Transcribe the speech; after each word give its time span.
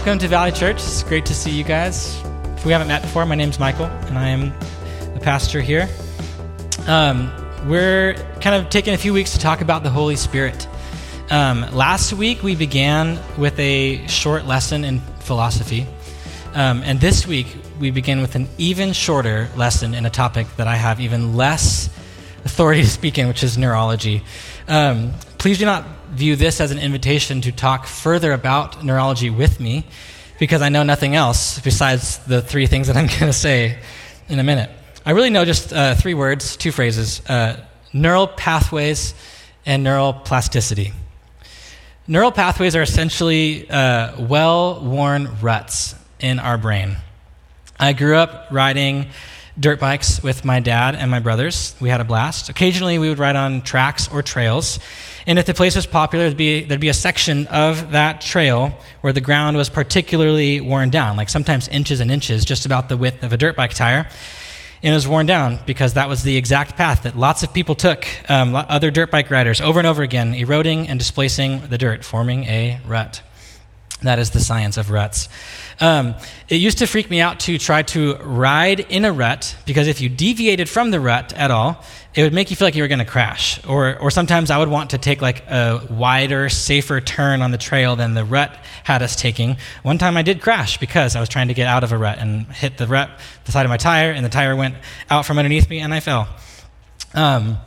welcome 0.00 0.18
to 0.18 0.28
Valley 0.28 0.50
Church. 0.50 0.76
It's 0.76 1.02
great 1.02 1.26
to 1.26 1.34
see 1.34 1.50
you 1.50 1.62
guys. 1.62 2.18
If 2.56 2.64
we 2.64 2.72
haven't 2.72 2.88
met 2.88 3.02
before, 3.02 3.26
my 3.26 3.34
name's 3.34 3.58
Michael, 3.58 3.84
and 3.84 4.16
I 4.16 4.28
am 4.28 4.48
the 5.12 5.20
pastor 5.20 5.60
here. 5.60 5.90
Um, 6.86 7.30
we're 7.68 8.14
kind 8.40 8.56
of 8.56 8.70
taking 8.70 8.94
a 8.94 8.96
few 8.96 9.12
weeks 9.12 9.34
to 9.34 9.38
talk 9.38 9.60
about 9.60 9.82
the 9.82 9.90
Holy 9.90 10.16
Spirit. 10.16 10.66
Um, 11.28 11.70
last 11.74 12.14
week, 12.14 12.42
we 12.42 12.56
began 12.56 13.18
with 13.36 13.58
a 13.58 14.06
short 14.06 14.46
lesson 14.46 14.84
in 14.84 15.00
philosophy. 15.18 15.86
Um, 16.54 16.82
and 16.82 16.98
this 16.98 17.26
week, 17.26 17.54
we 17.78 17.90
begin 17.90 18.22
with 18.22 18.36
an 18.36 18.48
even 18.56 18.94
shorter 18.94 19.50
lesson 19.54 19.92
in 19.92 20.06
a 20.06 20.10
topic 20.10 20.46
that 20.56 20.66
I 20.66 20.76
have 20.76 21.00
even 21.00 21.36
less 21.36 21.90
authority 22.46 22.80
to 22.80 22.88
speak 22.88 23.18
in, 23.18 23.28
which 23.28 23.42
is 23.42 23.58
neurology. 23.58 24.22
Um, 24.66 25.12
please 25.36 25.58
do 25.58 25.66
not 25.66 25.84
view 26.10 26.36
this 26.36 26.60
as 26.60 26.70
an 26.70 26.78
invitation 26.78 27.40
to 27.42 27.52
talk 27.52 27.86
further 27.86 28.32
about 28.32 28.84
neurology 28.84 29.30
with 29.30 29.60
me, 29.60 29.84
because 30.38 30.62
I 30.62 30.68
know 30.68 30.82
nothing 30.82 31.14
else 31.14 31.58
besides 31.60 32.18
the 32.18 32.42
three 32.42 32.66
things 32.66 32.86
that 32.86 32.96
I'm 32.96 33.06
going 33.18 33.20
to 33.20 33.32
say 33.32 33.78
in 34.28 34.38
a 34.38 34.44
minute. 34.44 34.70
I 35.04 35.12
really 35.12 35.30
know 35.30 35.44
just 35.44 35.72
uh, 35.72 35.94
three 35.94 36.14
words, 36.14 36.56
two 36.56 36.72
phrases 36.72 37.20
uh, 37.28 37.64
neural 37.92 38.28
pathways 38.28 39.14
and 39.66 39.82
neural 39.82 40.12
plasticity. 40.12 40.92
Neural 42.06 42.32
pathways 42.32 42.74
are 42.74 42.82
essentially 42.82 43.70
uh, 43.70 44.26
well 44.26 44.80
worn 44.84 45.28
ruts 45.40 45.94
in 46.18 46.38
our 46.38 46.58
brain. 46.58 46.96
I 47.78 47.92
grew 47.92 48.16
up 48.16 48.48
riding 48.50 49.06
dirt 49.58 49.80
bikes 49.80 50.22
with 50.22 50.44
my 50.44 50.60
dad 50.60 50.94
and 50.94 51.10
my 51.10 51.20
brothers. 51.20 51.74
We 51.80 51.88
had 51.88 52.00
a 52.00 52.04
blast. 52.04 52.48
Occasionally, 52.48 52.98
we 52.98 53.08
would 53.08 53.18
ride 53.18 53.36
on 53.36 53.62
tracks 53.62 54.08
or 54.12 54.22
trails. 54.22 54.78
And 55.26 55.38
if 55.38 55.46
the 55.46 55.54
place 55.54 55.76
was 55.76 55.86
popular, 55.86 56.26
there'd 56.26 56.36
be, 56.36 56.64
there'd 56.64 56.80
be 56.80 56.88
a 56.88 56.94
section 56.94 57.46
of 57.48 57.92
that 57.92 58.20
trail 58.20 58.72
where 59.00 59.12
the 59.12 59.20
ground 59.20 59.56
was 59.56 59.68
particularly 59.68 60.60
worn 60.60 60.90
down, 60.90 61.16
like 61.16 61.28
sometimes 61.28 61.68
inches 61.68 62.00
and 62.00 62.10
inches, 62.10 62.44
just 62.44 62.66
about 62.66 62.88
the 62.88 62.96
width 62.96 63.22
of 63.22 63.32
a 63.32 63.36
dirt 63.36 63.56
bike 63.56 63.74
tire 63.74 64.08
and 64.82 64.92
it 64.92 64.94
was 64.94 65.06
worn 65.06 65.26
down 65.26 65.58
because 65.66 65.94
that 65.94 66.08
was 66.08 66.22
the 66.22 66.36
exact 66.36 66.76
path 66.76 67.02
that 67.02 67.16
lots 67.16 67.42
of 67.42 67.52
people 67.52 67.74
took, 67.74 68.06
um, 68.30 68.54
other 68.54 68.90
dirt 68.90 69.10
bike 69.10 69.30
riders, 69.30 69.60
over 69.60 69.78
and 69.78 69.86
over 69.86 70.02
again, 70.02 70.34
eroding 70.34 70.88
and 70.88 70.98
displacing 70.98 71.60
the 71.68 71.76
dirt, 71.76 72.04
forming 72.04 72.44
a 72.44 72.80
rut. 72.86 73.22
That 74.02 74.18
is 74.18 74.30
the 74.30 74.40
science 74.40 74.78
of 74.78 74.90
ruts. 74.90 75.28
Um, 75.78 76.14
it 76.48 76.56
used 76.56 76.78
to 76.78 76.86
freak 76.86 77.10
me 77.10 77.20
out 77.20 77.40
to 77.40 77.58
try 77.58 77.82
to 77.82 78.16
ride 78.16 78.80
in 78.80 79.04
a 79.04 79.12
rut 79.12 79.56
because 79.66 79.88
if 79.88 80.00
you 80.00 80.08
deviated 80.08 80.68
from 80.68 80.90
the 80.90 81.00
rut 81.00 81.34
at 81.34 81.50
all, 81.50 81.84
it 82.14 82.22
would 82.22 82.32
make 82.32 82.50
you 82.50 82.56
feel 82.56 82.66
like 82.66 82.74
you 82.74 82.82
were 82.82 82.88
going 82.88 82.98
to 82.98 83.04
crash. 83.04 83.64
Or, 83.66 83.98
or 83.98 84.10
sometimes 84.10 84.50
I 84.50 84.58
would 84.58 84.68
want 84.68 84.90
to 84.90 84.98
take 84.98 85.20
like 85.20 85.46
a 85.48 85.86
wider, 85.90 86.48
safer 86.48 87.00
turn 87.00 87.42
on 87.42 87.50
the 87.50 87.58
trail 87.58 87.94
than 87.94 88.14
the 88.14 88.24
rut 88.24 88.56
had 88.84 89.02
us 89.02 89.16
taking. 89.16 89.58
One 89.82 89.98
time 89.98 90.16
I 90.16 90.22
did 90.22 90.40
crash 90.40 90.78
because 90.78 91.14
I 91.14 91.20
was 91.20 91.28
trying 91.28 91.48
to 91.48 91.54
get 91.54 91.66
out 91.66 91.84
of 91.84 91.92
a 91.92 91.98
rut 91.98 92.18
and 92.18 92.46
hit 92.46 92.78
the 92.78 92.86
rut, 92.86 93.10
the 93.44 93.52
side 93.52 93.66
of 93.66 93.70
my 93.70 93.76
tire, 93.76 94.12
and 94.12 94.24
the 94.24 94.30
tire 94.30 94.56
went 94.56 94.76
out 95.10 95.26
from 95.26 95.38
underneath 95.38 95.68
me 95.68 95.80
and 95.80 95.92
I 95.92 96.00
fell. 96.00 96.28
Um, 97.14 97.58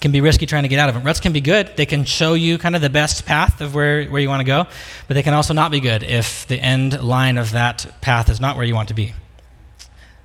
can 0.00 0.10
be 0.10 0.20
risky 0.20 0.46
trying 0.46 0.62
to 0.62 0.68
get 0.68 0.78
out 0.78 0.88
of 0.88 0.94
them. 0.94 1.04
Ruts 1.04 1.20
can 1.20 1.32
be 1.32 1.40
good. 1.40 1.76
They 1.76 1.86
can 1.86 2.04
show 2.04 2.34
you 2.34 2.58
kind 2.58 2.74
of 2.74 2.82
the 2.82 2.90
best 2.90 3.26
path 3.26 3.60
of 3.60 3.74
where, 3.74 4.04
where 4.06 4.20
you 4.20 4.28
want 4.28 4.40
to 4.40 4.44
go, 4.44 4.66
but 5.06 5.14
they 5.14 5.22
can 5.22 5.34
also 5.34 5.54
not 5.54 5.70
be 5.70 5.80
good 5.80 6.02
if 6.02 6.46
the 6.48 6.58
end 6.58 7.00
line 7.02 7.38
of 7.38 7.52
that 7.52 7.86
path 8.00 8.28
is 8.28 8.40
not 8.40 8.56
where 8.56 8.64
you 8.64 8.74
want 8.74 8.88
to 8.88 8.94
be. 8.94 9.12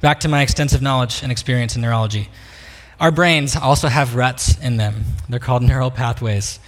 Back 0.01 0.21
to 0.21 0.27
my 0.27 0.41
extensive 0.41 0.81
knowledge 0.81 1.21
and 1.23 1.31
experience 1.31 1.75
in 1.75 1.81
neurology. 1.81 2.29
Our 2.99 3.11
brains 3.11 3.55
also 3.55 3.87
have 3.87 4.15
ruts 4.15 4.57
in 4.59 4.77
them. 4.77 5.03
They're 5.29 5.39
called 5.39 5.63
neural 5.63 5.91
pathways. 5.91 6.59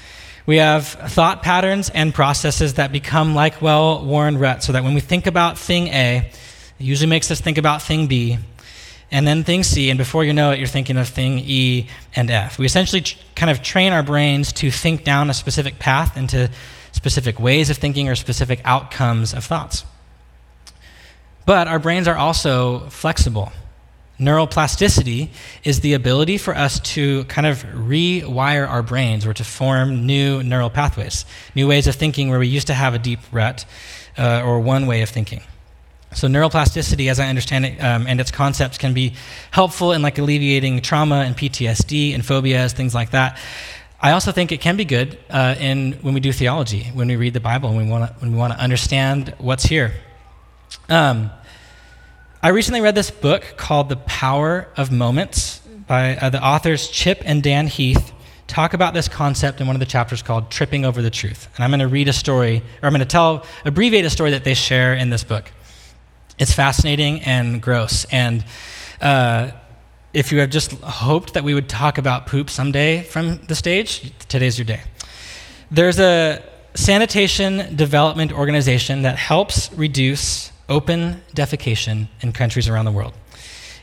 We 0.45 0.57
have 0.57 0.87
thought 0.87 1.43
patterns 1.43 1.89
and 1.89 2.13
processes 2.13 2.75
that 2.75 2.91
become 2.91 3.35
like 3.35 3.61
well 3.61 4.03
worn 4.03 4.39
ruts, 4.39 4.65
so 4.65 4.73
that 4.73 4.83
when 4.83 4.95
we 4.95 4.99
think 4.99 5.27
about 5.27 5.59
thing 5.59 5.87
A, 5.89 6.17
it 6.17 6.33
usually 6.79 7.09
makes 7.09 7.29
us 7.29 7.39
think 7.39 7.57
about 7.59 7.83
thing 7.83 8.07
B, 8.07 8.39
and 9.11 9.27
then 9.27 9.43
thing 9.43 9.63
C, 9.63 9.89
and 9.89 9.97
before 9.97 10.23
you 10.23 10.33
know 10.33 10.51
it, 10.51 10.59
you're 10.59 10.67
thinking 10.67 10.97
of 10.97 11.07
thing 11.07 11.39
E 11.39 11.87
and 12.15 12.29
F. 12.29 12.59
We 12.59 12.65
essentially 12.65 13.03
kind 13.35 13.49
of 13.49 13.61
train 13.61 13.91
our 13.91 14.03
brains 14.03 14.53
to 14.53 14.69
think 14.69 15.03
down 15.03 15.29
a 15.29 15.33
specific 15.33 15.79
path 15.79 16.15
into 16.17 16.49
specific 16.91 17.39
ways 17.39 17.69
of 17.69 17.77
thinking 17.77 18.07
or 18.07 18.15
specific 18.15 18.61
outcomes 18.65 19.33
of 19.33 19.43
thoughts. 19.43 19.83
But 21.45 21.67
our 21.67 21.79
brains 21.79 22.07
are 22.07 22.15
also 22.15 22.89
flexible. 22.89 23.51
Neuroplasticity 24.19 25.29
is 25.63 25.79
the 25.79 25.93
ability 25.93 26.37
for 26.37 26.55
us 26.55 26.79
to 26.81 27.23
kind 27.23 27.47
of 27.47 27.63
rewire 27.63 28.67
our 28.67 28.83
brains 28.83 29.25
or 29.25 29.33
to 29.33 29.43
form 29.43 30.05
new 30.05 30.43
neural 30.43 30.69
pathways, 30.69 31.25
new 31.55 31.67
ways 31.67 31.87
of 31.87 31.95
thinking 31.95 32.29
where 32.29 32.39
we 32.39 32.47
used 32.47 32.67
to 32.67 32.73
have 32.73 32.93
a 32.93 32.99
deep 32.99 33.19
rut 33.31 33.65
uh, 34.17 34.43
or 34.43 34.59
one 34.59 34.87
way 34.87 35.01
of 35.01 35.09
thinking. 35.09 35.41
So 36.13 36.27
neuroplasticity, 36.27 37.09
as 37.09 37.19
I 37.19 37.27
understand 37.27 37.65
it, 37.65 37.79
um, 37.79 38.07
and 38.07 38.19
its 38.19 38.31
concepts 38.31 38.77
can 38.77 38.93
be 38.93 39.13
helpful 39.51 39.91
in 39.91 40.01
like 40.01 40.17
alleviating 40.17 40.81
trauma 40.81 41.17
and 41.17 41.37
PTSD 41.37 42.15
and 42.15 42.25
phobias, 42.25 42.73
things 42.73 42.95
like 42.95 43.11
that. 43.11 43.37
I 44.01 44.11
also 44.11 44.31
think 44.31 44.51
it 44.51 44.61
can 44.61 44.75
be 44.75 44.85
good 44.85 45.19
uh, 45.29 45.55
in 45.59 45.93
when 46.01 46.13
we 46.13 46.19
do 46.19 46.31
theology, 46.31 46.85
when 46.93 47.09
we 47.09 47.15
read 47.15 47.33
the 47.33 47.39
Bible, 47.39 47.69
and 47.69 47.77
we 47.77 47.85
want 47.85 48.11
when 48.21 48.31
we 48.31 48.37
want 48.37 48.53
to 48.53 48.59
understand 48.59 49.35
what's 49.37 49.65
here. 49.65 49.93
Um, 50.87 51.31
I 52.41 52.49
recently 52.49 52.79
read 52.79 52.95
this 52.95 53.11
book 53.11 53.55
called 53.57 53.89
The 53.89 53.97
Power 53.97 54.69
of 54.77 54.91
Moments 54.91 55.59
by 55.85 56.15
uh, 56.15 56.29
the 56.29 56.41
authors 56.41 56.87
Chip 56.87 57.21
and 57.25 57.43
Dan 57.43 57.67
Heath. 57.67 58.13
Talk 58.47 58.73
about 58.73 58.93
this 58.93 59.07
concept 59.07 59.59
in 59.59 59.67
one 59.67 59.75
of 59.75 59.81
the 59.81 59.85
chapters 59.85 60.23
called 60.23 60.49
Tripping 60.49 60.85
Over 60.85 61.01
the 61.01 61.09
Truth. 61.09 61.49
And 61.55 61.63
I'm 61.63 61.69
going 61.69 61.81
to 61.81 61.87
read 61.87 62.07
a 62.07 62.13
story, 62.13 62.63
or 62.81 62.87
I'm 62.87 62.93
going 62.93 63.01
to 63.01 63.05
tell, 63.05 63.45
abbreviate 63.65 64.05
a 64.05 64.09
story 64.09 64.31
that 64.31 64.45
they 64.45 64.53
share 64.53 64.93
in 64.93 65.09
this 65.09 65.23
book. 65.23 65.51
It's 66.39 66.53
fascinating 66.53 67.21
and 67.21 67.61
gross. 67.61 68.05
And 68.05 68.43
uh, 69.01 69.51
if 70.13 70.31
you 70.31 70.39
have 70.39 70.49
just 70.49 70.71
hoped 70.81 71.33
that 71.33 71.43
we 71.43 71.53
would 71.53 71.69
talk 71.69 71.97
about 71.97 72.27
poop 72.27 72.49
someday 72.49 73.03
from 73.03 73.37
the 73.47 73.55
stage, 73.55 74.11
today's 74.27 74.57
your 74.57 74.65
day. 74.65 74.81
There's 75.69 75.99
a 75.99 76.41
sanitation 76.73 77.75
development 77.75 78.31
organization 78.31 79.01
that 79.03 79.17
helps 79.17 79.71
reduce 79.73 80.51
open 80.69 81.21
defecation 81.35 82.07
in 82.21 82.31
countries 82.31 82.67
around 82.67 82.85
the 82.85 82.91
world 82.91 83.13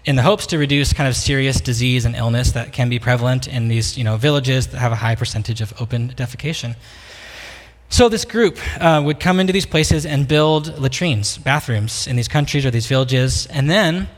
in 0.06 0.14
the 0.14 0.22
hopes 0.22 0.46
to 0.46 0.56
reduce 0.56 0.92
kind 0.92 1.08
of 1.08 1.16
serious 1.16 1.60
disease 1.60 2.04
and 2.04 2.14
illness 2.14 2.52
that 2.52 2.72
can 2.72 2.88
be 2.88 2.98
prevalent 2.98 3.48
in 3.48 3.66
these 3.66 3.98
you 3.98 4.04
know, 4.04 4.16
villages 4.16 4.68
that 4.68 4.78
have 4.78 4.92
a 4.92 4.96
high 4.96 5.16
percentage 5.16 5.60
of 5.60 5.74
open 5.80 6.10
defecation. 6.10 6.76
So, 7.88 8.08
this 8.08 8.24
group 8.24 8.58
uh, 8.80 9.00
would 9.04 9.20
come 9.20 9.38
into 9.38 9.52
these 9.52 9.66
places 9.66 10.04
and 10.04 10.26
build 10.26 10.78
latrines, 10.78 11.38
bathrooms 11.38 12.06
in 12.06 12.16
these 12.16 12.28
countries 12.28 12.66
or 12.66 12.70
these 12.70 12.86
villages, 12.86 13.46
and 13.46 13.70
then 13.70 14.08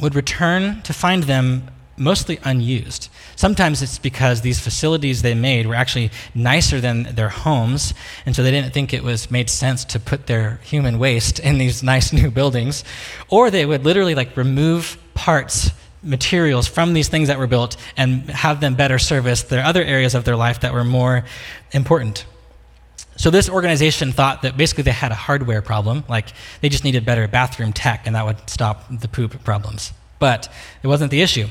would 0.00 0.14
return 0.14 0.82
to 0.82 0.92
find 0.92 1.22
them 1.22 1.70
mostly 1.96 2.38
unused. 2.44 3.08
Sometimes 3.36 3.82
it's 3.82 3.98
because 3.98 4.42
these 4.42 4.60
facilities 4.60 5.22
they 5.22 5.34
made 5.34 5.66
were 5.66 5.74
actually 5.74 6.10
nicer 6.34 6.80
than 6.80 7.04
their 7.14 7.30
homes, 7.30 7.94
and 8.26 8.36
so 8.36 8.42
they 8.42 8.50
didn't 8.50 8.72
think 8.72 8.92
it 8.92 9.02
was 9.02 9.30
made 9.30 9.48
sense 9.48 9.84
to 9.86 10.00
put 10.00 10.26
their 10.26 10.60
human 10.62 10.98
waste 10.98 11.38
in 11.38 11.58
these 11.58 11.82
nice 11.94 12.12
new 12.12 12.30
buildings. 12.30 12.84
Or 13.28 13.50
they 13.50 13.66
would 13.66 13.84
literally 13.84 14.14
like 14.14 14.36
remove 14.36 14.98
parts 15.14 15.70
materials 16.02 16.68
from 16.68 16.92
these 16.92 17.08
things 17.08 17.28
that 17.28 17.38
were 17.38 17.46
built 17.46 17.76
and 17.96 18.28
have 18.30 18.60
them 18.60 18.74
better 18.74 18.98
service 18.98 19.42
their 19.42 19.64
other 19.64 19.82
areas 19.82 20.14
of 20.14 20.24
their 20.24 20.36
life 20.36 20.60
that 20.60 20.72
were 20.72 20.84
more 20.84 21.24
important. 21.72 22.26
So 23.16 23.30
this 23.30 23.48
organization 23.48 24.12
thought 24.12 24.42
that 24.42 24.56
basically 24.56 24.82
they 24.84 24.92
had 24.92 25.10
a 25.10 25.16
hardware 25.16 25.62
problem, 25.62 26.04
like 26.08 26.28
they 26.60 26.68
just 26.68 26.84
needed 26.84 27.04
better 27.04 27.26
bathroom 27.26 27.72
tech 27.72 28.06
and 28.06 28.14
that 28.14 28.24
would 28.24 28.48
stop 28.48 28.84
the 28.90 29.08
poop 29.08 29.42
problems. 29.44 29.92
But 30.18 30.50
it 30.82 30.86
wasn't 30.86 31.10
the 31.10 31.20
issue. 31.20 31.46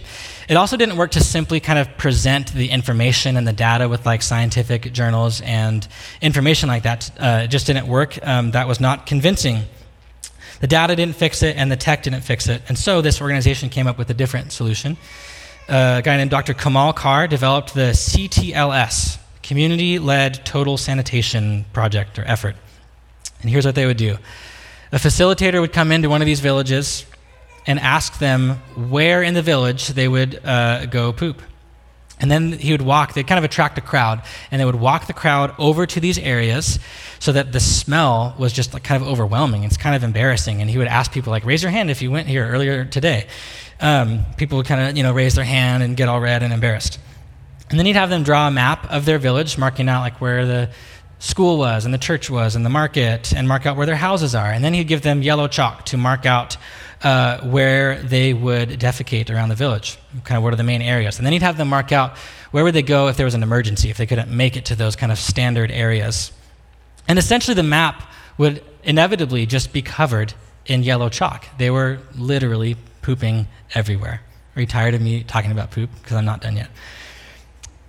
It 0.48 0.58
also 0.58 0.76
didn't 0.78 0.98
work 0.98 1.12
to 1.12 1.20
simply 1.20 1.60
kind 1.60 1.78
of 1.78 1.98
present 1.98 2.52
the 2.54 2.70
information 2.70 3.38
and 3.38 3.48
the 3.48 3.54
data 3.54 3.88
with 3.88 4.06
like 4.06 4.22
scientific 4.22 4.92
journals 4.92 5.42
and 5.42 5.88
information 6.22 6.68
like 6.70 6.84
that. 6.84 7.12
Uh, 7.20 7.42
it 7.44 7.48
just 7.50 7.68
didn't 7.68 7.88
work. 7.88 8.18
Um, 8.26 8.52
that 8.52 8.68
was 8.68 8.80
not 8.80 9.06
convincing. 9.06 9.64
The 10.62 10.68
data 10.68 10.96
didn't 10.96 11.16
fix 11.16 11.44
it 11.44 11.58
and 11.58 11.72
the 11.72 11.76
tech 11.76 12.04
didn't 12.04 12.22
fix 12.22 12.48
it. 12.48 12.62
And 12.68 12.78
so 12.78 13.02
this 13.02 13.22
organization 13.22 13.70
came 13.70 13.88
up 13.88 13.98
with 13.98 14.10
a 14.10 14.14
different 14.14 14.52
solution. 14.52 14.98
Uh, 15.68 15.98
a 15.98 16.02
guy 16.04 16.18
named 16.18 16.30
Dr. 16.30 16.54
Kamal 16.54 16.94
Kar 16.94 17.28
developed 17.28 17.74
the 17.74 17.92
CTLS, 17.92 19.18
community 19.46 20.00
led 20.00 20.46
total 20.46 20.78
sanitation 20.78 21.66
project 21.72 22.20
or 22.20 22.26
effort. 22.26 22.56
And 23.42 23.50
here's 23.50 23.66
what 23.66 23.76
they 23.76 23.86
would 23.86 23.98
do 23.98 24.18
a 24.92 24.98
facilitator 24.98 25.62
would 25.62 25.74
come 25.74 25.92
into 25.92 26.10
one 26.10 26.22
of 26.22 26.26
these 26.26 26.40
villages 26.40 27.06
and 27.68 27.80
ask 27.80 28.20
them 28.20 28.52
where 28.90 29.24
in 29.24 29.34
the 29.34 29.42
village 29.42 29.90
they 29.90 30.08
would 30.08 30.40
uh, 30.46 30.86
go 30.86 31.12
poop. 31.12 31.42
And 32.18 32.32
then 32.32 32.54
he 32.54 32.72
would 32.72 32.82
walk, 32.82 33.14
they'd 33.14 33.28
kind 33.28 33.38
of 33.38 33.44
attract 33.44 33.78
a 33.78 33.82
crowd, 33.82 34.22
and 34.50 34.62
they 34.62 34.66
would 34.66 34.76
walk 34.76 35.08
the 35.08 35.14
crowd 35.14 35.54
over 35.60 35.86
to 35.86 36.00
these 36.00 36.18
areas 36.18 36.80
so 37.20 37.34
that 37.34 37.52
the 37.52 37.60
smell 37.60 38.36
was 38.40 38.54
just 38.54 38.74
like 38.74 38.84
kind 38.84 39.02
of 39.02 39.08
overwhelming. 39.10 39.66
It's 39.66 39.76
kind 39.76 39.96
of 39.96 40.04
embarrassing. 40.04 40.62
And 40.62 40.70
he 40.70 40.78
would 40.78 40.88
ask 40.88 41.12
people, 41.12 41.32
like, 41.32 41.44
raise 41.44 41.62
your 41.62 41.74
hand 41.74 41.92
if 41.92 42.02
you 42.02 42.12
went 42.12 42.30
here 42.30 42.48
earlier 42.48 42.86
today. 42.86 43.28
Um, 43.82 44.24
people 44.38 44.58
would 44.58 44.66
kind 44.66 44.90
of, 44.90 44.96
you 44.96 45.04
know, 45.04 45.12
raise 45.12 45.36
their 45.36 45.44
hand 45.44 45.84
and 45.84 45.98
get 45.98 46.08
all 46.08 46.22
red 46.22 46.42
and 46.42 46.54
embarrassed. 46.54 47.00
And 47.70 47.80
then 47.80 47.86
he'd 47.86 47.96
have 47.96 48.10
them 48.10 48.24
draw 48.24 48.48
a 48.48 48.52
map 48.52 48.92
of 48.92 49.06
their 49.06 49.18
village, 49.18 49.58
marking 49.58 49.90
out 49.90 50.02
like 50.02 50.22
where 50.22 50.46
the 50.46 50.70
school 51.20 51.58
was 51.58 51.86
and 51.86 51.94
the 51.94 51.98
church 51.98 52.30
was 52.30 52.56
and 52.56 52.66
the 52.66 52.70
market 52.70 53.34
and 53.34 53.48
mark 53.48 53.66
out 53.66 53.78
where 53.78 53.86
their 53.86 53.96
houses 53.96 54.36
are. 54.36 54.52
And 54.52 54.64
then 54.64 54.74
he'd 54.74 54.88
give 54.88 55.02
them 55.02 55.22
yellow 55.22 55.48
chalk 55.48 55.86
to 55.86 55.98
mark 55.98 56.26
out 56.26 56.58
uh, 57.04 57.40
where 57.42 58.02
they 58.02 58.34
would 58.34 58.70
defecate 58.70 59.30
around 59.30 59.50
the 59.50 59.56
village, 59.56 59.98
kind 60.24 60.38
of 60.38 60.44
what 60.44 60.54
are 60.54 60.58
the 60.58 60.64
main 60.64 60.82
areas. 60.82 61.18
And 61.18 61.26
then 61.26 61.34
he'd 61.34 61.42
have 61.42 61.58
them 61.58 61.70
mark 61.70 61.92
out 61.92 62.18
where 62.52 62.64
would 62.64 62.74
they 62.74 62.82
go 62.82 63.08
if 63.08 63.18
there 63.18 63.26
was 63.26 63.34
an 63.34 63.44
emergency, 63.44 63.90
if 63.90 63.98
they 63.98 64.06
couldn't 64.06 64.30
make 64.30 64.56
it 64.56 64.66
to 64.66 64.76
those 64.76 64.96
kind 64.96 65.12
of 65.12 65.20
standard 65.20 65.72
areas. 65.72 66.32
And 67.08 67.20
essentially, 67.20 67.54
the 67.54 67.64
map 67.64 68.10
would 68.38 68.64
inevitably 68.84 69.46
just 69.46 69.74
be 69.74 69.82
covered 69.82 70.34
in 70.66 70.84
yellow 70.84 71.10
chalk. 71.10 71.46
They 71.58 71.70
were 71.70 72.00
literally 72.16 72.78
pooping 73.02 73.48
everywhere. 73.74 74.22
Are 74.56 74.62
you 74.62 74.68
tired 74.68 74.94
of 74.94 75.02
me 75.02 75.24
talking 75.24 75.52
about 75.52 75.72
poop? 75.72 75.90
Because 76.02 76.16
I'm 76.16 76.26
not 76.26 76.42
done 76.42 76.56
yet. 76.56 76.70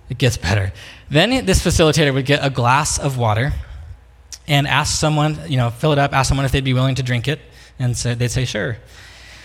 It 0.09 0.17
gets 0.17 0.37
better. 0.37 0.71
Then 1.09 1.45
this 1.45 1.63
facilitator 1.63 2.13
would 2.13 2.25
get 2.25 2.45
a 2.45 2.49
glass 2.49 2.97
of 2.97 3.17
water 3.17 3.53
and 4.47 4.67
ask 4.67 4.97
someone, 4.97 5.37
you 5.47 5.57
know, 5.57 5.69
fill 5.69 5.91
it 5.91 5.99
up, 5.99 6.13
ask 6.13 6.29
someone 6.29 6.45
if 6.45 6.51
they'd 6.51 6.63
be 6.63 6.73
willing 6.73 6.95
to 6.95 7.03
drink 7.03 7.27
it, 7.27 7.39
and 7.79 7.95
so 7.97 8.15
they'd 8.15 8.31
say 8.31 8.45
sure. 8.45 8.77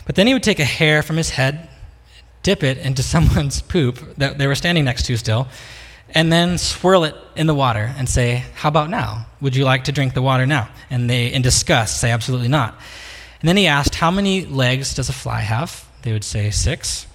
But 0.06 0.14
then 0.14 0.26
he 0.26 0.32
would 0.32 0.43
take 0.43 0.61
a 0.61 0.64
hair 0.64 1.03
from 1.03 1.17
his 1.17 1.31
head, 1.31 1.69
dip 2.43 2.62
it 2.62 2.79
into 2.79 3.03
someone's 3.14 3.62
poop 3.62 4.17
that 4.17 4.38
they 4.38 4.47
were 4.47 4.55
standing 4.55 4.85
next 4.85 5.06
to 5.06 5.17
still, 5.17 5.49
and 6.14 6.32
then 6.32 6.59
swirl 6.59 7.05
it 7.05 7.15
in 7.37 7.47
the 7.47 7.55
water 7.55 7.93
and 7.97 8.08
say, 8.08 8.44
How 8.55 8.69
about 8.69 8.91
now? 8.91 9.26
Would 9.41 9.56
you 9.56 9.65
like 9.65 9.85
to 9.85 9.93
drink 9.93 10.15
the 10.15 10.23
water 10.23 10.47
now? 10.47 10.69
And 10.91 11.08
they, 11.08 11.32
in 11.32 11.43
disgust, 11.43 12.00
say, 12.00 12.11
Absolutely 12.11 12.49
not. 12.49 12.75
And 13.41 13.49
then 13.49 13.56
he 13.56 13.67
asked, 13.67 13.94
How 13.94 14.11
many 14.11 14.44
legs 14.44 14.94
does 14.94 15.08
a 15.08 15.12
fly 15.12 15.41
have? 15.41 15.88
They 16.03 16.12
would 16.12 16.25
say, 16.25 16.50
Six. 16.50 17.06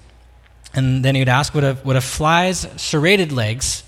And 0.74 1.04
then 1.04 1.14
he 1.14 1.20
would 1.20 1.28
ask, 1.28 1.54
Would 1.54 1.64
a, 1.64 1.78
would 1.84 1.96
a 1.96 2.00
fly's 2.00 2.66
serrated 2.80 3.32
legs 3.32 3.84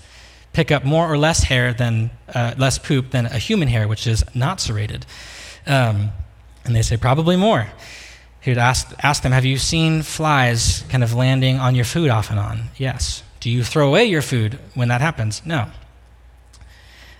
pick 0.53 0.71
up 0.71 0.83
more 0.83 1.11
or 1.11 1.17
less 1.17 1.43
hair 1.43 1.73
than, 1.73 2.11
uh, 2.33 2.53
less 2.57 2.77
poop 2.77 3.11
than 3.11 3.25
a 3.25 3.37
human 3.37 3.67
hair, 3.67 3.87
which 3.87 4.07
is 4.07 4.23
not 4.35 4.59
serrated? 4.59 5.05
Um, 5.65 6.11
and 6.65 6.75
they 6.75 6.81
say, 6.81 6.97
Probably 6.97 7.35
more. 7.35 7.67
He 8.41 8.49
would 8.49 8.57
ask, 8.57 8.91
ask 9.03 9.21
them, 9.23 9.31
Have 9.31 9.45
you 9.45 9.57
seen 9.57 10.01
flies 10.01 10.83
kind 10.89 11.03
of 11.03 11.13
landing 11.13 11.59
on 11.59 11.75
your 11.75 11.85
food 11.85 12.09
off 12.09 12.29
and 12.29 12.39
on? 12.39 12.69
Yes. 12.77 13.23
Do 13.39 13.49
you 13.49 13.63
throw 13.63 13.87
away 13.87 14.05
your 14.05 14.21
food 14.21 14.59
when 14.75 14.87
that 14.89 15.01
happens? 15.01 15.41
No. 15.45 15.67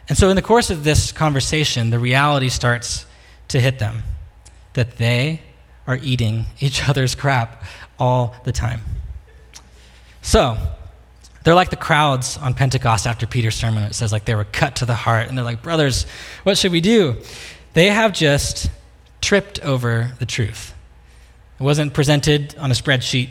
And 0.10 0.18
so, 0.18 0.30
in 0.30 0.36
the 0.36 0.42
course 0.42 0.70
of 0.70 0.84
this 0.84 1.12
conversation, 1.12 1.90
the 1.90 2.00
reality 2.00 2.50
starts 2.50 3.06
to 3.48 3.60
hit 3.60 3.80
them 3.80 4.04
that 4.74 4.98
they 4.98 5.42
are 5.88 5.98
eating 6.02 6.46
each 6.60 6.88
other's 6.88 7.16
crap 7.16 7.64
all 8.00 8.36
the 8.44 8.52
time. 8.52 8.82
So, 10.22 10.58
they're 11.44 11.56
like 11.56 11.72
the 11.72 11.76
crowds 11.76 12.38
on 12.38 12.54
Pentecost 12.54 13.08
after 13.08 13.26
Peter's 13.26 13.56
sermon. 13.56 13.84
It 13.84 13.96
says, 13.96 14.12
like, 14.12 14.26
they 14.26 14.36
were 14.36 14.44
cut 14.46 14.78
to 14.78 14.86
the 14.86 14.94
heart. 14.94 15.28
And 15.28 15.38
they're 15.38 15.46
like, 15.46 15.64
brothers, 15.64 16.06
what 16.44 16.58
should 16.58 16.72
we 16.72 16.82
do? 16.82 17.16
They 17.74 17.88
have 17.88 18.14
just 18.14 18.70
tripped 19.22 19.60
over 19.62 20.12
the 20.20 20.26
truth. 20.26 20.74
It 21.60 21.64
wasn't 21.64 21.94
presented 21.94 22.56
on 22.58 22.70
a 22.70 22.74
spreadsheet. 22.74 23.30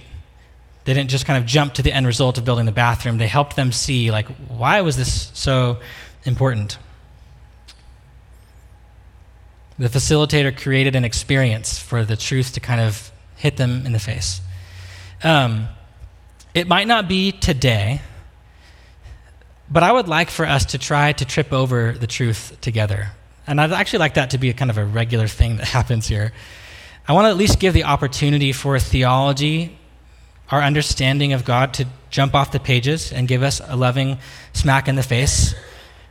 They 0.85 0.95
didn't 0.95 1.11
just 1.11 1.27
kind 1.27 1.39
of 1.39 1.47
jump 1.47 1.75
to 1.75 1.83
the 1.83 1.93
end 1.93 2.07
result 2.07 2.39
of 2.39 2.45
building 2.45 2.67
the 2.67 2.73
bathroom. 2.73 3.19
They 3.19 3.29
helped 3.29 3.55
them 3.55 3.71
see, 3.71 4.11
like, 4.11 4.27
why 4.49 4.81
was 4.81 4.97
this 4.97 5.31
so 5.35 5.79
important? 6.25 6.79
The 9.79 9.89
facilitator 9.89 10.57
created 10.57 10.97
an 10.97 11.05
experience 11.05 11.79
for 11.79 12.05
the 12.05 12.17
truth 12.17 12.55
to 12.55 12.61
kind 12.61 12.81
of 12.81 13.13
hit 13.37 13.57
them 13.57 13.87
in 13.87 13.93
the 13.93 13.99
face. 13.99 14.41
Um, 15.23 15.69
it 16.55 16.67
might 16.67 16.87
not 16.87 17.09
be 17.09 17.33
today, 17.33 18.01
but 19.71 19.83
I 19.83 19.93
would 19.93 20.09
like 20.09 20.31
for 20.31 20.45
us 20.45 20.67
to 20.67 20.79
try 20.79 21.13
to 21.13 21.25
trip 21.25 21.53
over 21.53 21.93
the 21.93 22.07
truth 22.07 22.57
together. 22.61 23.13
And 23.47 23.61
I'd 23.61 23.73
actually 23.73 24.01
like 24.01 24.15
that 24.15 24.31
to 24.31 24.39
be 24.39 24.51
a 24.51 24.55
kind 24.55 24.71
of 24.71 24.79
a 24.79 24.85
regular 24.85 25.29
thing 25.29 25.57
that 25.57 25.69
happens 25.79 26.09
here. 26.09 26.33
I 27.07 27.13
want 27.13 27.27
to 27.27 27.31
at 27.31 27.37
least 27.37 27.59
give 27.59 27.75
the 27.75 27.85
opportunity 27.85 28.53
for 28.53 28.79
theology, 28.79 29.77
our 30.51 30.63
understanding 30.63 31.33
of 31.33 31.45
God, 31.45 31.75
to 31.75 31.87
jump 32.11 32.35
off 32.35 32.53
the 32.53 32.61
pages 32.61 33.13
and 33.13 33.27
give 33.27 33.43
us 33.43 33.61
a 33.65 33.77
loving 33.77 34.19
smack 34.53 34.89
in 34.89 34.97
the 34.97 35.03
face. 35.03 35.55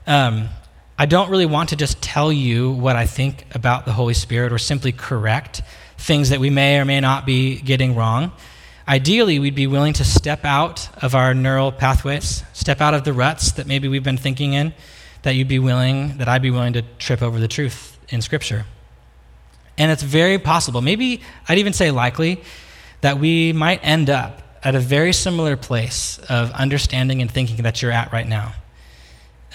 Um, 0.07 0.49
I 0.97 1.05
don't 1.05 1.29
really 1.29 1.45
want 1.45 1.69
to 1.69 1.75
just 1.75 2.01
tell 2.01 2.31
you 2.31 2.71
what 2.71 2.95
I 2.95 3.05
think 3.05 3.45
about 3.53 3.85
the 3.85 3.93
Holy 3.93 4.13
Spirit 4.13 4.51
or 4.51 4.57
simply 4.57 4.91
correct 4.91 5.61
things 5.97 6.29
that 6.29 6.39
we 6.39 6.49
may 6.49 6.79
or 6.79 6.85
may 6.85 6.99
not 6.99 7.25
be 7.25 7.59
getting 7.61 7.95
wrong. 7.95 8.31
Ideally, 8.89 9.37
we'd 9.37 9.53
be 9.53 9.67
willing 9.67 9.93
to 9.93 10.03
step 10.03 10.43
out 10.43 10.89
of 11.03 11.13
our 11.13 11.35
neural 11.35 11.71
pathways, 11.71 12.43
step 12.53 12.81
out 12.81 12.95
of 12.95 13.03
the 13.03 13.13
ruts 13.13 13.51
that 13.51 13.67
maybe 13.67 13.87
we've 13.87 14.03
been 14.03 14.17
thinking 14.17 14.53
in, 14.53 14.73
that 15.21 15.35
you'd 15.35 15.47
be 15.47 15.59
willing, 15.59 16.17
that 16.17 16.27
I'd 16.27 16.41
be 16.41 16.49
willing 16.49 16.73
to 16.73 16.81
trip 16.97 17.21
over 17.21 17.39
the 17.39 17.47
truth 17.47 17.99
in 18.09 18.23
Scripture. 18.23 18.65
And 19.77 19.91
it's 19.91 20.01
very 20.01 20.39
possible, 20.39 20.81
maybe 20.81 21.21
I'd 21.47 21.59
even 21.59 21.71
say 21.71 21.91
likely, 21.91 22.41
that 23.01 23.19
we 23.19 23.53
might 23.53 23.79
end 23.83 24.09
up 24.09 24.41
at 24.63 24.73
a 24.73 24.79
very 24.79 25.13
similar 25.13 25.55
place 25.55 26.17
of 26.27 26.49
understanding 26.53 27.21
and 27.21 27.29
thinking 27.29 27.57
that 27.57 27.83
you're 27.83 27.91
at 27.91 28.11
right 28.11 28.27
now. 28.27 28.53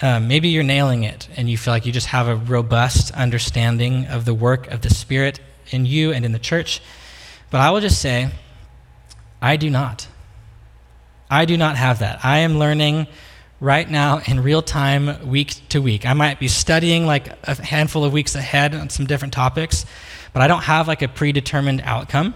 Um, 0.01 0.29
maybe 0.29 0.47
you're 0.47 0.63
nailing 0.63 1.03
it 1.03 1.27
and 1.35 1.49
you 1.49 1.57
feel 1.57 1.73
like 1.73 1.85
you 1.85 1.91
just 1.91 2.07
have 2.07 2.29
a 2.29 2.37
robust 2.37 3.11
understanding 3.11 4.05
of 4.05 4.23
the 4.23 4.33
work 4.33 4.71
of 4.71 4.79
the 4.79 4.89
Spirit 4.89 5.41
in 5.71 5.85
you 5.85 6.13
and 6.13 6.23
in 6.23 6.31
the 6.31 6.39
church. 6.39 6.81
But 7.51 7.59
I 7.59 7.71
will 7.71 7.81
just 7.81 8.01
say, 8.01 8.31
I 9.45 9.57
do 9.57 9.69
not. 9.69 10.07
I 11.29 11.45
do 11.45 11.55
not 11.55 11.75
have 11.77 11.99
that. 11.99 12.25
I 12.25 12.39
am 12.39 12.57
learning 12.57 13.05
right 13.59 13.87
now 13.87 14.19
in 14.25 14.41
real 14.41 14.63
time, 14.63 15.29
week 15.29 15.69
to 15.69 15.79
week. 15.79 16.03
I 16.03 16.13
might 16.13 16.39
be 16.39 16.47
studying 16.47 17.05
like 17.05 17.27
a 17.47 17.61
handful 17.63 18.03
of 18.03 18.11
weeks 18.11 18.33
ahead 18.33 18.73
on 18.73 18.89
some 18.89 19.05
different 19.05 19.35
topics, 19.35 19.85
but 20.33 20.41
I 20.41 20.47
don't 20.47 20.63
have 20.63 20.87
like 20.87 21.03
a 21.03 21.07
predetermined 21.07 21.81
outcome. 21.85 22.33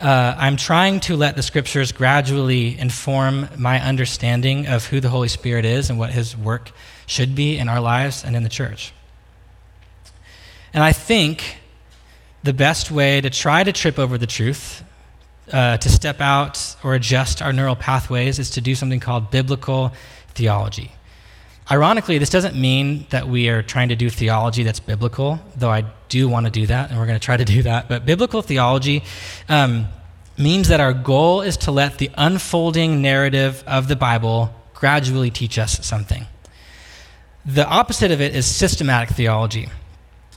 Uh, 0.00 0.34
I'm 0.38 0.56
trying 0.56 1.00
to 1.00 1.14
let 1.14 1.36
the 1.36 1.42
scriptures 1.42 1.92
gradually 1.92 2.78
inform 2.78 3.48
my 3.58 3.78
understanding 3.78 4.68
of 4.68 4.86
who 4.86 4.98
the 4.98 5.10
Holy 5.10 5.28
Spirit 5.28 5.66
is 5.66 5.90
and 5.90 5.98
what 5.98 6.08
his 6.08 6.34
work 6.34 6.70
should 7.06 7.34
be 7.34 7.58
in 7.58 7.68
our 7.68 7.82
lives 7.82 8.24
and 8.24 8.34
in 8.34 8.44
the 8.44 8.48
church. 8.48 8.94
And 10.72 10.82
I 10.82 10.92
think 10.94 11.58
the 12.42 12.54
best 12.54 12.90
way 12.90 13.20
to 13.20 13.28
try 13.28 13.62
to 13.62 13.72
trip 13.72 13.98
over 13.98 14.16
the 14.16 14.26
truth, 14.26 14.82
uh, 15.52 15.76
to 15.76 15.88
step 15.88 16.20
out 16.20 16.76
or 16.82 16.94
adjust 16.94 17.42
our 17.42 17.52
neural 17.52 17.76
pathways, 17.76 18.38
is 18.38 18.50
to 18.50 18.60
do 18.60 18.74
something 18.74 19.00
called 19.00 19.30
biblical 19.30 19.92
theology. 20.34 20.92
Ironically, 21.70 22.18
this 22.18 22.30
doesn't 22.30 22.56
mean 22.56 23.06
that 23.10 23.28
we 23.28 23.48
are 23.48 23.62
trying 23.62 23.90
to 23.90 23.96
do 23.96 24.10
theology 24.10 24.62
that's 24.62 24.80
biblical, 24.80 25.38
though 25.56 25.70
I 25.70 25.84
do 26.08 26.28
want 26.28 26.46
to 26.46 26.50
do 26.50 26.66
that, 26.66 26.90
and 26.90 26.98
we're 26.98 27.06
going 27.06 27.18
to 27.18 27.24
try 27.24 27.36
to 27.36 27.44
do 27.44 27.62
that. 27.62 27.88
But 27.88 28.04
biblical 28.04 28.42
theology 28.42 29.04
um, 29.48 29.86
means 30.36 30.68
that 30.68 30.80
our 30.80 30.92
goal 30.92 31.40
is 31.40 31.56
to 31.58 31.70
let 31.70 31.98
the 31.98 32.10
unfolding 32.16 33.00
narrative 33.00 33.62
of 33.66 33.88
the 33.88 33.96
Bible 33.96 34.52
gradually 34.74 35.30
teach 35.30 35.58
us 35.58 35.84
something. 35.86 36.26
The 37.46 37.66
opposite 37.66 38.10
of 38.10 38.20
it 38.20 38.34
is 38.34 38.46
systematic 38.46 39.14
theology. 39.14 39.68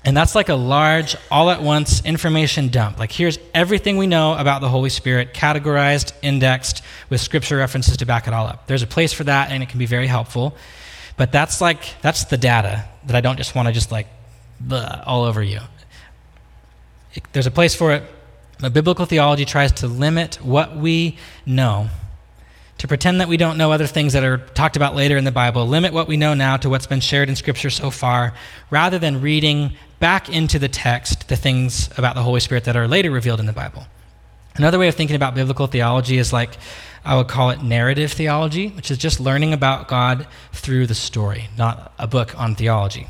And 0.06 0.16
that's 0.16 0.36
like 0.36 0.50
a 0.50 0.56
large, 0.56 1.18
all 1.32 1.50
at 1.50 1.64
once 1.64 2.06
information 2.06 2.70
dump. 2.70 3.00
Like, 3.00 3.12
here's 3.12 3.40
everything 3.56 3.98
we 3.98 4.06
know 4.06 4.36
about 4.36 4.62
the 4.62 4.70
Holy 4.70 4.92
Spirit, 4.92 5.34
categorized, 5.34 6.14
indexed, 6.22 6.84
with 7.10 7.20
scripture 7.20 7.58
references 7.58 7.98
to 7.98 8.06
back 8.06 8.28
it 8.28 8.34
all 8.34 8.46
up. 8.46 8.68
There's 8.68 8.84
a 8.84 8.88
place 8.88 9.14
for 9.14 9.24
that, 9.24 9.50
and 9.50 9.64
it 9.64 9.70
can 9.70 9.80
be 9.80 9.88
very 9.88 10.06
helpful. 10.06 10.56
But 11.18 11.32
that's 11.32 11.60
like, 11.60 12.00
that's 12.04 12.26
the 12.26 12.38
data 12.38 12.86
that 13.08 13.16
I 13.16 13.22
don't 13.22 13.38
just 13.38 13.56
want 13.56 13.68
to 13.68 13.74
just 13.74 13.92
like 13.92 14.08
all 14.72 15.24
over 15.24 15.42
you. 15.42 15.60
It, 17.16 17.24
there's 17.34 17.48
a 17.48 17.52
place 17.52 17.74
for 17.74 17.92
it. 17.92 18.04
But 18.60 18.74
biblical 18.74 19.06
theology 19.06 19.44
tries 19.46 19.72
to 19.74 19.88
limit 19.88 20.36
what 20.36 20.78
we 20.78 21.18
know, 21.46 21.90
to 22.78 22.88
pretend 22.88 23.22
that 23.22 23.28
we 23.28 23.38
don't 23.38 23.58
know 23.58 23.72
other 23.72 23.88
things 23.88 24.14
that 24.14 24.24
are 24.24 24.38
talked 24.38 24.76
about 24.76 24.96
later 24.96 25.18
in 25.18 25.24
the 25.24 25.32
Bible, 25.32 25.66
limit 25.68 25.94
what 25.94 26.08
we 26.08 26.16
know 26.16 26.34
now 26.34 26.58
to 26.58 26.70
what's 26.70 26.88
been 26.88 27.00
shared 27.00 27.28
in 27.28 27.36
Scripture 27.36 27.70
so 27.70 27.90
far, 27.90 28.34
rather 28.70 29.00
than 29.00 29.22
reading 29.22 29.74
back 30.00 30.30
into 30.30 30.60
the 30.60 30.68
text 30.68 31.28
the 31.28 31.36
things 31.36 31.90
about 31.98 32.16
the 32.16 32.24
Holy 32.24 32.40
Spirit 32.40 32.66
that 32.66 32.76
are 32.76 32.88
later 32.88 33.12
revealed 33.12 33.40
in 33.40 33.46
the 33.46 33.54
Bible. 33.54 33.88
Another 34.56 34.80
way 34.80 34.88
of 34.88 34.96
thinking 34.96 35.16
about 35.16 35.36
biblical 35.36 35.68
theology 35.68 36.18
is 36.18 36.32
like 36.32 36.58
I 37.04 37.16
would 37.16 37.28
call 37.28 37.52
it 37.52 37.62
narrative 37.62 38.12
theology, 38.12 38.70
which 38.70 38.90
is 38.90 38.98
just 38.98 39.20
learning 39.20 39.54
about 39.54 39.88
God 39.88 40.28
through 40.54 40.88
the 40.88 40.96
story, 40.96 41.50
not 41.58 41.94
a 42.00 42.08
book 42.08 42.38
on 42.40 42.56
theology. 42.56 43.08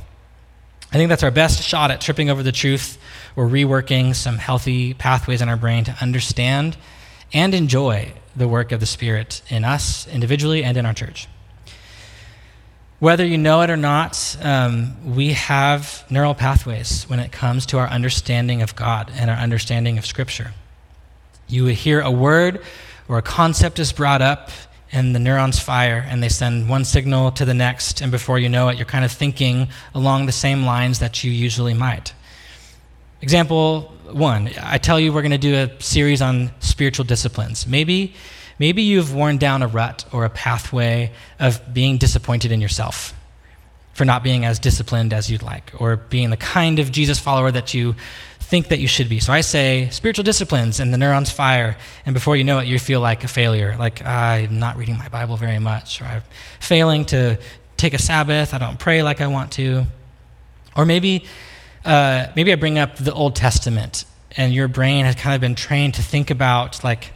I 0.92 0.98
think 0.98 1.10
that's 1.10 1.24
our 1.24 1.32
best 1.32 1.64
shot 1.64 1.92
at 1.92 2.02
tripping 2.02 2.30
over 2.30 2.44
the 2.44 2.52
truth 2.52 2.98
or 3.36 3.48
reworking 3.48 4.16
some 4.16 4.38
healthy 4.38 4.94
pathways 4.94 5.42
in 5.42 5.50
our 5.50 5.58
brain 5.58 5.84
to 5.86 5.96
understand 6.02 6.78
and 7.34 7.54
enjoy 7.54 8.14
the 8.36 8.48
work 8.48 8.72
of 8.72 8.80
the 8.80 8.86
Spirit 8.86 9.42
in 9.50 9.64
us 9.64 10.08
individually 10.08 10.64
and 10.64 10.78
in 10.78 10.86
our 10.86 10.94
church. 10.94 11.28
Whether 13.00 13.26
you 13.26 13.38
know 13.38 13.62
it 13.62 13.70
or 13.70 13.76
not, 13.76 14.38
um, 14.42 15.16
we 15.16 15.34
have 15.34 16.06
neural 16.10 16.34
pathways 16.34 17.04
when 17.04 17.20
it 17.20 17.32
comes 17.32 17.66
to 17.68 17.78
our 17.78 17.88
understanding 17.88 18.62
of 18.62 18.74
God 18.76 19.12
and 19.16 19.30
our 19.30 19.36
understanding 19.36 19.98
of 19.98 20.06
Scripture. 20.06 20.54
You 21.48 21.66
hear 21.66 22.00
a 22.00 22.10
word 22.10 22.62
or 23.10 23.18
a 23.18 23.22
concept 23.22 23.80
is 23.80 23.92
brought 23.92 24.22
up 24.22 24.50
and 24.94 25.14
the 25.14 25.20
neurons 25.20 25.60
fire 25.60 26.06
and 26.08 26.24
they 26.24 26.30
send 26.30 26.70
one 26.70 26.86
signal 26.86 27.32
to 27.32 27.44
the 27.44 27.54
next, 27.54 28.00
and 28.00 28.12
before 28.12 28.40
you 28.40 28.48
know 28.48 28.70
it, 28.70 28.78
you're 28.78 28.86
kind 28.86 29.04
of 29.04 29.12
thinking 29.12 29.68
along 29.94 30.26
the 30.26 30.32
same 30.32 30.64
lines 30.64 31.00
that 31.00 31.22
you 31.22 31.32
usually 31.32 31.74
might. 31.74 32.14
Example 33.22 33.92
one 34.12 34.52
I 34.62 34.78
tell 34.78 35.00
you 35.00 35.12
we're 35.12 35.22
going 35.22 35.32
to 35.32 35.38
do 35.38 35.56
a 35.56 35.82
series 35.82 36.22
on 36.22 36.52
spiritual 36.62 37.06
disciplines. 37.06 37.68
Maybe, 37.68 38.14
maybe 38.60 38.82
you've 38.82 39.14
worn 39.14 39.38
down 39.38 39.62
a 39.62 39.68
rut 39.68 40.06
or 40.12 40.26
a 40.26 40.30
pathway 40.30 41.12
of 41.40 41.74
being 41.74 41.98
disappointed 41.98 42.52
in 42.52 42.62
yourself 42.62 43.14
for 43.94 44.04
not 44.04 44.24
being 44.24 44.44
as 44.44 44.60
disciplined 44.60 45.14
as 45.14 45.32
you'd 45.32 45.42
like, 45.42 45.72
or 45.80 45.96
being 45.96 46.30
the 46.30 46.38
kind 46.38 46.80
of 46.80 46.92
Jesus 46.92 47.18
follower 47.18 47.50
that 47.50 47.74
you 47.74 47.96
think 48.42 48.68
that 48.68 48.80
you 48.80 48.88
should 48.88 49.08
be. 49.08 49.20
So 49.20 49.32
I 49.32 49.40
say 49.40 49.88
spiritual 49.90 50.24
disciplines, 50.24 50.82
and 50.82 50.94
the 50.94 50.98
neurons 50.98 51.32
fire, 51.32 51.78
and 52.06 52.14
before 52.14 52.36
you 52.36 52.44
know 52.44 52.60
it, 52.60 52.68
you 52.68 52.78
feel 52.78 53.00
like 53.00 53.24
a 53.24 53.30
failure. 53.30 53.76
Like 53.80 54.06
I'm 54.06 54.60
not 54.60 54.76
reading 54.76 54.98
my 54.98 55.08
Bible 55.08 55.38
very 55.38 55.60
much, 55.60 56.02
or 56.02 56.06
I'm 56.06 56.24
failing 56.60 57.06
to 57.06 57.40
take 57.78 57.94
a 57.94 57.98
Sabbath. 57.98 58.54
I 58.54 58.58
don't 58.58 58.78
pray 58.78 59.02
like 59.02 59.22
I 59.22 59.28
want 59.28 59.54
to. 59.54 59.86
Or 60.76 60.86
maybe, 60.86 61.24
uh, 61.86 62.28
maybe 62.36 62.52
I 62.52 62.56
bring 62.56 62.78
up 62.78 62.98
the 62.98 63.14
Old 63.14 63.36
Testament, 63.36 64.04
and 64.36 64.54
your 64.54 64.68
brain 64.68 65.06
has 65.06 65.16
kind 65.16 65.36
of 65.36 65.42
been 65.42 65.56
trained 65.56 65.94
to 65.94 66.04
think 66.04 66.32
about 66.32 66.84
like 66.84 67.14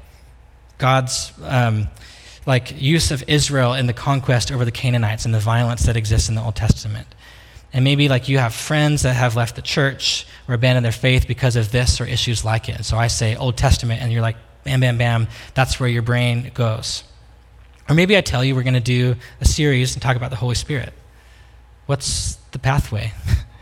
God's. 0.80 1.32
Um, 1.44 1.88
like 2.50 2.82
use 2.82 3.12
of 3.12 3.24
Israel 3.28 3.74
in 3.76 3.86
the 3.86 3.94
conquest 3.94 4.52
over 4.52 4.66
the 4.66 4.72
Canaanites 4.72 5.24
and 5.24 5.34
the 5.34 5.40
violence 5.40 5.84
that 5.84 5.96
exists 5.96 6.30
in 6.30 6.36
the 6.36 6.42
Old 6.42 6.56
Testament. 6.56 7.08
And 7.72 7.84
maybe 7.86 8.10
like 8.10 8.28
you 8.28 8.40
have 8.40 8.56
friends 8.56 9.04
that 9.04 9.14
have 9.14 9.36
left 9.36 9.56
the 9.56 9.62
church 9.62 10.26
or 10.48 10.56
abandoned 10.56 10.84
their 10.84 10.92
faith 10.92 11.28
because 11.28 11.56
of 11.56 11.72
this 11.72 12.02
or 12.02 12.06
issues 12.06 12.44
like 12.44 12.68
it. 12.68 12.78
And 12.78 12.86
so 12.86 12.98
I 12.98 13.06
say 13.06 13.36
Old 13.36 13.56
Testament, 13.56 14.02
and 14.02 14.12
you're 14.12 14.24
like, 14.24 14.38
bam, 14.64 14.80
bam, 14.80 14.98
bam, 14.98 15.28
that's 15.54 15.80
where 15.80 15.88
your 15.88 16.02
brain 16.02 16.50
goes. 16.56 17.04
Or 17.88 17.94
maybe 17.94 18.18
I 18.18 18.22
tell 18.22 18.44
you 18.44 18.56
we're 18.56 18.64
going 18.64 18.74
to 18.74 18.80
do 18.80 19.16
a 19.42 19.46
series 19.46 19.94
and 19.94 20.02
talk 20.02 20.16
about 20.16 20.32
the 20.32 20.36
Holy 20.36 20.56
Spirit. 20.56 20.94
What's 21.86 22.36
the 22.52 22.60
pathway? 22.60 23.14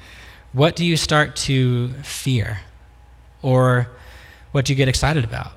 what 0.54 0.78
do 0.78 0.86
you 0.86 0.96
start 0.96 1.36
to 1.48 1.90
fear? 2.04 2.60
Or 3.42 3.90
what 4.54 4.64
do 4.64 4.72
you 4.72 4.78
get 4.78 4.88
excited 4.88 5.26
about? 5.26 5.52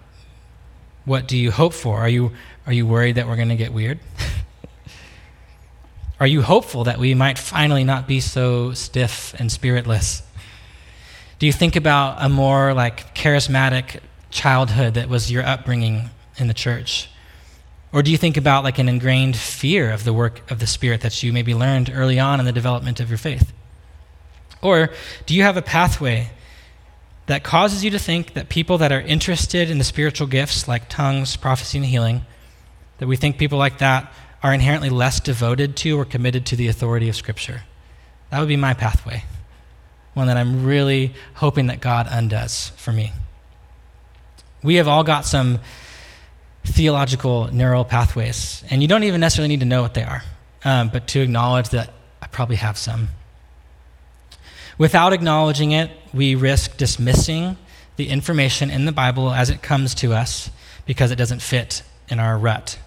What 1.04 1.26
do 1.26 1.36
you 1.36 1.50
hope 1.50 1.72
for? 1.72 1.98
Are 1.98 2.08
you, 2.08 2.32
are 2.66 2.72
you 2.72 2.86
worried 2.86 3.16
that 3.16 3.26
we're 3.26 3.36
going 3.36 3.48
to 3.48 3.56
get 3.56 3.72
weird? 3.72 3.98
Are 6.20 6.26
you 6.26 6.42
hopeful 6.42 6.84
that 6.84 6.98
we 6.98 7.14
might 7.14 7.38
finally 7.38 7.82
not 7.82 8.06
be 8.06 8.20
so 8.20 8.74
stiff 8.74 9.34
and 9.38 9.50
spiritless? 9.50 10.22
Do 11.38 11.46
you 11.46 11.52
think 11.52 11.76
about 11.76 12.22
a 12.22 12.28
more 12.28 12.74
like 12.74 13.14
charismatic 13.14 14.00
childhood 14.30 14.94
that 14.94 15.08
was 15.08 15.32
your 15.32 15.42
upbringing 15.42 16.10
in 16.36 16.46
the 16.46 16.52
church? 16.52 17.08
Or 17.90 18.02
do 18.02 18.10
you 18.10 18.18
think 18.18 18.36
about 18.36 18.64
like 18.64 18.78
an 18.78 18.86
ingrained 18.86 19.34
fear 19.34 19.90
of 19.90 20.04
the 20.04 20.12
work 20.12 20.48
of 20.50 20.58
the 20.58 20.66
Spirit 20.66 21.00
that 21.00 21.22
you 21.22 21.32
maybe 21.32 21.54
learned 21.54 21.90
early 21.92 22.20
on 22.20 22.38
in 22.38 22.44
the 22.44 22.52
development 22.52 23.00
of 23.00 23.08
your 23.08 23.16
faith? 23.16 23.50
Or 24.60 24.90
do 25.24 25.34
you 25.34 25.42
have 25.42 25.56
a 25.56 25.62
pathway 25.62 26.28
that 27.30 27.44
causes 27.44 27.84
you 27.84 27.92
to 27.92 27.98
think 27.98 28.34
that 28.34 28.48
people 28.48 28.78
that 28.78 28.90
are 28.90 29.00
interested 29.00 29.70
in 29.70 29.78
the 29.78 29.84
spiritual 29.84 30.26
gifts 30.26 30.66
like 30.66 30.88
tongues, 30.88 31.36
prophecy, 31.36 31.78
and 31.78 31.86
healing, 31.86 32.22
that 32.98 33.06
we 33.06 33.14
think 33.14 33.38
people 33.38 33.56
like 33.56 33.78
that 33.78 34.12
are 34.42 34.52
inherently 34.52 34.90
less 34.90 35.20
devoted 35.20 35.76
to 35.76 35.96
or 35.96 36.04
committed 36.04 36.44
to 36.46 36.56
the 36.56 36.66
authority 36.66 37.08
of 37.08 37.14
Scripture. 37.14 37.62
That 38.30 38.40
would 38.40 38.48
be 38.48 38.56
my 38.56 38.74
pathway, 38.74 39.22
one 40.14 40.26
that 40.26 40.36
I'm 40.36 40.66
really 40.66 41.14
hoping 41.34 41.68
that 41.68 41.80
God 41.80 42.08
undoes 42.10 42.72
for 42.76 42.90
me. 42.90 43.12
We 44.64 44.74
have 44.74 44.88
all 44.88 45.04
got 45.04 45.24
some 45.24 45.60
theological 46.64 47.46
neural 47.54 47.84
pathways, 47.84 48.64
and 48.70 48.82
you 48.82 48.88
don't 48.88 49.04
even 49.04 49.20
necessarily 49.20 49.50
need 49.50 49.60
to 49.60 49.66
know 49.66 49.82
what 49.82 49.94
they 49.94 50.02
are, 50.02 50.24
um, 50.64 50.88
but 50.88 51.06
to 51.06 51.20
acknowledge 51.20 51.68
that 51.68 51.92
I 52.20 52.26
probably 52.26 52.56
have 52.56 52.76
some. 52.76 53.10
Without 54.80 55.12
acknowledging 55.12 55.72
it, 55.72 55.90
we 56.14 56.34
risk 56.34 56.78
dismissing 56.78 57.58
the 57.96 58.08
information 58.08 58.70
in 58.70 58.86
the 58.86 58.92
Bible 58.92 59.30
as 59.30 59.50
it 59.50 59.60
comes 59.60 59.94
to 59.96 60.14
us 60.14 60.48
because 60.86 61.10
it 61.10 61.16
doesn't 61.16 61.42
fit 61.42 61.82
in 62.08 62.18
our 62.18 62.38
rut. 62.38 62.78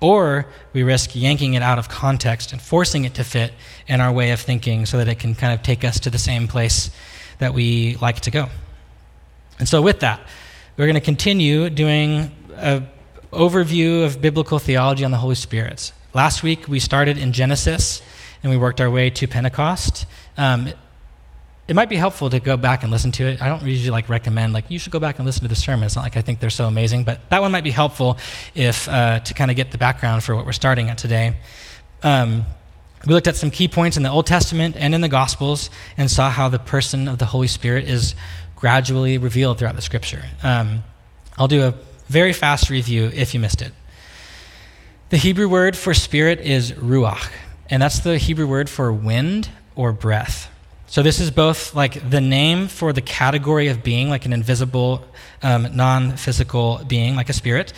Or 0.00 0.46
we 0.72 0.82
risk 0.82 1.14
yanking 1.14 1.54
it 1.54 1.62
out 1.62 1.78
of 1.78 1.88
context 1.88 2.50
and 2.50 2.60
forcing 2.60 3.04
it 3.04 3.14
to 3.14 3.22
fit 3.22 3.52
in 3.86 4.00
our 4.00 4.12
way 4.12 4.32
of 4.32 4.40
thinking 4.40 4.86
so 4.86 4.98
that 4.98 5.06
it 5.06 5.20
can 5.20 5.36
kind 5.36 5.54
of 5.54 5.62
take 5.62 5.84
us 5.84 6.00
to 6.00 6.10
the 6.10 6.18
same 6.18 6.48
place 6.48 6.90
that 7.38 7.54
we 7.54 7.94
like 8.00 8.18
to 8.22 8.32
go. 8.32 8.48
And 9.60 9.68
so, 9.68 9.80
with 9.80 10.00
that, 10.00 10.18
we're 10.76 10.86
going 10.86 10.94
to 10.94 11.00
continue 11.00 11.70
doing 11.70 12.32
an 12.56 12.88
overview 13.32 14.04
of 14.04 14.20
biblical 14.20 14.58
theology 14.58 15.04
on 15.04 15.12
the 15.12 15.18
Holy 15.18 15.36
Spirit. 15.36 15.92
Last 16.12 16.42
week, 16.42 16.66
we 16.66 16.80
started 16.80 17.16
in 17.16 17.32
Genesis 17.32 18.02
and 18.42 18.50
we 18.50 18.58
worked 18.58 18.80
our 18.80 18.90
way 18.90 19.10
to 19.10 19.28
Pentecost. 19.28 20.06
Um, 20.36 20.72
it 21.68 21.74
might 21.74 21.88
be 21.88 21.96
helpful 21.96 22.30
to 22.30 22.38
go 22.38 22.56
back 22.56 22.82
and 22.82 22.92
listen 22.92 23.10
to 23.12 23.24
it. 23.24 23.42
I 23.42 23.48
don't 23.48 23.62
usually 23.62 23.90
like 23.90 24.08
recommend 24.08 24.52
like 24.52 24.70
you 24.70 24.78
should 24.78 24.92
go 24.92 25.00
back 25.00 25.18
and 25.18 25.26
listen 25.26 25.42
to 25.42 25.48
the 25.48 25.56
sermon. 25.56 25.84
It's 25.84 25.96
not 25.96 26.02
like 26.02 26.16
I 26.16 26.22
think 26.22 26.38
they're 26.38 26.50
so 26.50 26.66
amazing, 26.66 27.04
but 27.04 27.28
that 27.30 27.40
one 27.40 27.50
might 27.50 27.64
be 27.64 27.72
helpful 27.72 28.18
if 28.54 28.88
uh, 28.88 29.20
to 29.20 29.34
kind 29.34 29.50
of 29.50 29.56
get 29.56 29.72
the 29.72 29.78
background 29.78 30.22
for 30.22 30.36
what 30.36 30.46
we're 30.46 30.52
starting 30.52 30.90
at 30.90 30.98
today. 30.98 31.36
Um, 32.02 32.44
we 33.04 33.14
looked 33.14 33.26
at 33.26 33.36
some 33.36 33.50
key 33.50 33.68
points 33.68 33.96
in 33.96 34.02
the 34.02 34.10
Old 34.10 34.26
Testament 34.26 34.76
and 34.78 34.94
in 34.94 35.00
the 35.00 35.08
Gospels 35.08 35.70
and 35.96 36.10
saw 36.10 36.30
how 36.30 36.48
the 36.48 36.58
person 36.58 37.08
of 37.08 37.18
the 37.18 37.26
Holy 37.26 37.48
Spirit 37.48 37.88
is 37.88 38.14
gradually 38.54 39.18
revealed 39.18 39.58
throughout 39.58 39.76
the 39.76 39.82
Scripture. 39.82 40.24
Um, 40.42 40.82
I'll 41.36 41.48
do 41.48 41.64
a 41.64 41.74
very 42.08 42.32
fast 42.32 42.70
review 42.70 43.10
if 43.12 43.34
you 43.34 43.40
missed 43.40 43.60
it. 43.60 43.72
The 45.10 45.16
Hebrew 45.16 45.48
word 45.48 45.76
for 45.76 45.94
spirit 45.94 46.40
is 46.40 46.72
ruach, 46.72 47.30
and 47.70 47.80
that's 47.80 48.00
the 48.00 48.18
Hebrew 48.18 48.46
word 48.46 48.68
for 48.68 48.92
wind 48.92 49.50
or 49.76 49.92
breath. 49.92 50.50
So, 50.88 51.02
this 51.02 51.20
is 51.20 51.30
both 51.30 51.74
like 51.74 52.10
the 52.10 52.20
name 52.20 52.68
for 52.68 52.92
the 52.92 53.00
category 53.00 53.68
of 53.68 53.82
being, 53.82 54.08
like 54.08 54.24
an 54.24 54.32
invisible, 54.32 55.04
um, 55.42 55.74
non 55.74 56.16
physical 56.16 56.80
being, 56.86 57.16
like 57.16 57.28
a 57.28 57.32
spirit, 57.32 57.72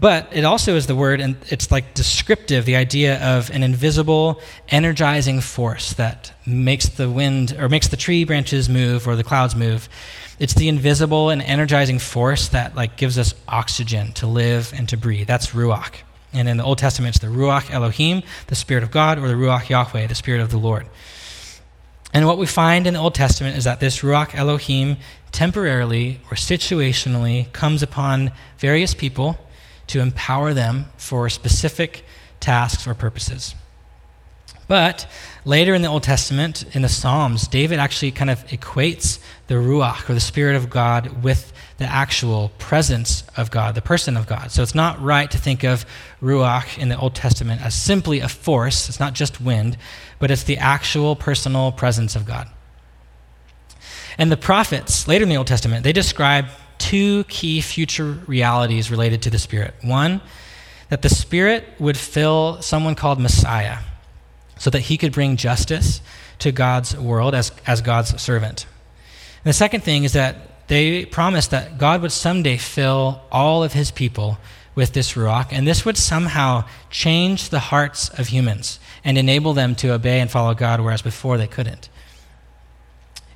but 0.00 0.28
it 0.32 0.44
also 0.44 0.76
is 0.76 0.86
the 0.86 0.94
word, 0.94 1.20
and 1.20 1.36
it's 1.48 1.72
like 1.72 1.94
descriptive, 1.94 2.64
the 2.64 2.76
idea 2.76 3.20
of 3.36 3.50
an 3.50 3.64
invisible, 3.64 4.40
energizing 4.68 5.40
force 5.40 5.92
that 5.94 6.32
makes 6.46 6.88
the 6.88 7.10
wind 7.10 7.56
or 7.58 7.68
makes 7.68 7.88
the 7.88 7.96
tree 7.96 8.24
branches 8.24 8.68
move 8.68 9.08
or 9.08 9.16
the 9.16 9.24
clouds 9.24 9.56
move. 9.56 9.88
It's 10.38 10.54
the 10.54 10.68
invisible 10.68 11.30
and 11.30 11.42
energizing 11.42 11.98
force 11.98 12.48
that 12.48 12.76
like 12.76 12.96
gives 12.96 13.18
us 13.18 13.34
oxygen 13.48 14.12
to 14.14 14.28
live 14.28 14.72
and 14.76 14.88
to 14.90 14.96
breathe. 14.96 15.26
That's 15.26 15.48
ruach. 15.48 15.94
And 16.32 16.48
in 16.48 16.58
the 16.58 16.64
Old 16.64 16.78
Testament, 16.78 17.16
it's 17.16 17.24
the 17.24 17.30
ruach 17.30 17.70
Elohim, 17.70 18.22
the 18.46 18.54
Spirit 18.54 18.84
of 18.84 18.92
God, 18.92 19.18
or 19.18 19.26
the 19.26 19.34
ruach 19.34 19.68
Yahweh, 19.68 20.06
the 20.06 20.14
Spirit 20.14 20.40
of 20.40 20.50
the 20.50 20.58
Lord. 20.58 20.86
And 22.18 22.26
what 22.26 22.36
we 22.36 22.46
find 22.46 22.88
in 22.88 22.94
the 22.94 23.00
Old 23.00 23.14
Testament 23.14 23.56
is 23.56 23.62
that 23.62 23.78
this 23.78 24.00
Ruach 24.00 24.34
Elohim 24.34 24.96
temporarily 25.30 26.18
or 26.32 26.34
situationally 26.34 27.52
comes 27.52 27.80
upon 27.80 28.32
various 28.58 28.92
people 28.92 29.38
to 29.86 30.00
empower 30.00 30.52
them 30.52 30.86
for 30.96 31.28
specific 31.28 32.04
tasks 32.40 32.88
or 32.88 32.94
purposes. 32.94 33.54
But 34.68 35.10
later 35.46 35.74
in 35.74 35.80
the 35.80 35.88
Old 35.88 36.02
Testament, 36.02 36.64
in 36.76 36.82
the 36.82 36.88
Psalms, 36.90 37.48
David 37.48 37.78
actually 37.78 38.12
kind 38.12 38.30
of 38.30 38.46
equates 38.48 39.18
the 39.46 39.54
Ruach 39.54 40.08
or 40.08 40.14
the 40.14 40.20
Spirit 40.20 40.56
of 40.56 40.68
God 40.68 41.24
with 41.24 41.54
the 41.78 41.86
actual 41.86 42.52
presence 42.58 43.24
of 43.36 43.50
God, 43.50 43.74
the 43.74 43.80
person 43.80 44.16
of 44.16 44.26
God. 44.26 44.50
So 44.50 44.62
it's 44.62 44.74
not 44.74 45.00
right 45.00 45.30
to 45.30 45.38
think 45.38 45.64
of 45.64 45.86
Ruach 46.20 46.76
in 46.78 46.90
the 46.90 46.98
Old 46.98 47.14
Testament 47.14 47.62
as 47.62 47.74
simply 47.74 48.20
a 48.20 48.28
force, 48.28 48.88
it's 48.88 49.00
not 49.00 49.14
just 49.14 49.40
wind, 49.40 49.78
but 50.18 50.30
it's 50.30 50.42
the 50.42 50.58
actual 50.58 51.16
personal 51.16 51.72
presence 51.72 52.14
of 52.14 52.26
God. 52.26 52.48
And 54.18 54.30
the 54.30 54.36
prophets, 54.36 55.08
later 55.08 55.22
in 55.22 55.30
the 55.30 55.36
Old 55.36 55.46
Testament, 55.46 55.82
they 55.82 55.92
describe 55.92 56.46
two 56.76 57.24
key 57.24 57.60
future 57.60 58.18
realities 58.26 58.90
related 58.90 59.22
to 59.22 59.30
the 59.30 59.38
Spirit. 59.38 59.74
One, 59.82 60.20
that 60.90 61.02
the 61.02 61.08
Spirit 61.08 61.64
would 61.78 61.96
fill 61.96 62.60
someone 62.60 62.96
called 62.96 63.20
Messiah 63.20 63.78
so 64.58 64.70
that 64.70 64.80
he 64.80 64.96
could 64.96 65.12
bring 65.12 65.36
justice 65.36 66.00
to 66.40 66.52
God's 66.52 66.96
world 66.96 67.34
as, 67.34 67.52
as 67.66 67.80
God's 67.80 68.20
servant. 68.20 68.66
And 69.44 69.50
the 69.50 69.54
second 69.54 69.82
thing 69.82 70.04
is 70.04 70.12
that 70.12 70.66
they 70.68 71.04
promised 71.04 71.50
that 71.50 71.78
God 71.78 72.02
would 72.02 72.12
someday 72.12 72.56
fill 72.56 73.22
all 73.32 73.64
of 73.64 73.72
his 73.72 73.90
people 73.90 74.38
with 74.74 74.92
this 74.92 75.14
Ruach, 75.14 75.48
and 75.50 75.66
this 75.66 75.84
would 75.84 75.96
somehow 75.96 76.64
change 76.88 77.48
the 77.48 77.58
hearts 77.58 78.10
of 78.10 78.28
humans 78.28 78.78
and 79.02 79.18
enable 79.18 79.52
them 79.52 79.74
to 79.76 79.92
obey 79.92 80.20
and 80.20 80.30
follow 80.30 80.54
God, 80.54 80.80
whereas 80.80 81.02
before 81.02 81.36
they 81.36 81.48
couldn't. 81.48 81.88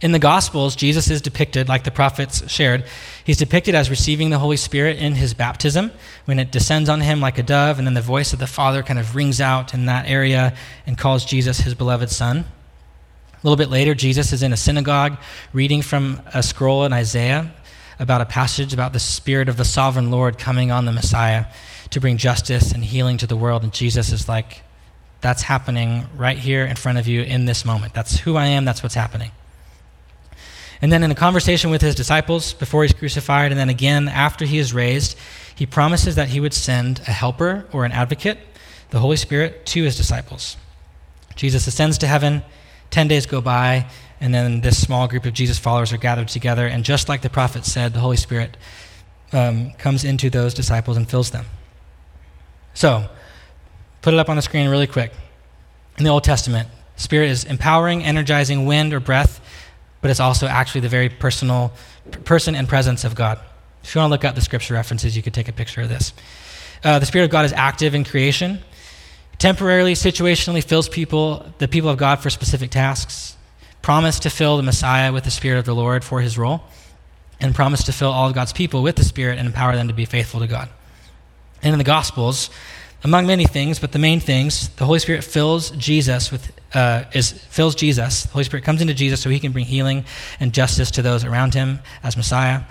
In 0.02 0.10
the 0.10 0.18
Gospels, 0.18 0.74
Jesus 0.74 1.08
is 1.10 1.22
depicted, 1.22 1.68
like 1.68 1.84
the 1.84 1.92
prophets 1.92 2.50
shared, 2.50 2.84
he's 3.22 3.36
depicted 3.36 3.76
as 3.76 3.88
receiving 3.88 4.30
the 4.30 4.38
Holy 4.40 4.56
Spirit 4.56 4.98
in 4.98 5.14
his 5.14 5.32
baptism 5.32 5.92
when 6.24 6.40
it 6.40 6.50
descends 6.50 6.88
on 6.88 7.00
him 7.00 7.20
like 7.20 7.38
a 7.38 7.42
dove, 7.44 7.78
and 7.78 7.86
then 7.86 7.94
the 7.94 8.00
voice 8.00 8.32
of 8.32 8.40
the 8.40 8.48
Father 8.48 8.82
kind 8.82 8.98
of 8.98 9.14
rings 9.14 9.40
out 9.40 9.72
in 9.72 9.86
that 9.86 10.08
area 10.08 10.54
and 10.88 10.98
calls 10.98 11.24
Jesus 11.24 11.60
his 11.60 11.74
beloved 11.74 12.10
Son. 12.10 12.38
A 12.38 13.40
little 13.44 13.56
bit 13.56 13.70
later, 13.70 13.94
Jesus 13.94 14.32
is 14.32 14.42
in 14.42 14.52
a 14.52 14.56
synagogue 14.56 15.18
reading 15.52 15.82
from 15.82 16.20
a 16.34 16.42
scroll 16.42 16.84
in 16.84 16.92
Isaiah 16.92 17.52
about 18.00 18.20
a 18.20 18.26
passage 18.26 18.74
about 18.74 18.92
the 18.92 18.98
Spirit 18.98 19.48
of 19.48 19.56
the 19.56 19.64
sovereign 19.64 20.10
Lord 20.10 20.36
coming 20.36 20.72
on 20.72 20.84
the 20.84 20.92
Messiah 20.92 21.46
to 21.90 22.00
bring 22.00 22.16
justice 22.16 22.72
and 22.72 22.84
healing 22.84 23.18
to 23.18 23.28
the 23.28 23.36
world. 23.36 23.62
And 23.62 23.72
Jesus 23.72 24.10
is 24.10 24.28
like, 24.28 24.62
that's 25.20 25.42
happening 25.42 26.06
right 26.16 26.38
here 26.38 26.64
in 26.64 26.74
front 26.74 26.98
of 26.98 27.06
you 27.06 27.22
in 27.22 27.44
this 27.44 27.64
moment. 27.64 27.94
That's 27.94 28.18
who 28.18 28.34
I 28.34 28.46
am, 28.46 28.64
that's 28.64 28.82
what's 28.82 28.96
happening. 28.96 29.30
And 30.82 30.92
then 30.92 31.04
in 31.04 31.12
a 31.12 31.14
conversation 31.14 31.70
with 31.70 31.80
his 31.80 31.94
disciples 31.94 32.52
before 32.54 32.82
he's 32.82 32.92
crucified, 32.92 33.52
and 33.52 33.58
then 33.58 33.68
again 33.68 34.08
after 34.08 34.44
he 34.44 34.58
is 34.58 34.74
raised, 34.74 35.16
he 35.54 35.64
promises 35.64 36.16
that 36.16 36.28
he 36.28 36.40
would 36.40 36.52
send 36.52 37.00
a 37.06 37.12
helper 37.12 37.66
or 37.72 37.84
an 37.84 37.92
advocate, 37.92 38.38
the 38.90 38.98
Holy 38.98 39.16
Spirit, 39.16 39.64
to 39.66 39.84
his 39.84 39.96
disciples. 39.96 40.56
Jesus 41.36 41.66
ascends 41.68 41.98
to 41.98 42.06
heaven. 42.08 42.42
Ten 42.90 43.08
days 43.08 43.26
go 43.26 43.40
by, 43.40 43.88
and 44.20 44.34
then 44.34 44.60
this 44.60 44.80
small 44.80 45.08
group 45.08 45.24
of 45.24 45.32
Jesus 45.32 45.58
followers 45.58 45.92
are 45.92 45.98
gathered 45.98 46.28
together. 46.28 46.66
And 46.66 46.84
just 46.84 47.08
like 47.08 47.22
the 47.22 47.30
prophet 47.30 47.64
said, 47.64 47.94
the 47.94 48.00
Holy 48.00 48.16
Spirit 48.16 48.56
um, 49.32 49.70
comes 49.72 50.04
into 50.04 50.30
those 50.30 50.52
disciples 50.52 50.96
and 50.96 51.08
fills 51.08 51.30
them. 51.30 51.46
So, 52.74 53.08
put 54.02 54.14
it 54.14 54.20
up 54.20 54.28
on 54.28 54.36
the 54.36 54.42
screen 54.42 54.68
really 54.68 54.86
quick. 54.86 55.12
In 55.96 56.04
the 56.04 56.10
Old 56.10 56.24
Testament, 56.24 56.68
Spirit 56.96 57.30
is 57.30 57.44
empowering, 57.44 58.02
energizing 58.02 58.66
wind 58.66 58.92
or 58.92 59.00
breath, 59.00 59.40
but 60.02 60.10
it's 60.10 60.20
also 60.20 60.46
actually 60.46 60.82
the 60.82 60.90
very 60.90 61.08
personal 61.08 61.72
person 62.24 62.54
and 62.54 62.68
presence 62.68 63.04
of 63.04 63.14
God. 63.14 63.38
If 63.82 63.94
you 63.94 64.00
want 64.00 64.10
to 64.10 64.12
look 64.12 64.24
up 64.24 64.34
the 64.34 64.42
scripture 64.42 64.74
references, 64.74 65.16
you 65.16 65.22
could 65.22 65.32
take 65.32 65.48
a 65.48 65.52
picture 65.52 65.80
of 65.80 65.88
this. 65.88 66.12
Uh, 66.84 66.98
the 66.98 67.06
Spirit 67.06 67.24
of 67.24 67.30
God 67.30 67.46
is 67.46 67.52
active 67.52 67.94
in 67.94 68.04
creation, 68.04 68.58
temporarily, 69.38 69.94
situationally 69.94 70.62
fills 70.62 70.88
people, 70.88 71.46
the 71.58 71.68
people 71.68 71.88
of 71.88 71.96
God, 71.96 72.20
for 72.20 72.28
specific 72.28 72.70
tasks 72.70 73.36
promise 73.82 74.20
to 74.20 74.30
fill 74.30 74.56
the 74.56 74.62
Messiah 74.62 75.12
with 75.12 75.24
the 75.24 75.30
Spirit 75.30 75.58
of 75.58 75.64
the 75.64 75.74
Lord 75.74 76.04
for 76.04 76.20
his 76.20 76.38
role, 76.38 76.62
and 77.40 77.54
promise 77.54 77.84
to 77.84 77.92
fill 77.92 78.12
all 78.12 78.28
of 78.28 78.34
God's 78.34 78.52
people 78.52 78.82
with 78.82 78.94
the 78.96 79.04
Spirit 79.04 79.38
and 79.38 79.46
empower 79.46 79.74
them 79.74 79.88
to 79.88 79.94
be 79.94 80.04
faithful 80.04 80.40
to 80.40 80.46
God. 80.46 80.68
And 81.62 81.72
in 81.72 81.78
the 81.78 81.84
Gospels, 81.84 82.48
among 83.04 83.26
many 83.26 83.46
things, 83.46 83.78
but 83.78 83.92
the 83.92 83.98
main 83.98 84.20
things, 84.20 84.68
the 84.70 84.86
Holy 84.86 84.98
Spirit 84.98 85.24
fills 85.24 85.70
Jesus 85.70 86.30
with 86.30 86.52
uh, 86.74 87.04
is 87.12 87.32
fills 87.32 87.74
Jesus. 87.74 88.22
The 88.24 88.32
Holy 88.32 88.44
Spirit 88.44 88.64
comes 88.64 88.80
into 88.80 88.94
Jesus 88.94 89.20
so 89.20 89.28
he 89.28 89.40
can 89.40 89.52
bring 89.52 89.64
healing 89.64 90.04
and 90.40 90.54
justice 90.54 90.90
to 90.92 91.02
those 91.02 91.24
around 91.24 91.54
him 91.54 91.80
as 92.02 92.16
Messiah, 92.16 92.62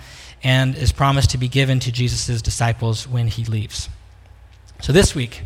and 0.42 0.74
is 0.74 0.92
promised 0.92 1.30
to 1.30 1.38
be 1.38 1.48
given 1.48 1.78
to 1.80 1.92
Jesus' 1.92 2.42
disciples 2.42 3.06
when 3.06 3.28
he 3.28 3.44
leaves. 3.44 3.88
So 4.80 4.92
this 4.92 5.14
week, 5.14 5.42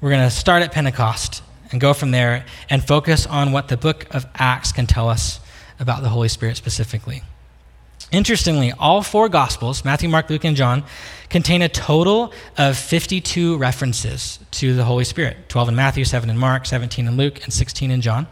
we're 0.00 0.10
going 0.10 0.28
to 0.28 0.34
start 0.34 0.62
at 0.62 0.72
Pentecost 0.72 1.42
and 1.72 1.80
go 1.80 1.94
from 1.94 2.10
there 2.10 2.44
and 2.68 2.86
focus 2.86 3.26
on 3.26 3.52
what 3.52 3.68
the 3.68 3.76
book 3.76 4.06
of 4.14 4.26
Acts 4.34 4.70
can 4.72 4.86
tell 4.86 5.08
us 5.08 5.40
about 5.80 6.02
the 6.02 6.10
Holy 6.10 6.28
Spirit 6.28 6.56
specifically. 6.56 7.22
Interestingly, 8.14 8.70
all 8.78 9.02
four 9.02 9.28
Gospels, 9.28 9.84
Matthew, 9.84 10.08
Mark, 10.08 10.30
Luke, 10.30 10.44
and 10.44 10.54
John, 10.54 10.84
contain 11.30 11.62
a 11.62 11.68
total 11.68 12.32
of 12.56 12.78
52 12.78 13.56
references 13.56 14.38
to 14.52 14.72
the 14.76 14.84
Holy 14.84 15.02
Spirit 15.02 15.48
12 15.48 15.70
in 15.70 15.74
Matthew, 15.74 16.04
7 16.04 16.30
in 16.30 16.38
Mark, 16.38 16.64
17 16.64 17.08
in 17.08 17.16
Luke, 17.16 17.42
and 17.42 17.52
16 17.52 17.90
in 17.90 18.00
John. 18.00 18.28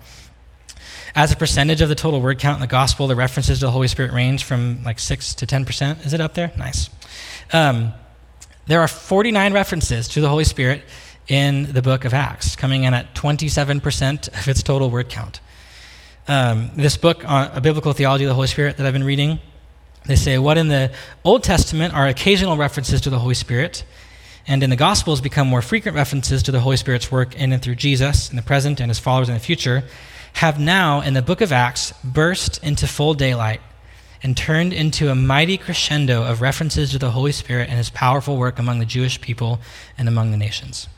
As 1.17 1.33
a 1.33 1.37
percentage 1.37 1.81
of 1.81 1.89
the 1.89 1.97
total 1.97 2.21
word 2.21 2.39
count 2.39 2.59
in 2.59 2.61
the 2.61 2.69
Gospel, 2.69 3.09
the 3.09 3.17
references 3.17 3.59
to 3.59 3.65
the 3.67 3.73
Holy 3.73 3.89
Spirit 3.89 4.13
range 4.13 4.45
from 4.45 4.85
like 4.85 5.01
6 5.01 5.35
to 5.35 5.47
10%. 5.47 6.07
Is 6.07 6.13
it 6.13 6.21
up 6.21 6.35
there? 6.35 6.53
Nice. 6.57 6.89
Um, 7.53 7.93
there 8.67 8.81
are 8.81 8.89
49 8.89 9.53
references 9.53 10.07
to 10.09 10.21
the 10.21 10.29
Holy 10.29 10.45
Spirit 10.45 10.85
in 11.27 11.73
the 11.73 11.83
book 11.83 12.05
of 12.05 12.15
Acts, 12.15 12.55
coming 12.55 12.85
in 12.85 12.95
at 12.95 13.17
27% 13.17 14.29
of 14.29 14.47
its 14.47 14.63
total 14.63 14.91
word 14.91 15.09
count. 15.09 15.41
Um, 16.29 16.71
this 16.77 16.97
book, 16.97 17.29
uh, 17.29 17.51
A 17.53 17.61
Biblical 17.61 17.93
Theology 17.93 18.23
of 18.23 18.29
the 18.29 18.35
Holy 18.35 18.47
Spirit, 18.47 18.77
that 18.77 18.87
I've 18.87 18.93
been 18.93 19.03
reading, 19.03 19.41
they 20.07 20.17
say 20.17 20.39
what 20.39 20.59
in 20.59 20.69
the 20.69 20.91
Old 21.25 21.45
Testament 21.45 21.95
are 21.95 22.09
occasional 22.09 22.57
references 22.57 23.01
to 23.03 23.11
the 23.11 23.19
Holy 23.19 23.35
Spirit, 23.35 23.85
and 24.47 24.63
in 24.63 24.71
the 24.71 24.77
Gospels 24.77 25.21
become 25.21 25.47
more 25.47 25.63
frequent 25.63 25.97
references 25.97 26.43
to 26.45 26.51
the 26.51 26.61
Holy 26.61 26.77
Spirit's 26.77 27.13
work 27.13 27.35
in 27.37 27.53
and 27.53 27.63
through 27.63 27.77
Jesus 27.77 28.31
in 28.31 28.37
the 28.37 28.43
present 28.43 28.81
and 28.81 28.91
his 28.91 28.99
followers 28.99 29.29
in 29.29 29.35
the 29.35 29.41
future, 29.41 29.85
have 30.35 30.59
now, 30.59 31.01
in 31.01 31.15
the 31.15 31.23
book 31.23 31.41
of 31.41 31.53
Acts, 31.53 31.93
burst 32.03 32.63
into 32.65 32.87
full 32.87 33.15
daylight 33.15 33.61
and 34.23 34.37
turned 34.37 34.73
into 34.73 35.11
a 35.11 35.15
mighty 35.15 35.59
crescendo 35.59 36.25
of 36.25 36.41
references 36.41 36.91
to 36.93 36.99
the 36.99 37.11
Holy 37.11 37.33
Spirit 37.33 37.69
and 37.69 37.77
his 37.77 37.91
powerful 37.91 38.37
work 38.37 38.59
among 38.59 38.79
the 38.79 38.85
Jewish 38.85 39.21
people 39.21 39.61
and 39.99 40.09
among 40.09 40.31
the 40.31 40.37
nations. 40.37 40.89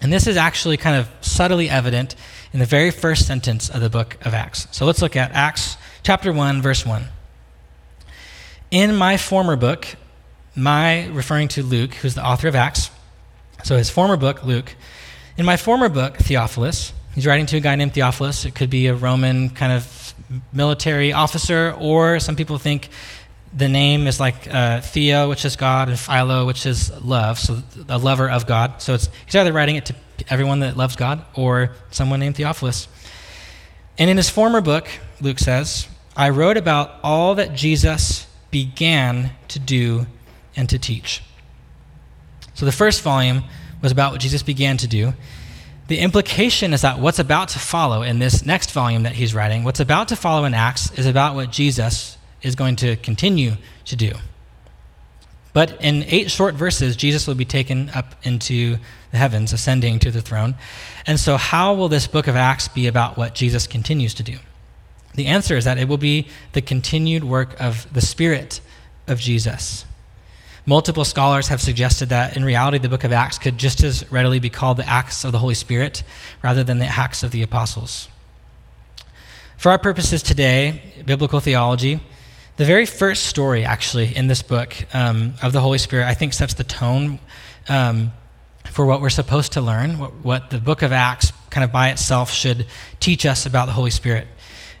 And 0.00 0.12
this 0.12 0.26
is 0.26 0.36
actually 0.36 0.76
kind 0.76 0.96
of 0.96 1.08
subtly 1.20 1.70
evident 1.70 2.16
in 2.52 2.58
the 2.58 2.66
very 2.66 2.90
first 2.90 3.26
sentence 3.26 3.68
of 3.68 3.80
the 3.80 3.90
book 3.90 4.16
of 4.22 4.34
Acts. 4.34 4.66
So 4.72 4.84
let's 4.84 5.00
look 5.00 5.14
at 5.14 5.30
Acts 5.32 5.76
chapter 6.02 6.32
1, 6.32 6.60
verse 6.60 6.84
1. 6.84 7.04
In 8.72 8.96
my 8.96 9.18
former 9.18 9.54
book, 9.54 9.86
my, 10.56 11.06
referring 11.08 11.48
to 11.48 11.62
Luke, 11.62 11.92
who's 11.92 12.14
the 12.14 12.24
author 12.24 12.48
of 12.48 12.54
Acts, 12.54 12.90
so 13.64 13.76
his 13.76 13.90
former 13.90 14.16
book, 14.16 14.44
Luke, 14.44 14.74
in 15.36 15.44
my 15.44 15.58
former 15.58 15.90
book, 15.90 16.16
Theophilus, 16.16 16.94
he's 17.14 17.26
writing 17.26 17.44
to 17.44 17.58
a 17.58 17.60
guy 17.60 17.76
named 17.76 17.92
Theophilus. 17.92 18.46
It 18.46 18.54
could 18.54 18.70
be 18.70 18.86
a 18.86 18.94
Roman 18.94 19.50
kind 19.50 19.74
of 19.74 20.14
military 20.54 21.12
officer, 21.12 21.76
or 21.78 22.18
some 22.18 22.34
people 22.34 22.56
think 22.56 22.88
the 23.52 23.68
name 23.68 24.06
is 24.06 24.18
like 24.18 24.48
uh, 24.50 24.80
Theo, 24.80 25.28
which 25.28 25.44
is 25.44 25.54
God, 25.56 25.90
and 25.90 25.98
Philo, 25.98 26.46
which 26.46 26.64
is 26.64 26.90
love, 27.04 27.38
so 27.38 27.62
a 27.90 27.98
lover 27.98 28.30
of 28.30 28.46
God. 28.46 28.80
So 28.80 28.94
it's, 28.94 29.10
he's 29.26 29.36
either 29.36 29.52
writing 29.52 29.76
it 29.76 29.84
to 29.84 29.94
everyone 30.30 30.60
that 30.60 30.78
loves 30.78 30.96
God 30.96 31.26
or 31.34 31.72
someone 31.90 32.20
named 32.20 32.36
Theophilus. 32.36 32.88
And 33.98 34.08
in 34.08 34.16
his 34.16 34.30
former 34.30 34.62
book, 34.62 34.88
Luke 35.20 35.40
says, 35.40 35.88
I 36.16 36.30
wrote 36.30 36.56
about 36.56 37.00
all 37.02 37.34
that 37.34 37.52
Jesus 37.52 38.26
began 38.52 39.30
to 39.48 39.58
do 39.58 40.06
and 40.54 40.68
to 40.68 40.78
teach. 40.78 41.22
So 42.54 42.64
the 42.64 42.70
first 42.70 43.02
volume 43.02 43.42
was 43.82 43.90
about 43.90 44.12
what 44.12 44.20
Jesus 44.20 44.44
began 44.44 44.76
to 44.76 44.86
do. 44.86 45.14
The 45.88 45.98
implication 45.98 46.72
is 46.72 46.82
that 46.82 47.00
what's 47.00 47.18
about 47.18 47.48
to 47.48 47.58
follow 47.58 48.02
in 48.02 48.20
this 48.20 48.46
next 48.46 48.70
volume 48.70 49.02
that 49.02 49.14
he's 49.14 49.34
writing, 49.34 49.64
what's 49.64 49.80
about 49.80 50.08
to 50.08 50.16
follow 50.16 50.44
in 50.44 50.54
Acts, 50.54 50.96
is 50.96 51.06
about 51.06 51.34
what 51.34 51.50
Jesus 51.50 52.16
is 52.42 52.54
going 52.54 52.76
to 52.76 52.94
continue 52.96 53.54
to 53.86 53.96
do. 53.96 54.12
But 55.52 55.82
in 55.82 56.04
eight 56.04 56.30
short 56.30 56.54
verses, 56.54 56.96
Jesus 56.96 57.26
will 57.26 57.34
be 57.34 57.44
taken 57.44 57.90
up 57.90 58.14
into 58.22 58.78
the 59.10 59.18
heavens, 59.18 59.52
ascending 59.52 59.98
to 60.00 60.10
the 60.10 60.22
throne. 60.22 60.54
And 61.06 61.20
so, 61.20 61.36
how 61.36 61.74
will 61.74 61.88
this 61.88 62.06
book 62.06 62.26
of 62.26 62.36
Acts 62.36 62.68
be 62.68 62.86
about 62.86 63.18
what 63.18 63.34
Jesus 63.34 63.66
continues 63.66 64.14
to 64.14 64.22
do? 64.22 64.38
The 65.14 65.26
answer 65.26 65.56
is 65.56 65.64
that 65.64 65.78
it 65.78 65.88
will 65.88 65.98
be 65.98 66.28
the 66.52 66.62
continued 66.62 67.24
work 67.24 67.60
of 67.60 67.92
the 67.92 68.00
Spirit 68.00 68.60
of 69.06 69.18
Jesus. 69.20 69.84
Multiple 70.64 71.04
scholars 71.04 71.48
have 71.48 71.60
suggested 71.60 72.10
that 72.10 72.36
in 72.36 72.44
reality, 72.44 72.78
the 72.78 72.88
book 72.88 73.04
of 73.04 73.12
Acts 73.12 73.38
could 73.38 73.58
just 73.58 73.82
as 73.82 74.10
readily 74.12 74.38
be 74.38 74.48
called 74.48 74.76
the 74.76 74.88
Acts 74.88 75.24
of 75.24 75.32
the 75.32 75.38
Holy 75.38 75.54
Spirit 75.54 76.04
rather 76.42 76.62
than 76.62 76.78
the 76.78 76.86
Acts 76.86 77.22
of 77.22 77.32
the 77.32 77.42
Apostles. 77.42 78.08
For 79.56 79.70
our 79.70 79.78
purposes 79.78 80.22
today, 80.22 80.82
biblical 81.04 81.40
theology, 81.40 82.00
the 82.56 82.64
very 82.64 82.86
first 82.86 83.26
story, 83.26 83.64
actually, 83.64 84.14
in 84.14 84.28
this 84.28 84.42
book 84.42 84.74
um, 84.94 85.34
of 85.42 85.52
the 85.52 85.60
Holy 85.60 85.78
Spirit, 85.78 86.06
I 86.06 86.14
think 86.14 86.32
sets 86.32 86.54
the 86.54 86.64
tone 86.64 87.18
um, 87.68 88.12
for 88.70 88.86
what 88.86 89.00
we're 89.00 89.10
supposed 89.10 89.52
to 89.52 89.60
learn, 89.60 89.98
what, 89.98 90.12
what 90.22 90.50
the 90.50 90.58
book 90.58 90.82
of 90.82 90.92
Acts, 90.92 91.32
kind 91.50 91.64
of 91.64 91.72
by 91.72 91.90
itself, 91.90 92.30
should 92.30 92.66
teach 93.00 93.26
us 93.26 93.46
about 93.46 93.66
the 93.66 93.72
Holy 93.72 93.90
Spirit. 93.90 94.28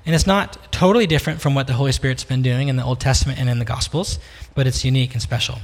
And 0.04 0.14
it's 0.14 0.26
not 0.26 0.72
totally 0.72 1.06
different 1.06 1.40
from 1.40 1.54
what 1.54 1.66
the 1.66 1.74
Holy 1.74 1.92
Spirit's 1.92 2.24
been 2.24 2.42
doing 2.42 2.68
in 2.68 2.76
the 2.76 2.84
Old 2.84 2.98
Testament 2.98 3.38
and 3.38 3.48
in 3.48 3.58
the 3.58 3.64
Gospels, 3.64 4.18
but 4.54 4.66
it's 4.66 4.84
unique 4.84 5.12
and 5.12 5.22
special. 5.22 5.58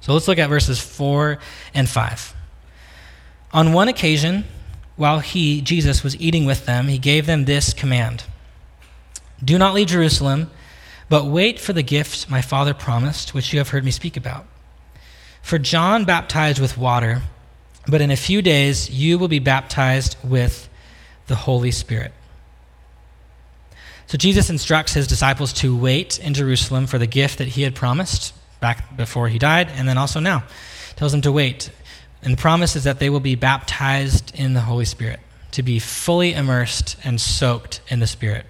So 0.00 0.12
let's 0.12 0.28
look 0.28 0.38
at 0.38 0.48
verses 0.48 0.78
4 0.78 1.38
and 1.74 1.88
5. 1.88 2.34
On 3.52 3.72
one 3.72 3.88
occasion, 3.88 4.44
while 4.96 5.20
he, 5.20 5.60
Jesus, 5.60 6.02
was 6.02 6.16
eating 6.20 6.44
with 6.44 6.66
them, 6.66 6.88
he 6.88 6.98
gave 6.98 7.26
them 7.26 7.44
this 7.44 7.72
command 7.72 8.24
Do 9.42 9.58
not 9.58 9.74
leave 9.74 9.88
Jerusalem, 9.88 10.50
but 11.08 11.26
wait 11.26 11.58
for 11.58 11.72
the 11.72 11.82
gift 11.82 12.30
my 12.30 12.42
Father 12.42 12.74
promised, 12.74 13.34
which 13.34 13.52
you 13.52 13.58
have 13.58 13.70
heard 13.70 13.84
me 13.84 13.90
speak 13.90 14.16
about. 14.16 14.46
For 15.42 15.58
John 15.58 16.04
baptized 16.04 16.60
with 16.60 16.78
water, 16.78 17.22
but 17.88 18.00
in 18.00 18.10
a 18.10 18.16
few 18.16 18.40
days 18.40 18.88
you 18.88 19.18
will 19.18 19.28
be 19.28 19.40
baptized 19.40 20.16
with 20.22 20.68
the 21.26 21.34
Holy 21.34 21.72
Spirit. 21.72 22.12
So 24.12 24.18
Jesus 24.18 24.50
instructs 24.50 24.92
his 24.92 25.06
disciples 25.06 25.54
to 25.54 25.74
wait 25.74 26.18
in 26.18 26.34
Jerusalem 26.34 26.86
for 26.86 26.98
the 26.98 27.06
gift 27.06 27.38
that 27.38 27.48
he 27.48 27.62
had 27.62 27.74
promised 27.74 28.34
back 28.60 28.94
before 28.94 29.28
he 29.28 29.38
died, 29.38 29.70
and 29.70 29.88
then 29.88 29.96
also 29.96 30.20
now. 30.20 30.44
Tells 30.96 31.12
them 31.12 31.22
to 31.22 31.32
wait. 31.32 31.70
And 32.20 32.34
the 32.34 32.36
promise 32.36 32.76
is 32.76 32.84
that 32.84 32.98
they 32.98 33.08
will 33.08 33.20
be 33.20 33.36
baptized 33.36 34.38
in 34.38 34.52
the 34.52 34.60
Holy 34.60 34.84
Spirit, 34.84 35.18
to 35.52 35.62
be 35.62 35.78
fully 35.78 36.34
immersed 36.34 36.98
and 37.02 37.18
soaked 37.18 37.80
in 37.88 38.00
the 38.00 38.06
Spirit. 38.06 38.44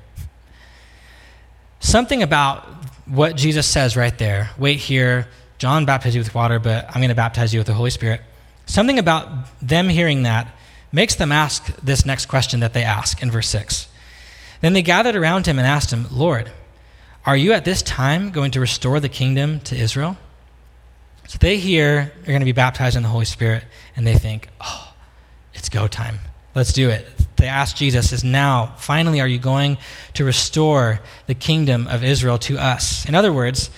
Something 1.79 2.25
about 2.25 2.65
what 3.07 3.37
Jesus 3.37 3.65
says 3.65 3.97
right 3.97 4.19
there 4.19 4.51
wait 4.59 4.81
here, 4.81 5.29
John 5.59 5.87
baptized 5.87 6.17
you 6.17 6.23
with 6.23 6.35
water, 6.35 6.59
but 6.59 6.89
I'm 6.89 6.97
going 6.97 7.11
to 7.11 7.15
baptize 7.15 7.55
you 7.55 7.61
with 7.61 7.69
the 7.69 7.75
Holy 7.75 7.91
Spirit. 7.91 8.21
Something 8.67 8.99
about 8.99 9.29
them 9.61 9.89
hearing 9.89 10.25
that 10.25 10.53
makes 10.91 11.15
them 11.15 11.31
ask 11.31 11.65
this 11.77 12.05
next 12.05 12.27
question 12.27 12.59
that 12.59 12.73
they 12.73 12.83
ask 12.83 13.23
in 13.23 13.31
verse 13.31 13.47
6. 13.47 13.87
Then 14.63 14.73
they 14.73 14.83
gathered 14.83 15.17
around 15.17 15.47
him 15.47 15.59
and 15.59 15.67
asked 15.67 15.93
him, 15.93 16.07
Lord, 16.11 16.51
are 17.27 17.37
you 17.37 17.53
at 17.53 17.65
this 17.65 17.83
time 17.83 18.31
going 18.31 18.53
to 18.53 18.61
restore 18.61 18.99
the 18.99 19.09
kingdom 19.09 19.61
to 19.61 19.77
Israel? 19.77 20.17
So 21.29 21.39
they 21.39 21.59
hear 21.59 22.13
they're 22.17 22.33
going 22.33 22.41
to 22.41 22.47
be 22.47 22.53
baptized 22.53 22.97
in 22.97 23.03
the 23.03 23.09
Holy 23.09 23.25
Spirit, 23.25 23.65
and 23.95 24.07
they 24.07 24.15
think, 24.15 24.49
oh, 24.61 24.95
it's 25.55 25.69
go 25.69 25.87
time. 25.87 26.19
Let's 26.55 26.73
do 26.73 26.91
it. 26.91 27.07
They 27.37 27.47
ask 27.47 27.77
Jesus, 27.77 28.13
is 28.13 28.25
now, 28.25 28.75
finally, 28.77 29.21
are 29.21 29.27
you 29.27 29.39
going 29.39 29.79
to 30.15 30.25
restore 30.25 31.01
the 31.27 31.35
kingdom 31.35 31.87
of 31.87 32.05
Israel 32.05 32.39
to 32.39 32.59
us? 32.59 33.09
In 33.09 33.15
other 33.15 33.33
words, 33.33 33.71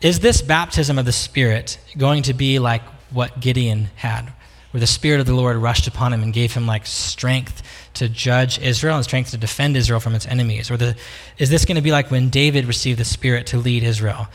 is 0.00 0.20
this 0.20 0.40
baptism 0.40 0.98
of 0.98 1.04
the 1.04 1.12
Spirit 1.12 1.78
going 1.98 2.22
to 2.24 2.34
be 2.34 2.58
like 2.58 2.82
what 3.10 3.40
Gideon 3.40 3.90
had, 3.96 4.32
where 4.70 4.80
the 4.80 4.86
Spirit 4.86 5.20
of 5.20 5.26
the 5.26 5.34
Lord 5.34 5.56
rushed 5.56 5.86
upon 5.86 6.12
him 6.12 6.22
and 6.22 6.32
gave 6.32 6.54
him 6.54 6.66
like 6.66 6.86
strength 6.86 7.62
to 7.94 8.08
judge 8.08 8.58
Israel 8.58 8.96
and 8.96 9.04
strength 9.04 9.30
to 9.30 9.36
defend 9.36 9.76
Israel 9.76 10.00
from 10.00 10.14
its 10.14 10.26
enemies? 10.26 10.70
Or 10.70 10.76
the, 10.76 10.96
is 11.38 11.50
this 11.50 11.64
going 11.64 11.76
to 11.76 11.82
be 11.82 11.92
like 11.92 12.10
when 12.10 12.28
David 12.28 12.66
received 12.66 12.98
the 12.98 13.04
Spirit 13.04 13.46
to 13.48 13.58
lead 13.58 13.82
Israel? 13.82 14.28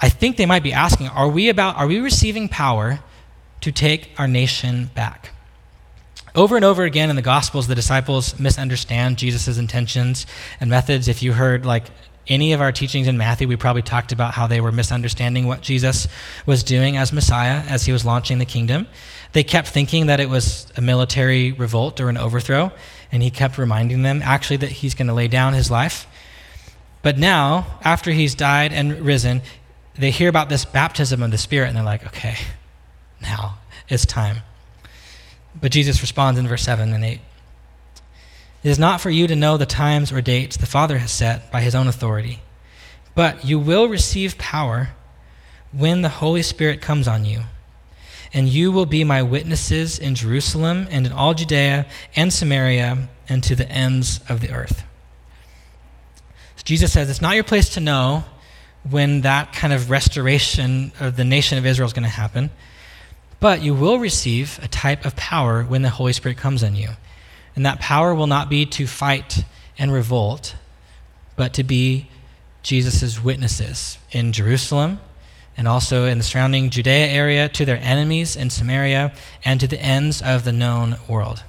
I 0.00 0.08
think 0.08 0.36
they 0.36 0.46
might 0.46 0.64
be 0.64 0.72
asking, 0.72 1.08
are 1.08 1.28
we 1.28 1.48
about 1.48 1.76
are 1.76 1.86
we 1.86 2.00
receiving 2.00 2.48
power 2.48 2.98
to 3.60 3.70
take 3.70 4.10
our 4.18 4.26
nation 4.26 4.90
back? 4.94 5.30
Over 6.34 6.56
and 6.56 6.64
over 6.64 6.82
again 6.84 7.10
in 7.10 7.16
the 7.16 7.22
Gospels, 7.22 7.68
the 7.68 7.74
disciples 7.74 8.38
misunderstand 8.40 9.18
Jesus' 9.18 9.58
intentions 9.58 10.26
and 10.58 10.70
methods. 10.70 11.06
If 11.06 11.22
you 11.22 11.34
heard 11.34 11.64
like 11.64 11.84
any 12.26 12.52
of 12.52 12.60
our 12.60 12.72
teachings 12.72 13.06
in 13.06 13.18
Matthew, 13.18 13.46
we 13.46 13.56
probably 13.56 13.82
talked 13.82 14.12
about 14.12 14.34
how 14.34 14.46
they 14.46 14.60
were 14.60 14.72
misunderstanding 14.72 15.46
what 15.46 15.60
Jesus 15.60 16.08
was 16.46 16.62
doing 16.62 16.96
as 16.96 17.12
Messiah 17.12 17.62
as 17.68 17.84
he 17.84 17.92
was 17.92 18.04
launching 18.04 18.38
the 18.38 18.46
kingdom. 18.46 18.86
They 19.32 19.42
kept 19.42 19.68
thinking 19.68 20.06
that 20.06 20.20
it 20.20 20.28
was 20.28 20.70
a 20.76 20.80
military 20.80 21.52
revolt 21.52 22.00
or 22.00 22.08
an 22.08 22.18
overthrow, 22.18 22.72
and 23.10 23.22
he 23.22 23.30
kept 23.30 23.58
reminding 23.58 24.02
them 24.02 24.20
actually 24.22 24.58
that 24.58 24.70
he's 24.70 24.94
going 24.94 25.08
to 25.08 25.14
lay 25.14 25.28
down 25.28 25.54
his 25.54 25.70
life. 25.70 26.06
But 27.02 27.18
now, 27.18 27.78
after 27.82 28.10
he's 28.10 28.34
died 28.34 28.72
and 28.72 29.00
risen, 29.00 29.42
they 29.98 30.10
hear 30.10 30.28
about 30.28 30.48
this 30.48 30.64
baptism 30.64 31.22
of 31.22 31.30
the 31.30 31.38
Spirit, 31.38 31.68
and 31.68 31.76
they're 31.76 31.84
like, 31.84 32.06
okay, 32.06 32.36
now 33.20 33.58
it's 33.88 34.06
time. 34.06 34.38
But 35.58 35.72
Jesus 35.72 36.00
responds 36.00 36.38
in 36.38 36.46
verse 36.46 36.62
7 36.62 36.92
and 36.92 37.04
8. 37.04 37.20
It 38.62 38.68
is 38.68 38.78
not 38.78 39.00
for 39.00 39.10
you 39.10 39.26
to 39.26 39.36
know 39.36 39.56
the 39.56 39.66
times 39.66 40.12
or 40.12 40.20
dates 40.20 40.56
the 40.56 40.66
Father 40.66 40.98
has 40.98 41.10
set 41.10 41.50
by 41.50 41.62
his 41.62 41.74
own 41.74 41.88
authority, 41.88 42.40
but 43.14 43.44
you 43.44 43.58
will 43.58 43.88
receive 43.88 44.38
power 44.38 44.90
when 45.72 46.02
the 46.02 46.08
Holy 46.08 46.42
Spirit 46.42 46.80
comes 46.80 47.08
on 47.08 47.24
you. 47.24 47.42
And 48.34 48.48
you 48.48 48.72
will 48.72 48.86
be 48.86 49.04
my 49.04 49.22
witnesses 49.22 49.98
in 49.98 50.14
Jerusalem 50.14 50.86
and 50.90 51.06
in 51.06 51.12
all 51.12 51.34
Judea 51.34 51.86
and 52.16 52.32
Samaria 52.32 53.08
and 53.28 53.44
to 53.44 53.54
the 53.54 53.70
ends 53.70 54.20
of 54.28 54.40
the 54.40 54.50
earth. 54.50 54.84
So 56.56 56.62
Jesus 56.64 56.92
says 56.92 57.10
it's 57.10 57.20
not 57.20 57.34
your 57.34 57.44
place 57.44 57.70
to 57.74 57.80
know 57.80 58.24
when 58.88 59.20
that 59.20 59.52
kind 59.52 59.72
of 59.72 59.90
restoration 59.90 60.92
of 60.98 61.16
the 61.16 61.24
nation 61.24 61.58
of 61.58 61.66
Israel 61.66 61.86
is 61.86 61.92
going 61.92 62.02
to 62.04 62.08
happen, 62.08 62.50
but 63.38 63.62
you 63.62 63.74
will 63.74 63.98
receive 63.98 64.58
a 64.62 64.68
type 64.68 65.04
of 65.04 65.14
power 65.14 65.62
when 65.62 65.82
the 65.82 65.90
Holy 65.90 66.12
Spirit 66.12 66.38
comes 66.38 66.64
on 66.64 66.74
you. 66.74 66.88
And 67.54 67.66
that 67.66 67.80
power 67.80 68.14
will 68.14 68.26
not 68.26 68.48
be 68.48 68.64
to 68.66 68.86
fight 68.86 69.44
and 69.78 69.92
revolt, 69.92 70.56
but 71.36 71.52
to 71.54 71.64
be 71.64 72.08
Jesus' 72.62 73.22
witnesses 73.22 73.98
in 74.10 74.32
Jerusalem 74.32 75.00
and 75.56 75.68
also 75.68 76.06
in 76.06 76.18
the 76.18 76.24
surrounding 76.24 76.70
Judea 76.70 77.06
area 77.06 77.48
to 77.50 77.64
their 77.64 77.78
enemies 77.78 78.36
in 78.36 78.50
Samaria 78.50 79.12
and 79.44 79.60
to 79.60 79.66
the 79.66 79.80
ends 79.80 80.22
of 80.22 80.44
the 80.44 80.52
known 80.52 80.96
world. 81.08 81.42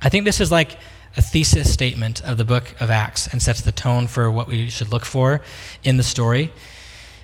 I 0.00 0.08
think 0.08 0.24
this 0.24 0.40
is 0.40 0.50
like 0.50 0.78
a 1.16 1.22
thesis 1.22 1.72
statement 1.72 2.22
of 2.24 2.38
the 2.38 2.44
book 2.44 2.74
of 2.80 2.90
Acts 2.90 3.26
and 3.26 3.42
sets 3.42 3.60
the 3.60 3.72
tone 3.72 4.06
for 4.06 4.30
what 4.30 4.48
we 4.48 4.70
should 4.70 4.90
look 4.90 5.04
for 5.04 5.42
in 5.84 5.96
the 5.96 6.02
story. 6.02 6.52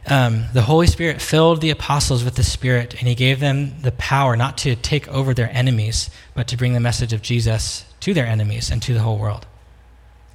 Um, 0.06 0.44
the 0.52 0.62
Holy 0.62 0.86
Spirit 0.86 1.20
filled 1.20 1.60
the 1.60 1.70
apostles 1.70 2.24
with 2.24 2.34
the 2.34 2.42
Spirit, 2.42 2.94
and 2.98 3.06
He 3.08 3.14
gave 3.14 3.40
them 3.40 3.82
the 3.82 3.92
power 3.92 4.36
not 4.36 4.56
to 4.58 4.74
take 4.74 5.06
over 5.08 5.34
their 5.34 5.50
enemies, 5.52 6.08
but 6.34 6.48
to 6.48 6.56
bring 6.56 6.72
the 6.72 6.80
message 6.80 7.12
of 7.12 7.20
Jesus 7.20 7.84
to 8.00 8.14
their 8.14 8.26
enemies 8.26 8.70
and 8.70 8.80
to 8.82 8.94
the 8.94 9.00
whole 9.00 9.18
world. 9.18 9.46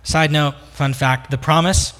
Side 0.03 0.31
note, 0.31 0.55
fun 0.73 0.93
fact 0.93 1.31
the 1.31 1.37
promise 1.37 1.93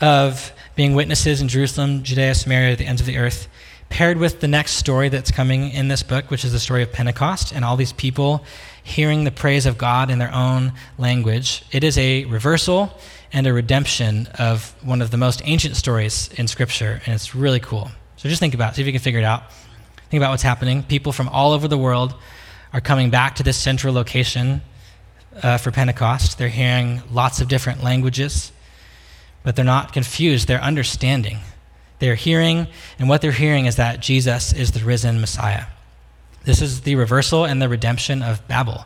of 0.00 0.52
being 0.78 0.94
witnesses 0.94 1.40
in 1.40 1.48
Jerusalem, 1.48 2.04
Judea, 2.04 2.36
Samaria, 2.36 2.76
the 2.76 2.86
ends 2.86 3.00
of 3.00 3.06
the 3.08 3.18
earth, 3.18 3.48
paired 3.88 4.16
with 4.16 4.38
the 4.38 4.46
next 4.46 4.74
story 4.74 5.08
that's 5.08 5.32
coming 5.32 5.70
in 5.70 5.88
this 5.88 6.04
book, 6.04 6.30
which 6.30 6.44
is 6.44 6.52
the 6.52 6.60
story 6.60 6.84
of 6.84 6.92
Pentecost 6.92 7.52
and 7.52 7.64
all 7.64 7.76
these 7.76 7.92
people 7.92 8.44
hearing 8.84 9.24
the 9.24 9.32
praise 9.32 9.66
of 9.66 9.76
God 9.76 10.08
in 10.08 10.20
their 10.20 10.32
own 10.32 10.72
language. 10.96 11.64
It 11.72 11.82
is 11.82 11.98
a 11.98 12.26
reversal 12.26 12.96
and 13.32 13.44
a 13.44 13.52
redemption 13.52 14.28
of 14.38 14.72
one 14.84 15.02
of 15.02 15.10
the 15.10 15.16
most 15.16 15.42
ancient 15.44 15.74
stories 15.74 16.30
in 16.36 16.46
Scripture, 16.46 17.02
and 17.04 17.12
it's 17.12 17.34
really 17.34 17.58
cool. 17.58 17.90
So 18.16 18.28
just 18.28 18.38
think 18.38 18.54
about 18.54 18.74
it, 18.74 18.76
see 18.76 18.82
if 18.82 18.86
you 18.86 18.92
can 18.92 19.02
figure 19.02 19.18
it 19.18 19.24
out. 19.24 19.50
Think 20.10 20.20
about 20.20 20.30
what's 20.30 20.44
happening. 20.44 20.84
People 20.84 21.10
from 21.10 21.28
all 21.30 21.50
over 21.50 21.66
the 21.66 21.76
world 21.76 22.14
are 22.72 22.80
coming 22.80 23.10
back 23.10 23.34
to 23.34 23.42
this 23.42 23.56
central 23.56 23.92
location 23.92 24.62
uh, 25.42 25.58
for 25.58 25.72
Pentecost. 25.72 26.38
They're 26.38 26.48
hearing 26.48 27.02
lots 27.10 27.40
of 27.40 27.48
different 27.48 27.82
languages, 27.82 28.52
but 29.48 29.56
they're 29.56 29.64
not 29.64 29.94
confused. 29.94 30.46
They're 30.46 30.60
understanding. 30.60 31.38
They're 32.00 32.16
hearing, 32.16 32.66
and 32.98 33.08
what 33.08 33.22
they're 33.22 33.32
hearing 33.32 33.64
is 33.64 33.76
that 33.76 33.98
Jesus 33.98 34.52
is 34.52 34.72
the 34.72 34.84
risen 34.84 35.22
Messiah. 35.22 35.64
This 36.44 36.60
is 36.60 36.82
the 36.82 36.96
reversal 36.96 37.46
and 37.46 37.62
the 37.62 37.68
redemption 37.70 38.22
of 38.22 38.46
Babel, 38.46 38.84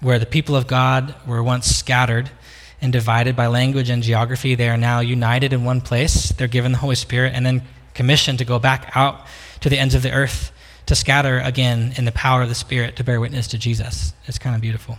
where 0.00 0.18
the 0.18 0.24
people 0.24 0.56
of 0.56 0.66
God 0.66 1.14
were 1.26 1.42
once 1.42 1.66
scattered 1.66 2.30
and 2.80 2.94
divided 2.94 3.36
by 3.36 3.48
language 3.48 3.90
and 3.90 4.02
geography. 4.02 4.54
They 4.54 4.70
are 4.70 4.78
now 4.78 5.00
united 5.00 5.52
in 5.52 5.64
one 5.64 5.82
place. 5.82 6.30
They're 6.30 6.48
given 6.48 6.72
the 6.72 6.78
Holy 6.78 6.94
Spirit 6.94 7.34
and 7.34 7.44
then 7.44 7.60
commissioned 7.92 8.38
to 8.38 8.46
go 8.46 8.58
back 8.58 8.90
out 8.94 9.26
to 9.60 9.68
the 9.68 9.78
ends 9.78 9.94
of 9.94 10.00
the 10.00 10.12
earth 10.12 10.50
to 10.86 10.94
scatter 10.94 11.40
again 11.40 11.92
in 11.98 12.06
the 12.06 12.12
power 12.12 12.40
of 12.40 12.48
the 12.48 12.54
Spirit 12.54 12.96
to 12.96 13.04
bear 13.04 13.20
witness 13.20 13.46
to 13.48 13.58
Jesus. 13.58 14.14
It's 14.24 14.38
kind 14.38 14.56
of 14.56 14.62
beautiful. 14.62 14.96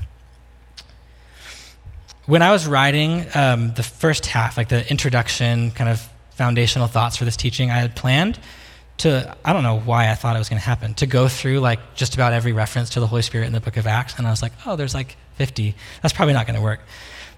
When 2.30 2.44
I 2.44 2.52
was 2.52 2.68
writing 2.68 3.26
um, 3.34 3.74
the 3.74 3.82
first 3.82 4.28
half, 4.28 4.56
like 4.56 4.70
the 4.70 4.88
introduction, 4.88 5.72
kind 5.72 5.89
of 5.89 6.00
foundational 6.30 6.86
thoughts 6.86 7.18
for 7.18 7.26
this 7.26 7.36
teaching, 7.36 7.72
I 7.72 7.78
had 7.78 7.96
planned 7.96 8.38
to, 9.00 9.36
I 9.44 9.52
don't 9.52 9.63
know 9.63 9.80
why 9.80 10.12
I 10.12 10.13
thought 10.13 10.36
it 10.36 10.38
was 10.38 10.48
going 10.48 10.60
to 10.60 10.65
happen, 10.65 10.94
to 10.94 11.08
go 11.08 11.28
through 11.28 11.60
like 11.60 11.96
just 11.96 12.13
about 12.13 12.34
every 12.34 12.52
reference 12.52 12.92
to 12.92 13.00
the 13.00 13.08
Holy 13.08 13.24
Spirit 13.24 13.48
in 13.48 13.54
the 13.54 13.60
book 13.60 13.78
of 13.78 13.88
Acts. 13.88 14.20
And 14.20 14.28
I 14.28 14.30
was 14.30 14.44
like, 14.44 14.52
oh, 14.68 14.76
there's 14.76 14.94
like 14.94 15.18
50. 15.38 15.74
That's 16.04 16.13
probably 16.13 16.36
not 16.36 16.46
going 16.46 16.56
to 16.56 16.62
work. 16.62 16.82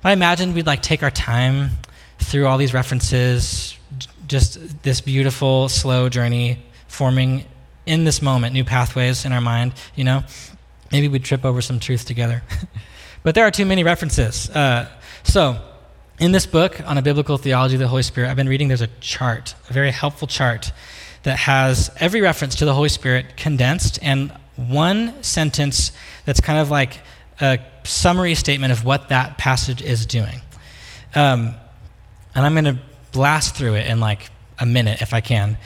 But 0.01 0.09
I 0.09 0.11
imagined 0.11 0.55
we'd 0.55 0.67
like 0.67 0.81
take 0.81 1.03
our 1.03 1.09
time 1.09 1.69
through 2.19 2.47
all 2.47 2.57
these 2.57 2.73
references, 2.73 3.77
just 4.27 4.83
this 4.83 4.99
beautiful, 4.99 5.69
slow 5.69 6.09
journey 6.09 6.59
forming 6.89 7.45
in 7.85 8.03
this 8.03 8.21
moment 8.21 8.53
new 8.53 8.65
pathways 8.65 9.23
in 9.23 9.31
our 9.31 9.39
mind, 9.39 9.71
you 9.95 10.03
know? 10.03 10.23
Maybe 10.91 11.07
we'd 11.07 11.23
trip 11.23 11.45
over 11.45 11.61
some 11.61 11.79
truth 11.79 12.03
together. 12.03 12.43
but 13.23 13.35
there 13.35 13.45
are 13.45 13.51
too 13.51 13.65
many 13.65 13.83
references. 13.83 14.49
Uh, 14.49 14.87
so, 15.23 15.59
in 16.19 16.31
this 16.31 16.45
book 16.45 16.81
on 16.87 16.97
a 16.97 17.01
biblical 17.01 17.37
theology 17.37 17.75
of 17.75 17.79
the 17.79 17.87
Holy 17.87 18.03
Spirit, 18.03 18.29
I've 18.29 18.35
been 18.35 18.49
reading, 18.49 18.67
there's 18.67 18.81
a 18.81 18.89
chart, 18.99 19.55
a 19.69 19.73
very 19.73 19.91
helpful 19.91 20.27
chart 20.27 20.71
that 21.23 21.37
has 21.37 21.91
every 21.99 22.21
reference 22.21 22.55
to 22.55 22.65
the 22.65 22.73
Holy 22.73 22.89
Spirit 22.89 23.37
condensed 23.37 23.99
and 24.01 24.31
one 24.55 25.21
sentence 25.23 25.91
that's 26.25 26.39
kind 26.39 26.59
of 26.59 26.69
like 26.69 26.99
a 27.39 27.59
summary 27.83 28.35
statement 28.35 28.71
of 28.71 28.85
what 28.85 29.09
that 29.09 29.37
passage 29.37 29.81
is 29.81 30.05
doing. 30.05 30.41
Um, 31.15 31.55
and 32.35 32.45
I'm 32.45 32.53
going 32.53 32.65
to 32.65 32.79
blast 33.11 33.55
through 33.55 33.75
it 33.75 33.87
in 33.87 33.99
like 33.99 34.29
a 34.59 34.65
minute 34.65 35.01
if 35.01 35.13
I 35.13 35.21
can. 35.21 35.57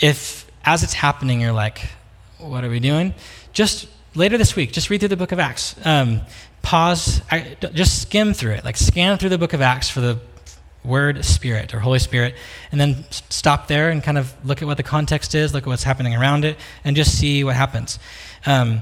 If, 0.00 0.50
as 0.64 0.82
it's 0.82 0.94
happening, 0.94 1.40
you're 1.40 1.52
like, 1.52 1.88
what 2.38 2.64
are 2.64 2.70
we 2.70 2.80
doing? 2.80 3.14
Just 3.52 3.88
later 4.14 4.38
this 4.38 4.56
week, 4.56 4.72
just 4.72 4.90
read 4.90 5.00
through 5.00 5.08
the 5.08 5.16
book 5.16 5.32
of 5.32 5.38
Acts. 5.38 5.74
Um, 5.84 6.20
pause, 6.64 7.20
I, 7.30 7.56
just 7.72 8.02
skim 8.02 8.34
through 8.34 8.52
it, 8.52 8.64
like 8.64 8.76
scan 8.76 9.18
through 9.18 9.28
the 9.28 9.38
book 9.38 9.52
of 9.52 9.60
Acts 9.60 9.88
for 9.88 10.00
the 10.00 10.18
word 10.82 11.24
spirit 11.24 11.74
or 11.74 11.78
Holy 11.78 11.98
Spirit, 11.98 12.34
and 12.72 12.80
then 12.80 13.04
stop 13.10 13.68
there 13.68 13.90
and 13.90 14.02
kind 14.02 14.18
of 14.18 14.34
look 14.44 14.62
at 14.62 14.66
what 14.66 14.76
the 14.76 14.82
context 14.82 15.34
is, 15.34 15.54
look 15.54 15.64
at 15.64 15.66
what's 15.68 15.84
happening 15.84 16.14
around 16.14 16.44
it, 16.44 16.56
and 16.82 16.96
just 16.96 17.18
see 17.18 17.44
what 17.44 17.54
happens. 17.54 17.98
Um, 18.46 18.80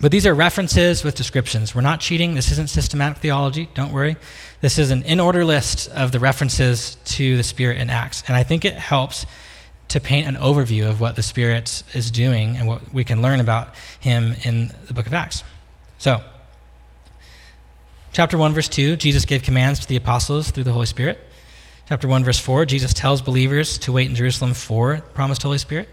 but 0.00 0.10
these 0.10 0.26
are 0.26 0.34
references 0.34 1.04
with 1.04 1.16
descriptions. 1.16 1.74
We're 1.74 1.80
not 1.80 2.00
cheating. 2.00 2.34
This 2.34 2.52
isn't 2.52 2.70
systematic 2.70 3.18
theology. 3.18 3.68
Don't 3.74 3.92
worry. 3.92 4.16
This 4.60 4.78
is 4.78 4.90
an 4.90 5.02
in 5.02 5.20
order 5.20 5.44
list 5.44 5.88
of 5.90 6.12
the 6.12 6.20
references 6.20 6.96
to 7.06 7.36
the 7.36 7.42
Spirit 7.42 7.78
in 7.78 7.90
Acts. 7.90 8.22
And 8.28 8.36
I 8.36 8.42
think 8.42 8.64
it 8.64 8.74
helps 8.74 9.26
to 9.88 10.00
paint 10.00 10.28
an 10.28 10.36
overview 10.36 10.88
of 10.88 11.00
what 11.00 11.16
the 11.16 11.22
Spirit 11.22 11.82
is 11.94 12.10
doing 12.10 12.56
and 12.56 12.68
what 12.68 12.94
we 12.94 13.04
can 13.04 13.22
learn 13.22 13.40
about 13.40 13.74
Him 13.98 14.34
in 14.44 14.72
the 14.86 14.94
book 14.94 15.06
of 15.06 15.14
Acts. 15.14 15.42
So, 15.98 16.22
chapter 18.12 18.38
1, 18.38 18.52
verse 18.54 18.68
2, 18.68 18.96
Jesus 18.96 19.24
gave 19.24 19.42
commands 19.42 19.80
to 19.80 19.88
the 19.88 19.96
apostles 19.96 20.50
through 20.50 20.64
the 20.64 20.72
Holy 20.72 20.86
Spirit. 20.86 21.18
Chapter 21.88 22.08
1, 22.08 22.24
verse 22.24 22.38
4, 22.38 22.66
Jesus 22.66 22.92
tells 22.92 23.22
believers 23.22 23.78
to 23.78 23.92
wait 23.92 24.08
in 24.08 24.14
Jerusalem 24.14 24.54
for 24.54 24.96
the 24.96 25.02
promised 25.02 25.42
Holy 25.42 25.58
Spirit. 25.58 25.88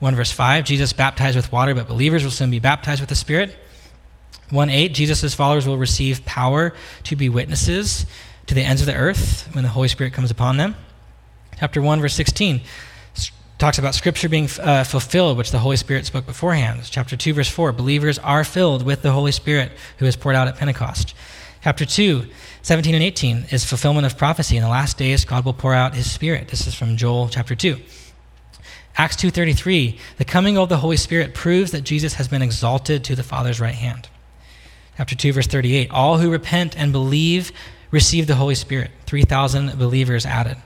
1 0.00 0.16
verse 0.16 0.32
5, 0.32 0.64
Jesus 0.64 0.92
baptized 0.92 1.36
with 1.36 1.52
water, 1.52 1.74
but 1.74 1.86
believers 1.86 2.24
will 2.24 2.32
soon 2.32 2.50
be 2.50 2.58
baptized 2.58 3.00
with 3.00 3.08
the 3.08 3.14
Spirit. 3.14 3.56
1 4.50 4.68
8, 4.68 4.92
Jesus' 4.92 5.32
followers 5.32 5.66
will 5.66 5.78
receive 5.78 6.24
power 6.24 6.74
to 7.04 7.16
be 7.16 7.28
witnesses 7.28 8.04
to 8.46 8.54
the 8.54 8.62
ends 8.62 8.82
of 8.82 8.86
the 8.86 8.96
earth 8.96 9.48
when 9.52 9.62
the 9.62 9.70
Holy 9.70 9.86
Spirit 9.86 10.12
comes 10.12 10.30
upon 10.30 10.56
them. 10.56 10.74
Chapter 11.58 11.80
1, 11.80 12.00
verse 12.00 12.14
16 12.14 12.60
talks 13.62 13.78
about 13.78 13.94
Scripture 13.94 14.28
being 14.28 14.48
uh, 14.60 14.82
fulfilled, 14.82 15.38
which 15.38 15.52
the 15.52 15.60
Holy 15.60 15.76
Spirit 15.76 16.04
spoke 16.04 16.26
beforehand. 16.26 16.80
Chapter 16.90 17.16
2, 17.16 17.32
verse 17.32 17.48
4 17.48 17.70
believers 17.70 18.18
are 18.18 18.42
filled 18.42 18.82
with 18.82 19.02
the 19.02 19.12
Holy 19.12 19.30
Spirit 19.30 19.70
who 19.98 20.06
is 20.06 20.16
poured 20.16 20.34
out 20.34 20.48
at 20.48 20.56
Pentecost. 20.56 21.14
Chapter 21.62 21.84
2, 21.84 22.26
17 22.62 22.92
and 22.92 23.04
18 23.04 23.46
is 23.52 23.64
fulfillment 23.64 24.04
of 24.04 24.18
prophecy. 24.18 24.56
In 24.56 24.64
the 24.64 24.68
last 24.68 24.98
days, 24.98 25.24
God 25.24 25.44
will 25.44 25.52
pour 25.52 25.74
out 25.74 25.94
his 25.94 26.10
Spirit. 26.10 26.48
This 26.48 26.66
is 26.66 26.74
from 26.74 26.96
Joel 26.96 27.28
chapter 27.28 27.54
2. 27.54 27.78
Acts 28.96 29.14
2:33, 29.14 29.96
the 30.16 30.24
coming 30.24 30.58
of 30.58 30.68
the 30.68 30.78
Holy 30.78 30.96
Spirit 30.96 31.34
proves 31.34 31.70
that 31.70 31.82
Jesus 31.82 32.14
has 32.14 32.26
been 32.26 32.42
exalted 32.42 33.04
to 33.04 33.14
the 33.14 33.22
Father's 33.22 33.60
right 33.60 33.76
hand. 33.76 34.08
Chapter 34.96 35.14
2 35.14 35.32
verse 35.32 35.46
38, 35.46 35.88
all 35.92 36.18
who 36.18 36.32
repent 36.32 36.76
and 36.76 36.90
believe 36.90 37.52
receive 37.92 38.26
the 38.26 38.34
Holy 38.34 38.56
Spirit. 38.56 38.90
3,000 39.06 39.78
believers 39.78 40.26
added. 40.26 40.56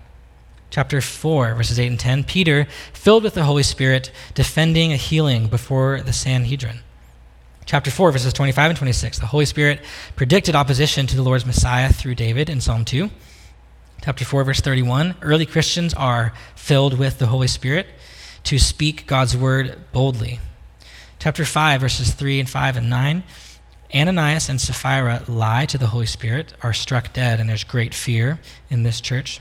Chapter 0.70 1.02
4 1.02 1.54
verses 1.54 1.78
8 1.78 1.88
and 1.88 2.00
10, 2.00 2.24
Peter 2.24 2.66
filled 2.94 3.22
with 3.22 3.34
the 3.34 3.44
Holy 3.44 3.62
Spirit 3.62 4.10
defending 4.32 4.94
a 4.94 4.96
healing 4.96 5.48
before 5.48 6.00
the 6.00 6.14
Sanhedrin. 6.14 6.80
Chapter 7.66 7.90
4 7.90 8.12
verses 8.12 8.32
25 8.32 8.70
and 8.70 8.78
26, 8.78 9.18
the 9.18 9.26
Holy 9.26 9.44
Spirit 9.44 9.80
predicted 10.14 10.54
opposition 10.54 11.08
to 11.08 11.16
the 11.16 11.22
Lord's 11.24 11.44
Messiah 11.44 11.92
through 11.92 12.14
David 12.14 12.48
in 12.48 12.60
Psalm 12.60 12.84
2. 12.84 13.10
Chapter 14.04 14.24
4 14.24 14.44
verse 14.44 14.60
31, 14.60 15.16
early 15.20 15.46
Christians 15.46 15.92
are 15.92 16.32
filled 16.54 16.96
with 16.96 17.18
the 17.18 17.26
Holy 17.26 17.48
Spirit 17.48 17.88
to 18.44 18.60
speak 18.60 19.08
God's 19.08 19.36
word 19.36 19.80
boldly. 19.90 20.38
Chapter 21.18 21.44
5, 21.44 21.80
verses 21.80 22.14
3 22.14 22.38
and 22.38 22.48
5 22.48 22.76
and 22.76 22.88
9. 22.88 23.24
Ananias 23.92 24.48
and 24.48 24.60
Sapphira 24.60 25.24
lie 25.26 25.66
to 25.66 25.76
the 25.76 25.88
Holy 25.88 26.06
Spirit, 26.06 26.54
are 26.62 26.72
struck 26.72 27.12
dead, 27.12 27.40
and 27.40 27.48
there's 27.48 27.64
great 27.64 27.94
fear 27.94 28.38
in 28.70 28.84
this 28.84 29.00
church. 29.00 29.40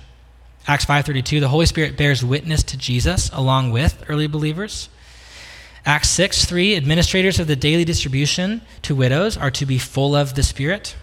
Acts 0.67 0.85
5:32 0.85 1.39
the 1.39 1.49
Holy 1.49 1.67
Spirit 1.67 1.95
bears 1.95 2.25
witness 2.25 2.63
to 2.63 2.77
Jesus 2.77 3.29
along 3.31 3.69
with 3.69 4.03
early 4.09 4.25
believers. 4.25 4.89
Acts 5.85 6.09
6 6.09 6.45
3 6.45 6.75
administrators 6.75 7.39
of 7.39 7.47
the 7.47 7.55
daily 7.55 7.85
distribution 7.85 8.61
to 8.81 8.95
widows 8.95 9.37
are 9.37 9.51
to 9.51 9.65
be 9.65 9.77
full 9.77 10.15
of 10.15 10.35
the 10.35 10.43
Spirit. 10.43 10.95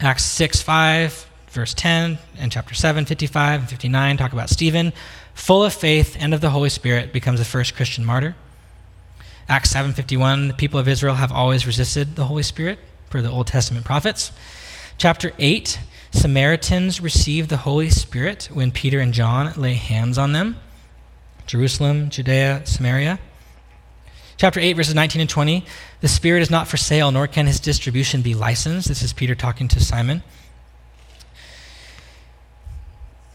Acts 0.00 0.24
6 0.24 0.62
5 0.62 1.26
verse 1.50 1.74
10 1.74 2.18
and 2.38 2.52
chapter 2.52 2.74
7 2.74 3.04
55 3.04 3.60
and 3.60 3.68
59 3.68 4.16
talk 4.16 4.32
about 4.32 4.48
Stephen 4.48 4.92
full 5.40 5.64
of 5.64 5.72
faith 5.72 6.16
and 6.20 6.34
of 6.34 6.40
the 6.40 6.50
Holy 6.50 6.68
Spirit, 6.68 7.12
becomes 7.12 7.38
the 7.38 7.44
first 7.44 7.74
Christian 7.74 8.04
martyr. 8.04 8.36
Acts 9.48 9.72
7:51, 9.72 10.48
the 10.48 10.54
people 10.54 10.78
of 10.78 10.86
Israel 10.86 11.16
have 11.16 11.32
always 11.32 11.66
resisted 11.66 12.14
the 12.14 12.26
Holy 12.26 12.42
Spirit, 12.42 12.78
per 13.08 13.20
the 13.20 13.30
Old 13.30 13.46
Testament 13.46 13.84
prophets. 13.84 14.30
Chapter 14.98 15.32
8, 15.38 15.80
Samaritans 16.12 17.00
receive 17.00 17.48
the 17.48 17.58
Holy 17.58 17.90
Spirit 17.90 18.48
when 18.52 18.70
Peter 18.70 19.00
and 19.00 19.14
John 19.14 19.52
lay 19.56 19.74
hands 19.74 20.18
on 20.18 20.32
them. 20.32 20.56
Jerusalem, 21.46 22.10
Judea, 22.10 22.62
Samaria. 22.64 23.18
Chapter 24.40 24.58
8, 24.58 24.72
verses 24.72 24.94
19 24.94 25.20
and 25.20 25.28
20, 25.28 25.66
the 26.00 26.08
Spirit 26.08 26.40
is 26.40 26.50
not 26.50 26.66
for 26.66 26.78
sale, 26.78 27.12
nor 27.12 27.26
can 27.26 27.46
his 27.46 27.60
distribution 27.60 28.22
be 28.22 28.32
licensed. 28.32 28.88
This 28.88 29.02
is 29.02 29.12
Peter 29.12 29.34
talking 29.34 29.68
to 29.68 29.78
Simon. 29.84 30.22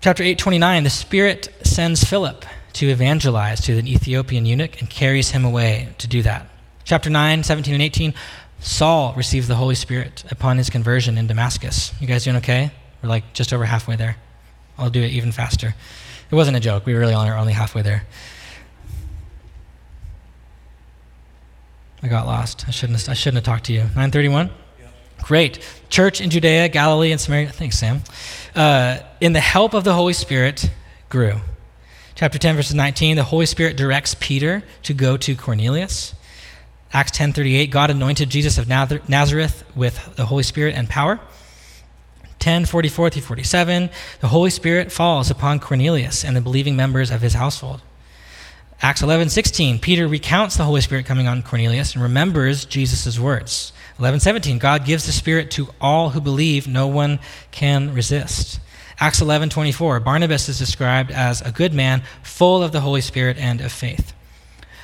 Chapter 0.01 0.23
829, 0.23 0.83
the 0.83 0.89
Spirit 0.89 1.53
sends 1.61 2.03
Philip 2.03 2.43
to 2.73 2.89
evangelize 2.89 3.61
to 3.61 3.77
an 3.77 3.85
Ethiopian 3.85 4.47
eunuch 4.47 4.79
and 4.79 4.89
carries 4.89 5.29
him 5.29 5.45
away 5.45 5.89
to 5.99 6.07
do 6.07 6.23
that. 6.23 6.47
Chapter 6.85 7.11
9, 7.11 7.43
17 7.43 7.75
and 7.75 7.83
18, 7.83 8.15
Saul 8.59 9.13
receives 9.15 9.47
the 9.47 9.53
Holy 9.53 9.75
Spirit 9.75 10.23
upon 10.31 10.57
his 10.57 10.71
conversion 10.71 11.19
in 11.19 11.27
Damascus. 11.27 11.93
You 12.01 12.07
guys 12.07 12.23
doing 12.23 12.37
okay? 12.37 12.71
We're 13.03 13.09
like 13.09 13.31
just 13.33 13.53
over 13.53 13.65
halfway 13.65 13.95
there. 13.95 14.17
I'll 14.75 14.89
do 14.89 15.03
it 15.03 15.11
even 15.11 15.31
faster. 15.31 15.75
It 16.31 16.35
wasn't 16.35 16.57
a 16.57 16.59
joke. 16.59 16.87
We 16.87 16.95
really 16.95 17.13
are 17.13 17.37
only 17.37 17.53
halfway 17.53 17.83
there. 17.83 18.07
I 22.03 22.07
got 22.07 22.25
lost. 22.25 22.65
I 22.67 22.71
shouldn't 22.71 22.99
have, 22.99 23.09
I 23.09 23.13
shouldn't 23.13 23.45
have 23.45 23.53
talked 23.53 23.65
to 23.65 23.73
you. 23.73 23.81
931? 23.81 24.49
Great. 25.23 25.59
Church 25.89 26.21
in 26.21 26.29
Judea, 26.29 26.69
Galilee, 26.69 27.11
and 27.11 27.19
Samaria. 27.19 27.49
Thanks, 27.49 27.77
Sam. 27.77 28.01
Uh, 28.55 28.99
in 29.21 29.33
the 29.33 29.39
help 29.39 29.73
of 29.73 29.83
the 29.83 29.93
Holy 29.93 30.13
Spirit, 30.13 30.69
grew. 31.09 31.39
Chapter 32.15 32.37
10, 32.37 32.55
verses 32.55 32.75
19, 32.75 33.15
the 33.15 33.23
Holy 33.23 33.45
Spirit 33.45 33.75
directs 33.75 34.15
Peter 34.19 34.63
to 34.83 34.93
go 34.93 35.17
to 35.17 35.35
Cornelius. 35.35 36.13
Acts 36.93 37.11
10:38, 37.11 37.71
God 37.71 37.89
anointed 37.89 38.29
Jesus 38.29 38.57
of 38.57 38.69
Nazareth 38.69 39.65
with 39.75 40.15
the 40.15 40.27
Holy 40.27 40.43
Spirit 40.43 40.75
and 40.75 40.87
power. 40.87 41.19
10:44 42.39 43.09
through 43.09 43.21
47, 43.21 43.89
the 44.21 44.29
Holy 44.29 44.49
Spirit 44.49 44.91
falls 44.93 45.29
upon 45.29 45.59
Cornelius 45.59 46.23
and 46.23 46.37
the 46.37 46.41
believing 46.41 46.75
members 46.75 47.11
of 47.11 47.21
his 47.21 47.33
household. 47.33 47.81
Acts 48.85 49.01
11:16, 49.01 49.79
Peter 49.79 50.07
recounts 50.07 50.57
the 50.57 50.63
Holy 50.63 50.79
Spirit 50.79 51.07
coming 51.07 51.27
on 51.27 51.41
Cornelius 51.41 51.95
and 51.95 52.03
remembers 52.03 52.65
Jesus' 52.65 53.17
words. 53.17 53.73
11:17 53.97 54.59
God 54.59 54.85
gives 54.85 55.07
the 55.07 55.11
Spirit 55.11 55.49
to 55.51 55.73
all 55.81 56.11
who 56.11 56.21
believe, 56.21 56.67
no 56.67 56.85
one 56.85 57.17
can 57.49 57.95
resist. 57.95 58.59
Acts 58.99 59.21
11:24 59.21 59.99
Barnabas 59.99 60.47
is 60.49 60.59
described 60.59 61.09
as 61.09 61.41
a 61.41 61.51
good 61.51 61.73
man, 61.73 62.03
full 62.21 62.61
of 62.61 62.73
the 62.73 62.81
Holy 62.81 63.01
Spirit 63.01 63.37
and 63.39 63.59
of 63.59 63.71
faith. 63.71 64.13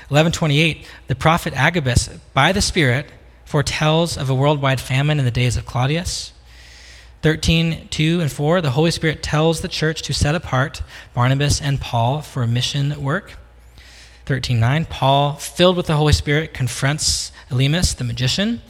11:28 0.10 0.84
The 1.06 1.14
prophet 1.14 1.54
Agabus 1.56 2.10
by 2.34 2.52
the 2.52 2.60
Spirit 2.64 3.08
foretells 3.46 4.18
of 4.18 4.32
a 4.32 4.34
worldwide 4.34 4.82
famine 4.82 5.20
in 5.20 5.26
the 5.26 5.30
days 5.30 5.58
of 5.58 5.68
Claudius. 5.68 6.32
13:2 7.22 8.20
and 8.20 8.32
4 8.32 8.62
The 8.62 8.72
Holy 8.72 8.90
Spirit 8.90 9.22
tells 9.22 9.62
the 9.62 9.68
church 9.68 10.02
to 10.02 10.12
set 10.12 10.34
apart 10.34 10.82
Barnabas 11.14 11.62
and 11.62 11.80
Paul 11.80 12.24
for 12.24 12.48
mission 12.48 13.00
work. 13.00 13.38
13:9 14.32 14.86
Paul 14.90 15.34
filled 15.34 15.76
with 15.76 15.88
the 15.88 15.98
Holy 15.98 16.14
Spirit 16.14 16.54
confronts 16.54 17.32
Elymas 17.50 17.96
the 17.96 18.04
magician 18.04 18.62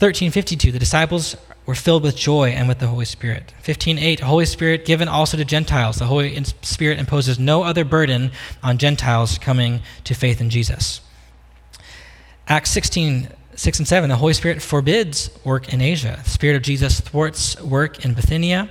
1352, 0.00 0.72
the 0.72 0.78
disciples 0.78 1.36
were 1.66 1.74
filled 1.74 2.02
with 2.02 2.16
joy 2.16 2.48
and 2.48 2.66
with 2.66 2.78
the 2.78 2.86
Holy 2.86 3.04
Spirit. 3.04 3.52
15:8, 3.62 4.20
Holy 4.20 4.46
Spirit 4.46 4.86
given 4.86 5.08
also 5.08 5.36
to 5.36 5.44
Gentiles. 5.44 5.96
The 5.96 6.06
Holy 6.06 6.42
Spirit 6.62 6.98
imposes 6.98 7.38
no 7.38 7.64
other 7.64 7.84
burden 7.84 8.32
on 8.62 8.78
Gentiles 8.78 9.36
coming 9.36 9.82
to 10.04 10.14
faith 10.14 10.40
in 10.40 10.48
Jesus. 10.48 11.02
Acts 12.48 12.70
16, 12.70 13.28
6 13.54 13.78
and 13.78 13.86
7, 13.86 14.08
the 14.08 14.16
Holy 14.16 14.32
Spirit 14.32 14.62
forbids 14.62 15.28
work 15.44 15.70
in 15.70 15.82
Asia. 15.82 16.20
The 16.24 16.30
Spirit 16.30 16.56
of 16.56 16.62
Jesus 16.62 17.00
thwarts 17.00 17.60
work 17.60 18.02
in 18.02 18.14
Bithynia. 18.14 18.70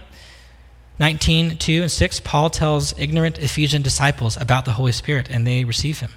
19, 0.97 1.57
2 1.57 1.83
and 1.83 1.91
6, 1.91 2.19
Paul 2.21 2.49
tells 2.49 2.97
ignorant 2.97 3.37
Ephesian 3.37 3.83
disciples 3.83 4.35
about 4.35 4.65
the 4.65 4.73
Holy 4.73 4.93
Spirit, 4.93 5.29
and 5.29 5.45
they 5.45 5.63
receive 5.63 5.99
him. 5.99 6.09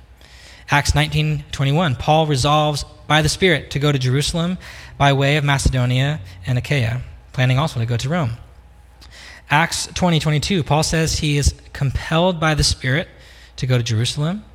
Acts 0.72 0.94
19, 0.94 1.44
21, 1.52 1.96
Paul 1.96 2.26
resolves 2.26 2.86
by 3.06 3.20
the 3.20 3.28
Spirit 3.28 3.70
to 3.72 3.78
go 3.78 3.92
to 3.92 3.98
Jerusalem 3.98 4.56
by 4.96 5.12
way 5.12 5.36
of 5.36 5.44
Macedonia 5.44 6.18
and 6.46 6.56
Achaia, 6.56 7.02
planning 7.34 7.58
also 7.58 7.78
to 7.78 7.84
go 7.84 7.98
to 7.98 8.08
Rome. 8.08 8.38
Acts 9.50 9.86
20, 9.88 10.18
22, 10.18 10.62
Paul 10.62 10.82
says 10.82 11.18
he 11.18 11.36
is 11.36 11.54
compelled 11.74 12.40
by 12.40 12.54
the 12.54 12.64
Spirit 12.64 13.06
to 13.56 13.66
go 13.66 13.76
to 13.76 13.84
Jerusalem. 13.84 14.46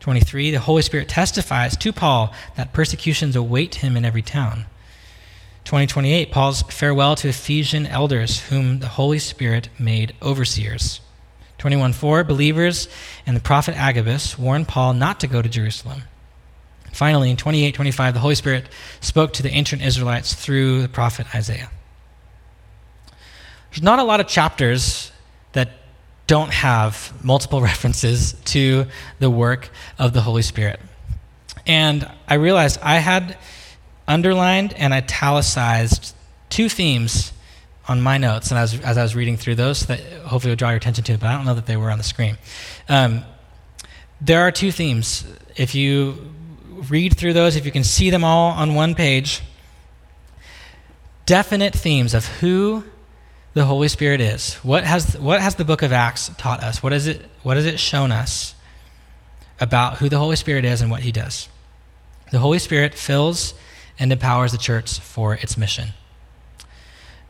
23, 0.00 0.52
the 0.52 0.58
Holy 0.58 0.80
Spirit 0.80 1.06
testifies 1.06 1.76
to 1.76 1.92
Paul 1.92 2.32
that 2.56 2.72
persecutions 2.72 3.36
await 3.36 3.74
him 3.74 3.94
in 3.94 4.06
every 4.06 4.22
town. 4.22 4.64
2028, 5.64 6.32
Paul's 6.32 6.62
farewell 6.62 7.14
to 7.16 7.28
Ephesian 7.28 7.86
elders 7.86 8.48
whom 8.48 8.78
the 8.78 8.88
Holy 8.88 9.18
Spirit 9.18 9.68
made 9.78 10.14
overseers. 10.22 11.02
21:4 11.58 12.26
Believers 12.26 12.88
and 13.26 13.36
the 13.36 13.40
prophet 13.40 13.76
Agabus 13.76 14.38
warned 14.38 14.68
Paul 14.68 14.94
not 14.94 15.20
to 15.20 15.26
go 15.26 15.42
to 15.42 15.48
Jerusalem. 15.48 16.02
Finally, 16.92 17.30
in 17.30 17.36
28 17.36 17.74
25, 17.74 18.14
the 18.14 18.20
Holy 18.20 18.34
Spirit 18.34 18.68
spoke 19.00 19.32
to 19.34 19.42
the 19.42 19.50
ancient 19.50 19.82
Israelites 19.82 20.34
through 20.34 20.82
the 20.82 20.88
prophet 20.88 21.26
Isaiah. 21.34 21.70
There's 23.70 23.82
not 23.82 23.98
a 23.98 24.04
lot 24.04 24.20
of 24.20 24.26
chapters 24.26 25.12
that 25.52 25.70
don't 26.26 26.52
have 26.52 27.12
multiple 27.22 27.60
references 27.72 28.34
to 28.46 28.86
the 29.18 29.30
work 29.30 29.70
of 29.98 30.12
the 30.12 30.22
Holy 30.22 30.42
Spirit. 30.42 30.80
And 31.66 32.10
I 32.26 32.34
realized 32.34 32.78
I 32.82 32.96
had 32.96 33.36
underlined 34.06 34.72
and 34.72 34.94
italicized 34.94 36.14
two 36.48 36.68
themes 36.68 37.32
on 37.88 38.02
my 38.02 38.18
notes 38.18 38.50
and 38.50 38.58
as, 38.58 38.78
as 38.80 38.98
I 38.98 39.02
was 39.02 39.16
reading 39.16 39.36
through 39.36 39.54
those 39.54 39.86
that 39.86 40.00
hopefully 40.24 40.52
would 40.52 40.58
draw 40.58 40.70
your 40.70 40.76
attention 40.76 41.04
to, 41.04 41.18
but 41.18 41.26
I 41.26 41.36
don't 41.36 41.46
know 41.46 41.54
that 41.54 41.66
they 41.66 41.76
were 41.76 41.90
on 41.90 41.98
the 41.98 42.04
screen. 42.04 42.36
Um, 42.88 43.24
there 44.20 44.40
are 44.42 44.52
two 44.52 44.70
themes. 44.70 45.26
If 45.56 45.74
you 45.74 46.32
read 46.90 47.16
through 47.16 47.32
those, 47.32 47.56
if 47.56 47.64
you 47.64 47.72
can 47.72 47.84
see 47.84 48.10
them 48.10 48.24
all 48.24 48.52
on 48.52 48.74
one 48.74 48.94
page, 48.94 49.42
definite 51.24 51.74
themes 51.74 52.14
of 52.14 52.26
who 52.26 52.84
the 53.54 53.64
Holy 53.64 53.88
Spirit 53.88 54.20
is. 54.20 54.54
What 54.56 54.84
has, 54.84 55.18
what 55.18 55.40
has 55.40 55.54
the 55.54 55.64
book 55.64 55.82
of 55.82 55.92
Acts 55.92 56.30
taught 56.36 56.62
us? 56.62 56.82
What, 56.82 56.92
is 56.92 57.06
it, 57.06 57.24
what 57.42 57.56
has 57.56 57.66
it 57.66 57.80
shown 57.80 58.12
us 58.12 58.54
about 59.60 59.98
who 59.98 60.08
the 60.08 60.18
Holy 60.18 60.36
Spirit 60.36 60.64
is 60.64 60.80
and 60.80 60.90
what 60.90 61.00
he 61.00 61.10
does? 61.10 61.48
The 62.30 62.38
Holy 62.38 62.58
Spirit 62.58 62.94
fills 62.94 63.54
and 63.98 64.12
empowers 64.12 64.52
the 64.52 64.58
church 64.58 65.00
for 65.00 65.34
its 65.34 65.56
mission. 65.56 65.88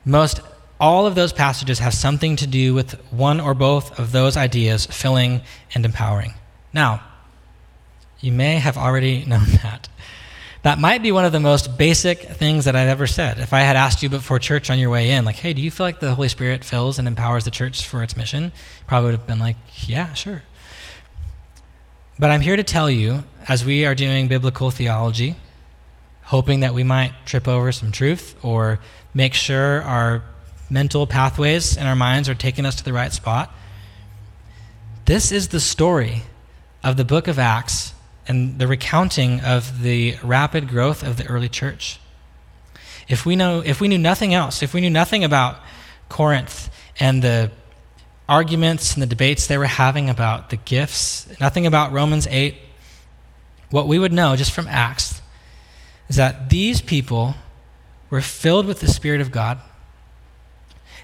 Most 0.05 0.41
all 0.81 1.07
of 1.07 1.15
those 1.15 1.33
passages 1.33 1.81
have 1.81 1.95
something 1.95 2.37
to 2.37 2.47
do 2.47 2.73
with 2.73 2.93
one 3.13 3.41
or 3.41 3.55
both 3.55 3.99
of 3.99 4.13
those 4.13 4.37
ideas 4.37 4.87
filling 4.87 5.43
and 5.75 5.85
empowering. 5.85 6.35
Now, 6.73 7.03
you 8.21 8.33
may 8.33 8.57
have 8.57 8.77
already 8.77 9.25
known 9.27 9.47
that. 9.63 9.89
That 10.63 10.79
might 10.79 11.03
be 11.03 11.13
one 11.13 11.25
of 11.25 11.33
the 11.33 11.41
most 11.41 11.79
basic 11.79 12.21
things 12.21 12.65
that 12.65 12.75
I've 12.75 12.89
ever 12.89 13.07
said. 13.07 13.39
If 13.39 13.53
I 13.53 13.61
had 13.61 13.77
asked 13.77 14.03
you 14.03 14.09
before 14.09 14.39
church 14.39 14.71
on 14.71 14.79
your 14.79 14.91
way 14.91 15.11
in, 15.11 15.25
like, 15.25 15.37
hey, 15.37 15.53
do 15.53 15.63
you 15.63 15.71
feel 15.71 15.87
like 15.87 16.01
the 16.01 16.15
Holy 16.15 16.29
Spirit 16.29 16.65
fills 16.65 16.99
and 16.99 17.07
empowers 17.07 17.45
the 17.45 17.51
church 17.51 17.87
for 17.87 18.03
its 18.03 18.17
mission? 18.17 18.53
Probably 18.87 19.13
would 19.13 19.19
have 19.19 19.27
been 19.27 19.39
like, 19.39 19.57
yeah, 19.87 20.13
sure. 20.15 20.43
But 22.19 22.31
I'm 22.31 22.41
here 22.41 22.57
to 22.57 22.65
tell 22.65 22.91
you, 22.91 23.23
as 23.49 23.65
we 23.65 23.87
are 23.87 23.95
doing 23.95 24.27
biblical 24.27 24.73
theology, 24.73 25.37
hoping 26.29 26.61
that 26.61 26.75
we 26.75 26.85
might 26.85 27.11
trip 27.25 27.49
over 27.49 27.73
some 27.73 27.91
truth 27.91 28.37
or 28.43 28.79
make 29.15 29.33
sure 29.33 29.83
our 29.83 30.23
mental 30.69 31.07
pathways 31.07 31.75
and 31.75 31.89
our 31.89 31.97
minds 31.97 32.29
are 32.29 32.35
taking 32.35 32.67
us 32.67 32.75
to 32.75 32.85
the 32.85 32.93
right 32.93 33.15
spot. 33.15 33.51
This 35.07 35.33
is 35.33 35.49
the 35.49 35.59
story 35.59 36.25
of 36.85 36.99
the 36.99 37.05
book 37.05 37.29
of 37.29 37.39
Acts 37.39 37.95
and 38.27 38.59
the 38.59 38.67
recounting 38.67 39.41
of 39.41 39.81
the 39.81 40.17
rapid 40.23 40.69
growth 40.69 41.03
of 41.03 41.17
the 41.17 41.27
early 41.29 41.49
church. 41.49 41.99
If 43.09 43.25
we 43.25 43.35
know 43.35 43.63
if 43.65 43.81
we 43.81 43.89
knew 43.89 43.97
nothing 43.97 44.35
else, 44.35 44.63
if 44.63 44.75
we 44.75 44.83
knew 44.83 44.91
nothing 44.91 45.25
about 45.25 45.59
Corinth 46.11 46.69
and 47.01 47.23
the 47.23 47.51
arguments 48.29 48.93
and 48.93 49.03
the 49.03 49.07
debates 49.07 49.47
they 49.47 49.57
were 49.57 49.65
having 49.65 50.11
about 50.11 50.51
the 50.51 50.57
gifts, 50.57 51.27
nothing 51.41 51.67
about 51.67 51.91
Romans 51.93 52.27
8, 52.27 52.55
what 53.71 53.89
we 53.89 53.99
would 53.99 54.13
know 54.13 54.37
just 54.37 54.53
from 54.53 54.69
Acts 54.69 55.23
is 56.09 56.17
that 56.17 56.51
these 56.51 56.81
people 56.81 57.35
were 58.11 58.21
filled 58.21 58.67
with 58.67 58.81
the 58.81 58.89
Spirit 58.89 59.21
of 59.21 59.31
God 59.31 59.59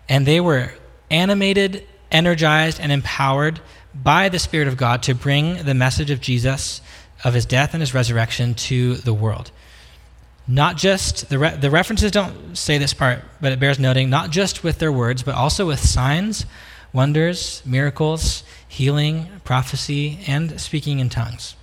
and 0.08 0.26
they 0.26 0.40
were 0.40 0.72
animated, 1.10 1.86
energized, 2.10 2.80
and 2.80 2.92
empowered 2.92 3.60
by 3.94 4.28
the 4.28 4.38
Spirit 4.38 4.68
of 4.68 4.76
God 4.76 5.02
to 5.04 5.14
bring 5.14 5.62
the 5.64 5.74
message 5.74 6.10
of 6.10 6.20
Jesus, 6.20 6.80
of 7.22 7.34
his 7.34 7.46
death 7.46 7.74
and 7.74 7.80
his 7.80 7.94
resurrection 7.94 8.54
to 8.54 8.96
the 8.96 9.14
world. 9.14 9.50
Not 10.46 10.76
just, 10.76 11.30
the, 11.30 11.38
re- 11.38 11.56
the 11.56 11.70
references 11.70 12.10
don't 12.10 12.56
say 12.56 12.76
this 12.76 12.92
part, 12.92 13.24
but 13.40 13.52
it 13.52 13.60
bears 13.60 13.78
noting, 13.78 14.10
not 14.10 14.30
just 14.30 14.62
with 14.62 14.78
their 14.78 14.92
words, 14.92 15.22
but 15.22 15.34
also 15.34 15.66
with 15.66 15.80
signs, 15.80 16.44
wonders, 16.92 17.62
miracles, 17.64 18.44
healing, 18.68 19.28
prophecy, 19.44 20.18
and 20.26 20.60
speaking 20.60 20.98
in 20.98 21.08
tongues. 21.08 21.56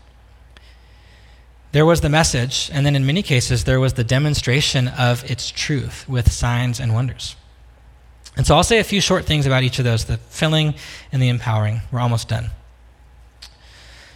There 1.72 1.86
was 1.86 2.02
the 2.02 2.10
message, 2.10 2.70
and 2.74 2.86
then 2.86 2.96
in 2.96 3.06
many 3.06 3.24
cases, 3.24 3.64
there 3.64 3.80
was 3.80 3.94
the 3.94 4.04
demonstration 4.04 4.90
of 4.90 5.30
its 5.30 5.50
truth 5.50 6.08
with 6.08 6.32
signs 6.32 6.80
and 6.80 6.94
wonders. 6.94 7.36
And 8.36 8.46
so 8.46 8.56
I'll 8.56 8.64
say 8.64 8.80
a 8.80 8.84
few 8.84 9.02
short 9.02 9.26
things 9.26 9.46
about 9.46 9.64
each 9.64 9.80
of 9.80 9.86
those 9.86 10.06
the 10.06 10.18
filling 10.18 10.76
and 11.12 11.22
the 11.22 11.30
empowering. 11.30 11.82
We're 11.92 12.00
almost 12.00 12.28
done. 12.28 12.50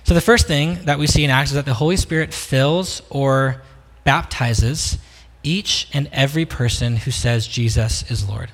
So, 0.03 0.13
the 0.13 0.21
first 0.21 0.47
thing 0.47 0.85
that 0.85 0.99
we 0.99 1.07
see 1.07 1.23
in 1.23 1.31
Acts 1.31 1.49
is 1.49 1.55
that 1.55 1.65
the 1.65 1.73
Holy 1.73 1.97
Spirit 1.97 2.31
fills 2.33 3.01
or 3.09 3.63
baptizes 4.03 4.99
each 5.41 5.87
and 5.93 6.07
every 6.11 6.45
person 6.45 6.97
who 6.97 7.11
says 7.11 7.47
Jesus 7.47 8.09
is 8.11 8.27
Lord. 8.27 8.51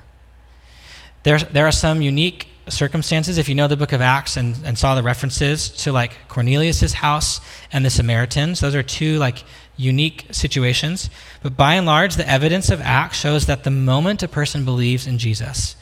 There, 1.24 1.38
there 1.38 1.66
are 1.66 1.72
some 1.72 2.00
unique 2.00 2.48
circumstances. 2.68 3.38
If 3.38 3.48
you 3.48 3.54
know 3.54 3.68
the 3.68 3.76
book 3.76 3.92
of 3.92 4.00
Acts 4.00 4.36
and, 4.36 4.56
and 4.64 4.78
saw 4.78 4.94
the 4.94 5.02
references 5.02 5.68
to 5.82 5.92
like 5.92 6.28
Cornelius's 6.28 6.94
house 6.94 7.40
and 7.72 7.84
the 7.84 7.90
Samaritans, 7.90 8.60
those 8.60 8.74
are 8.74 8.82
two 8.82 9.18
like 9.18 9.44
unique 9.76 10.26
situations. 10.30 11.10
But 11.42 11.56
by 11.56 11.74
and 11.74 11.86
large, 11.86 12.16
the 12.16 12.28
evidence 12.28 12.70
of 12.70 12.80
Acts 12.80 13.18
shows 13.18 13.46
that 13.46 13.64
the 13.64 13.70
moment 13.70 14.22
a 14.22 14.28
person 14.28 14.64
believes 14.64 15.06
in 15.06 15.18
Jesus, 15.18 15.76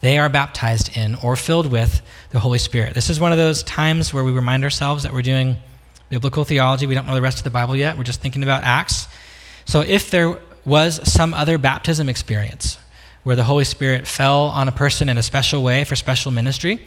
they 0.00 0.18
are 0.18 0.28
baptized 0.28 0.96
in 0.96 1.14
or 1.16 1.36
filled 1.36 1.70
with 1.70 2.02
the 2.30 2.40
Holy 2.40 2.58
Spirit. 2.58 2.94
This 2.94 3.10
is 3.10 3.20
one 3.20 3.32
of 3.32 3.38
those 3.38 3.62
times 3.62 4.12
where 4.12 4.24
we 4.24 4.32
remind 4.32 4.64
ourselves 4.64 5.02
that 5.04 5.12
we're 5.12 5.22
doing 5.22 5.56
biblical 6.10 6.44
theology. 6.44 6.86
We 6.86 6.94
don't 6.94 7.06
know 7.06 7.14
the 7.14 7.22
rest 7.22 7.38
of 7.38 7.44
the 7.44 7.50
Bible 7.50 7.76
yet. 7.76 7.96
We're 7.96 8.04
just 8.04 8.20
thinking 8.20 8.42
about 8.42 8.64
Acts. 8.64 9.08
So 9.64 9.80
if 9.80 10.10
there 10.10 10.38
was 10.64 11.00
some 11.10 11.34
other 11.34 11.58
baptism 11.58 12.08
experience 12.08 12.78
where 13.24 13.36
the 13.36 13.44
Holy 13.44 13.64
Spirit 13.64 14.06
fell 14.06 14.44
on 14.44 14.68
a 14.68 14.72
person 14.72 15.08
in 15.08 15.18
a 15.18 15.22
special 15.22 15.62
way 15.62 15.84
for 15.84 15.96
special 15.96 16.30
ministry, 16.30 16.86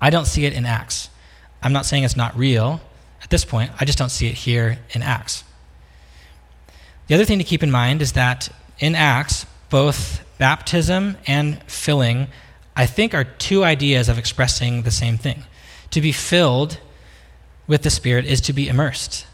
I 0.00 0.10
don't 0.10 0.26
see 0.26 0.44
it 0.44 0.52
in 0.52 0.66
Acts. 0.66 1.08
I'm 1.62 1.72
not 1.72 1.86
saying 1.86 2.04
it's 2.04 2.16
not 2.16 2.36
real 2.36 2.80
at 3.22 3.30
this 3.30 3.44
point, 3.44 3.72
I 3.80 3.84
just 3.84 3.98
don't 3.98 4.10
see 4.10 4.28
it 4.28 4.34
here 4.34 4.78
in 4.90 5.02
Acts. 5.02 5.42
The 7.08 7.14
other 7.14 7.24
thing 7.24 7.38
to 7.38 7.44
keep 7.44 7.62
in 7.62 7.70
mind 7.70 8.02
is 8.02 8.12
that 8.12 8.48
in 8.78 8.94
Acts, 8.94 9.46
both 9.70 10.24
baptism 10.38 11.16
and 11.26 11.62
filling, 11.64 12.28
I 12.76 12.86
think, 12.86 13.14
are 13.14 13.24
two 13.24 13.64
ideas 13.64 14.08
of 14.08 14.18
expressing 14.18 14.82
the 14.82 14.90
same 14.90 15.18
thing. 15.18 15.44
To 15.90 16.00
be 16.00 16.12
filled 16.12 16.78
with 17.66 17.82
the 17.82 17.90
Spirit 17.90 18.26
is 18.26 18.40
to 18.42 18.52
be 18.52 18.68
immersed, 18.68 19.26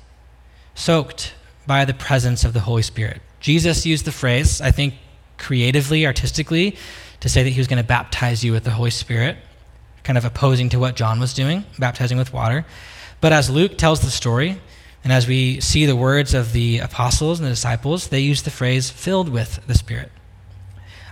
soaked 0.75 1.35
by 1.67 1.85
the 1.85 1.95
presence 1.95 2.45
of 2.45 2.53
the 2.53 2.61
Holy 2.61 2.83
Spirit. 2.83 3.21
Jesus 3.41 3.85
used 3.85 4.05
the 4.05 4.13
phrase, 4.13 4.61
I 4.61 4.71
think, 4.71 4.95
creatively, 5.43 6.07
artistically, 6.07 6.77
to 7.21 7.29
say 7.29 7.43
that 7.43 7.51
he 7.51 7.61
was 7.61 7.67
going 7.67 7.83
to 7.83 7.87
baptize 7.87 8.43
you 8.43 8.53
with 8.53 8.65
the 8.65 8.71
Holy 8.71 8.91
Spirit, 8.91 9.37
kind 10.05 10.17
of 10.17 10.25
opposing 10.25 10.71
to 10.71 10.79
what 10.79 10.97
John 10.97 11.21
was 11.21 11.35
doing, 11.35 11.65
baptizing 11.79 12.17
with 12.17 12.33
water. 12.33 12.65
But 13.21 13.33
as 13.33 13.51
Luke 13.51 13.77
tells 13.77 14.01
the 14.01 14.11
story, 14.11 14.59
and 15.05 15.13
as 15.13 15.27
we 15.27 15.61
see 15.61 15.85
the 15.85 15.97
words 15.97 16.33
of 16.33 16.53
the 16.53 16.79
apostles 16.79 17.39
and 17.39 17.47
the 17.47 17.51
disciples, 17.51 18.09
they 18.09 18.21
use 18.21 18.43
the 18.43 18.51
phrase 18.51 18.89
filled 18.89 19.29
with 19.29 19.61
the 19.67 19.75
Spirit. 19.75 20.11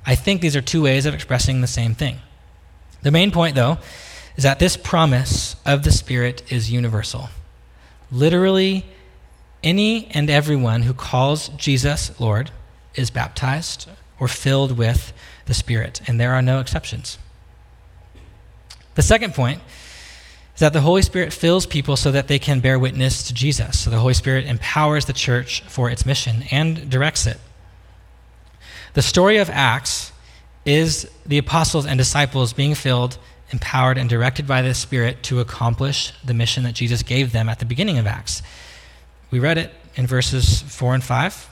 I 0.06 0.14
think 0.14 0.40
these 0.40 0.56
are 0.56 0.62
two 0.62 0.82
ways 0.82 1.06
of 1.06 1.14
expressing 1.14 1.60
the 1.60 1.66
same 1.66 1.94
thing. 1.94 2.18
The 3.02 3.10
main 3.10 3.30
point, 3.32 3.56
though, 3.56 3.78
is 4.36 4.44
that 4.44 4.58
this 4.58 4.76
promise 4.76 5.56
of 5.66 5.82
the 5.82 5.92
Spirit 5.92 6.50
is 6.50 6.70
universal. 6.70 7.28
Literally, 8.12 8.86
any 9.62 10.06
and 10.12 10.30
everyone 10.30 10.82
who 10.82 10.94
calls 10.94 11.48
Jesus 11.50 12.18
Lord 12.20 12.50
is 12.94 13.10
baptized 13.10 13.88
or 14.20 14.28
filled 14.28 14.78
with 14.78 15.12
the 15.46 15.54
Spirit, 15.54 16.02
and 16.06 16.20
there 16.20 16.33
are 16.33 16.42
no 16.42 16.61
exceptions. 16.61 17.18
The 18.94 19.02
second 19.02 19.35
point 19.35 19.61
is 20.54 20.61
that 20.61 20.72
the 20.72 20.83
Holy 20.83 21.02
Spirit 21.02 21.33
fills 21.33 21.66
people 21.66 21.96
so 21.96 22.12
that 22.12 22.28
they 22.28 22.38
can 22.38 22.61
bear 22.61 22.78
witness 22.78 23.22
to 23.24 23.35
Jesus. 23.35 23.80
So 23.80 23.90
the 23.90 23.98
Holy 23.98 24.14
Spirit 24.14 24.46
empowers 24.46 25.06
the 25.06 25.12
church 25.12 25.62
for 25.62 25.90
its 25.90 26.04
mission 26.04 26.44
and 26.50 26.90
directs 26.90 27.26
it. 27.26 27.38
The 28.92 29.02
story 29.02 29.38
of 29.38 29.48
Acts 29.48 30.12
is 30.64 31.11
the 31.24 31.38
apostles 31.38 31.87
and 31.87 31.96
disciples 31.96 32.52
being 32.52 32.74
filled, 32.74 33.18
empowered, 33.50 33.96
and 33.96 34.11
directed 34.11 34.46
by 34.46 34.62
the 34.62 34.74
Spirit 34.74 35.22
to 35.24 35.40
accomplish 35.40 36.12
the 36.24 36.35
mission 36.35 36.64
that 36.64 36.74
Jesus 36.74 37.02
gave 37.02 37.33
them 37.33 37.48
at 37.48 37.59
the 37.59 37.64
beginning 37.64 37.98
of 37.98 38.06
Acts. 38.06 38.42
We 39.30 39.38
read 39.38 39.59
it 39.59 39.72
in 39.94 40.06
verses 40.06 40.62
4 40.62 40.94
and 40.94 41.04
5. 41.04 41.49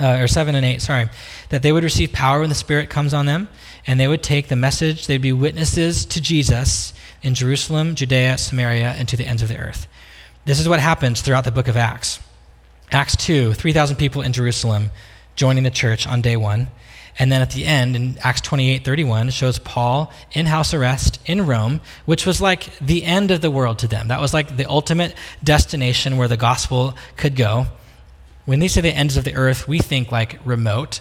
Uh, 0.00 0.16
or 0.20 0.26
7 0.26 0.54
and 0.54 0.64
8, 0.64 0.80
sorry, 0.80 1.10
that 1.50 1.62
they 1.62 1.72
would 1.72 1.84
receive 1.84 2.10
power 2.10 2.40
when 2.40 2.48
the 2.48 2.54
Spirit 2.54 2.88
comes 2.88 3.12
on 3.12 3.26
them, 3.26 3.48
and 3.86 4.00
they 4.00 4.08
would 4.08 4.22
take 4.22 4.48
the 4.48 4.56
message, 4.56 5.06
they'd 5.06 5.20
be 5.20 5.32
witnesses 5.32 6.06
to 6.06 6.22
Jesus 6.22 6.94
in 7.22 7.34
Jerusalem, 7.34 7.94
Judea, 7.94 8.38
Samaria, 8.38 8.94
and 8.96 9.06
to 9.08 9.16
the 9.16 9.26
ends 9.26 9.42
of 9.42 9.48
the 9.48 9.58
earth. 9.58 9.86
This 10.46 10.58
is 10.58 10.68
what 10.68 10.80
happens 10.80 11.20
throughout 11.20 11.44
the 11.44 11.50
book 11.50 11.68
of 11.68 11.76
Acts. 11.76 12.18
Acts 12.92 13.14
2, 13.16 13.52
3,000 13.52 13.96
people 13.96 14.22
in 14.22 14.32
Jerusalem 14.32 14.90
joining 15.36 15.64
the 15.64 15.70
church 15.70 16.06
on 16.06 16.22
day 16.22 16.36
one. 16.36 16.68
And 17.18 17.30
then 17.30 17.42
at 17.42 17.50
the 17.50 17.66
end, 17.66 17.96
in 17.96 18.16
Acts 18.22 18.40
28 18.40 18.84
31, 18.84 19.28
it 19.28 19.32
shows 19.32 19.58
Paul 19.58 20.12
in 20.32 20.46
house 20.46 20.72
arrest 20.72 21.20
in 21.26 21.46
Rome, 21.46 21.80
which 22.06 22.24
was 22.24 22.40
like 22.40 22.76
the 22.78 23.04
end 23.04 23.30
of 23.30 23.40
the 23.40 23.50
world 23.50 23.78
to 23.80 23.88
them. 23.88 24.08
That 24.08 24.20
was 24.20 24.32
like 24.32 24.56
the 24.56 24.68
ultimate 24.68 25.14
destination 25.44 26.16
where 26.16 26.28
the 26.28 26.36
gospel 26.36 26.94
could 27.16 27.36
go. 27.36 27.66
When 28.46 28.58
they 28.58 28.68
say 28.68 28.80
the 28.80 28.94
ends 28.94 29.16
of 29.16 29.24
the 29.24 29.34
earth, 29.34 29.68
we 29.68 29.78
think 29.78 30.10
like 30.10 30.38
remote 30.44 31.00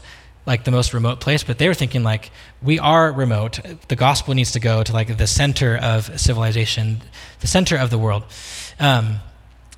like 0.49 0.63
the 0.63 0.71
most 0.71 0.95
remote 0.95 1.19
place, 1.19 1.43
but 1.43 1.59
they 1.59 1.67
were 1.67 1.75
thinking 1.75 2.01
like 2.01 2.31
we 2.63 2.79
are 2.79 3.11
remote. 3.11 3.59
The 3.87 3.95
gospel 3.95 4.33
needs 4.33 4.53
to 4.53 4.59
go 4.59 4.81
to 4.81 4.91
like 4.91 5.15
the 5.15 5.27
center 5.27 5.77
of 5.77 6.19
civilization, 6.19 7.01
the 7.41 7.45
center 7.45 7.77
of 7.77 7.91
the 7.91 7.99
world. 7.99 8.23
Um, 8.79 9.17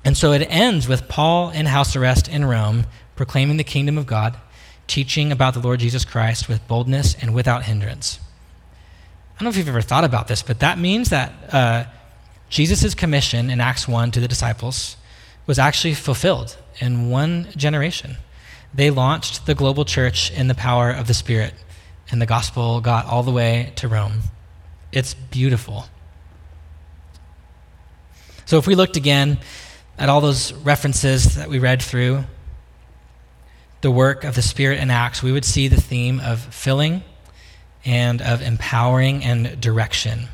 and 0.02 0.16
so 0.16 0.32
it 0.32 0.46
ends 0.48 0.88
with 0.88 1.08
Paul 1.08 1.50
in 1.50 1.66
house 1.66 1.94
arrest 1.94 2.26
in 2.26 2.46
Rome, 2.46 2.86
proclaiming 3.16 3.58
the 3.58 3.64
kingdom 3.64 3.98
of 3.98 4.06
God, 4.06 4.34
teaching 4.86 5.30
about 5.30 5.52
the 5.52 5.60
Lord 5.60 5.80
Jesus 5.80 6.06
Christ 6.06 6.48
with 6.48 6.66
boldness 6.66 7.16
and 7.20 7.34
without 7.34 7.64
hindrance. 7.64 8.18
I 9.34 9.38
don't 9.38 9.44
know 9.44 9.50
if 9.50 9.58
you've 9.58 9.68
ever 9.68 9.82
thought 9.82 10.04
about 10.04 10.26
this, 10.26 10.42
but 10.42 10.60
that 10.60 10.78
means 10.78 11.10
that 11.10 11.32
uh, 11.52 11.84
Jesus' 12.48 12.94
commission 12.94 13.50
in 13.50 13.60
Acts 13.60 13.86
1 13.86 14.10
to 14.12 14.20
the 14.20 14.28
disciples 14.28 14.96
was 15.46 15.58
actually 15.58 15.92
fulfilled 15.92 16.56
in 16.80 17.10
one 17.10 17.48
generation 17.56 18.16
they 18.74 18.90
launched 18.90 19.46
the 19.46 19.54
global 19.54 19.84
church 19.84 20.30
in 20.30 20.48
the 20.48 20.54
power 20.54 20.90
of 20.90 21.06
the 21.06 21.14
Spirit, 21.14 21.52
and 22.10 22.22
the 22.22 22.26
gospel 22.26 22.80
got 22.80 23.06
all 23.06 23.22
the 23.22 23.30
way 23.30 23.72
to 23.76 23.88
Rome. 23.88 24.20
It's 24.92 25.14
beautiful. 25.14 25.86
So, 28.46 28.58
if 28.58 28.66
we 28.66 28.74
looked 28.74 28.96
again 28.96 29.38
at 29.98 30.08
all 30.08 30.20
those 30.20 30.52
references 30.52 31.36
that 31.36 31.48
we 31.48 31.58
read 31.58 31.82
through, 31.82 32.24
the 33.82 33.90
work 33.90 34.24
of 34.24 34.34
the 34.34 34.42
Spirit 34.42 34.78
in 34.78 34.90
Acts, 34.90 35.22
we 35.22 35.32
would 35.32 35.44
see 35.44 35.68
the 35.68 35.80
theme 35.80 36.20
of 36.20 36.40
filling 36.40 37.02
and 37.84 38.22
of 38.22 38.40
empowering 38.40 39.24
and 39.24 39.60
direction. 39.60 40.28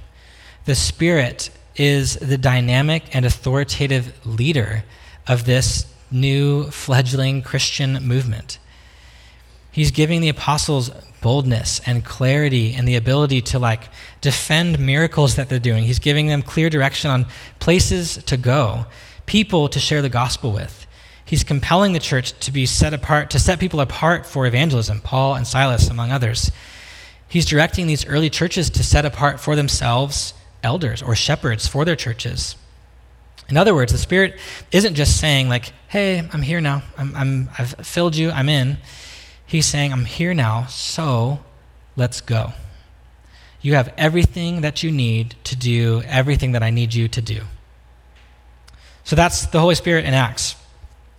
The 0.64 0.74
Spirit 0.74 1.50
is 1.76 2.16
the 2.16 2.38
dynamic 2.38 3.14
and 3.14 3.24
authoritative 3.24 4.26
leader 4.26 4.84
of 5.26 5.44
this 5.44 5.86
new 6.10 6.70
fledgling 6.70 7.42
Christian 7.42 8.04
movement. 8.06 8.58
He's 9.70 9.90
giving 9.90 10.20
the 10.20 10.28
apostles 10.28 10.90
boldness 11.20 11.80
and 11.86 12.04
clarity 12.04 12.74
and 12.74 12.86
the 12.86 12.96
ability 12.96 13.40
to 13.42 13.58
like 13.58 13.88
defend 14.20 14.78
miracles 14.78 15.36
that 15.36 15.48
they're 15.48 15.58
doing. 15.58 15.84
He's 15.84 15.98
giving 15.98 16.28
them 16.28 16.42
clear 16.42 16.70
direction 16.70 17.10
on 17.10 17.26
places 17.58 18.22
to 18.24 18.36
go, 18.36 18.86
people 19.26 19.68
to 19.68 19.78
share 19.78 20.02
the 20.02 20.08
gospel 20.08 20.52
with. 20.52 20.86
He's 21.24 21.44
compelling 21.44 21.92
the 21.92 22.00
church 22.00 22.32
to 22.40 22.50
be 22.50 22.64
set 22.64 22.94
apart, 22.94 23.30
to 23.30 23.38
set 23.38 23.60
people 23.60 23.80
apart 23.80 24.24
for 24.24 24.46
evangelism, 24.46 25.00
Paul 25.00 25.34
and 25.34 25.46
Silas, 25.46 25.88
among 25.90 26.10
others. 26.10 26.50
He's 27.28 27.44
directing 27.44 27.86
these 27.86 28.06
early 28.06 28.30
churches 28.30 28.70
to 28.70 28.82
set 28.82 29.04
apart 29.04 29.38
for 29.38 29.54
themselves 29.54 30.32
elders 30.62 31.02
or 31.02 31.14
shepherds 31.14 31.68
for 31.68 31.84
their 31.84 31.96
churches. 31.96 32.56
In 33.48 33.56
other 33.56 33.74
words, 33.74 33.92
the 33.92 33.98
Spirit 33.98 34.38
isn't 34.72 34.94
just 34.94 35.18
saying, 35.18 35.48
like, 35.48 35.72
hey, 35.88 36.28
I'm 36.32 36.42
here 36.42 36.60
now. 36.60 36.82
I'm, 36.98 37.14
I'm, 37.16 37.50
I've 37.58 37.74
filled 37.86 38.14
you. 38.14 38.30
I'm 38.30 38.48
in. 38.48 38.78
He's 39.46 39.64
saying, 39.64 39.92
I'm 39.92 40.04
here 40.04 40.34
now, 40.34 40.66
so 40.66 41.40
let's 41.96 42.20
go. 42.20 42.52
You 43.62 43.74
have 43.74 43.92
everything 43.96 44.60
that 44.60 44.82
you 44.82 44.90
need 44.90 45.34
to 45.44 45.56
do 45.56 46.02
everything 46.06 46.52
that 46.52 46.62
I 46.62 46.70
need 46.70 46.94
you 46.94 47.08
to 47.08 47.22
do. 47.22 47.40
So 49.04 49.16
that's 49.16 49.46
the 49.46 49.60
Holy 49.60 49.74
Spirit 49.74 50.04
in 50.04 50.12
Acts. 50.12 50.54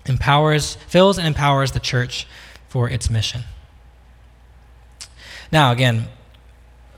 Empowers, 0.05 0.75
fills 0.75 1.17
and 1.17 1.27
empowers 1.27 1.71
the 1.71 1.79
church 1.79 2.27
for 2.67 2.87
its 2.87 3.09
mission. 3.09 3.41
Now, 5.51 5.71
again, 5.71 6.05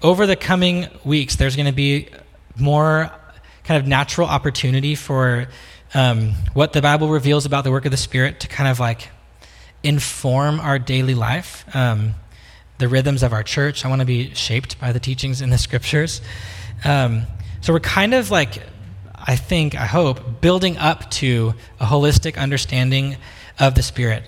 over 0.04 0.28
the 0.28 0.36
coming 0.36 0.88
weeks, 1.06 1.38
there's 1.38 1.56
going 1.56 1.68
to 1.68 1.72
be 1.72 2.10
more 2.58 3.12
kind 3.64 3.82
of 3.82 3.88
natural 3.88 4.28
opportunity 4.28 4.96
for 4.96 5.48
um, 5.94 6.34
what 6.54 6.74
the 6.74 6.82
Bible 6.82 7.10
reveals 7.10 7.46
about 7.46 7.64
the 7.64 7.72
work 7.72 7.86
of 7.86 7.92
the 7.92 7.98
Spirit 7.98 8.40
to 8.42 8.48
kind 8.48 8.70
of 8.70 8.80
like 8.80 9.10
inform 9.84 10.60
our 10.60 10.80
daily 10.80 11.16
life, 11.16 11.66
um, 11.76 12.16
the 12.78 12.88
rhythms 12.88 13.24
of 13.24 13.34
our 13.34 13.44
church. 13.44 13.86
I 13.86 13.90
want 13.90 14.02
to 14.02 14.06
be 14.06 14.34
shaped 14.34 14.80
by 14.80 14.92
the 14.92 15.00
teachings 15.00 15.42
in 15.42 15.50
the 15.50 15.58
scriptures. 15.58 16.22
Um, 16.84 17.24
so 17.62 17.74
we're 17.74 17.80
kind 17.80 18.14
of 18.14 18.32
like, 18.32 18.64
I 19.16 19.36
think, 19.36 19.76
I 19.76 19.86
hope, 19.86 20.42
building 20.42 20.78
up 20.78 21.12
to 21.12 21.54
a 21.80 21.86
holistic 21.86 22.38
understanding 22.38 23.18
of 23.60 23.76
the 23.76 23.84
Spirit. 23.84 24.24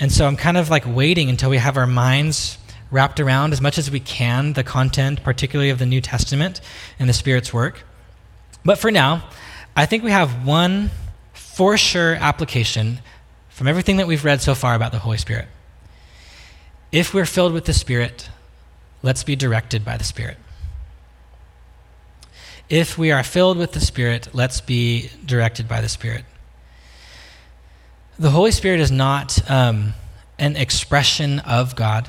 And 0.00 0.10
so 0.10 0.26
I'm 0.26 0.36
kind 0.36 0.56
of 0.56 0.68
like 0.70 0.84
waiting 0.86 1.30
until 1.30 1.50
we 1.50 1.58
have 1.58 1.76
our 1.76 1.86
minds 1.86 2.58
wrapped 2.90 3.20
around 3.20 3.52
as 3.52 3.60
much 3.60 3.78
as 3.78 3.90
we 3.90 4.00
can 4.00 4.54
the 4.54 4.64
content, 4.64 5.22
particularly 5.22 5.70
of 5.70 5.78
the 5.78 5.86
New 5.86 6.00
Testament 6.00 6.60
and 6.98 7.08
the 7.08 7.12
Spirit's 7.12 7.52
work. 7.52 7.84
But 8.64 8.78
for 8.78 8.90
now, 8.90 9.24
I 9.74 9.86
think 9.86 10.04
we 10.04 10.10
have 10.10 10.46
one 10.46 10.90
for 11.32 11.76
sure 11.76 12.14
application 12.14 13.00
from 13.48 13.68
everything 13.68 13.96
that 13.98 14.06
we've 14.06 14.24
read 14.24 14.40
so 14.40 14.54
far 14.54 14.74
about 14.74 14.92
the 14.92 14.98
Holy 14.98 15.18
Spirit. 15.18 15.48
If 16.90 17.14
we're 17.14 17.26
filled 17.26 17.52
with 17.52 17.64
the 17.64 17.72
Spirit, 17.72 18.28
let's 19.02 19.24
be 19.24 19.36
directed 19.36 19.84
by 19.84 19.96
the 19.96 20.04
Spirit. 20.04 20.36
If 22.68 22.96
we 22.96 23.10
are 23.10 23.22
filled 23.22 23.58
with 23.58 23.72
the 23.72 23.80
Spirit, 23.80 24.28
let's 24.32 24.60
be 24.60 25.10
directed 25.24 25.68
by 25.68 25.80
the 25.80 25.88
Spirit. 25.88 26.24
The 28.18 28.30
Holy 28.30 28.50
Spirit 28.50 28.80
is 28.80 28.90
not 28.90 29.50
um, 29.50 29.94
an 30.38 30.56
expression 30.56 31.40
of 31.40 31.74
God. 31.74 32.08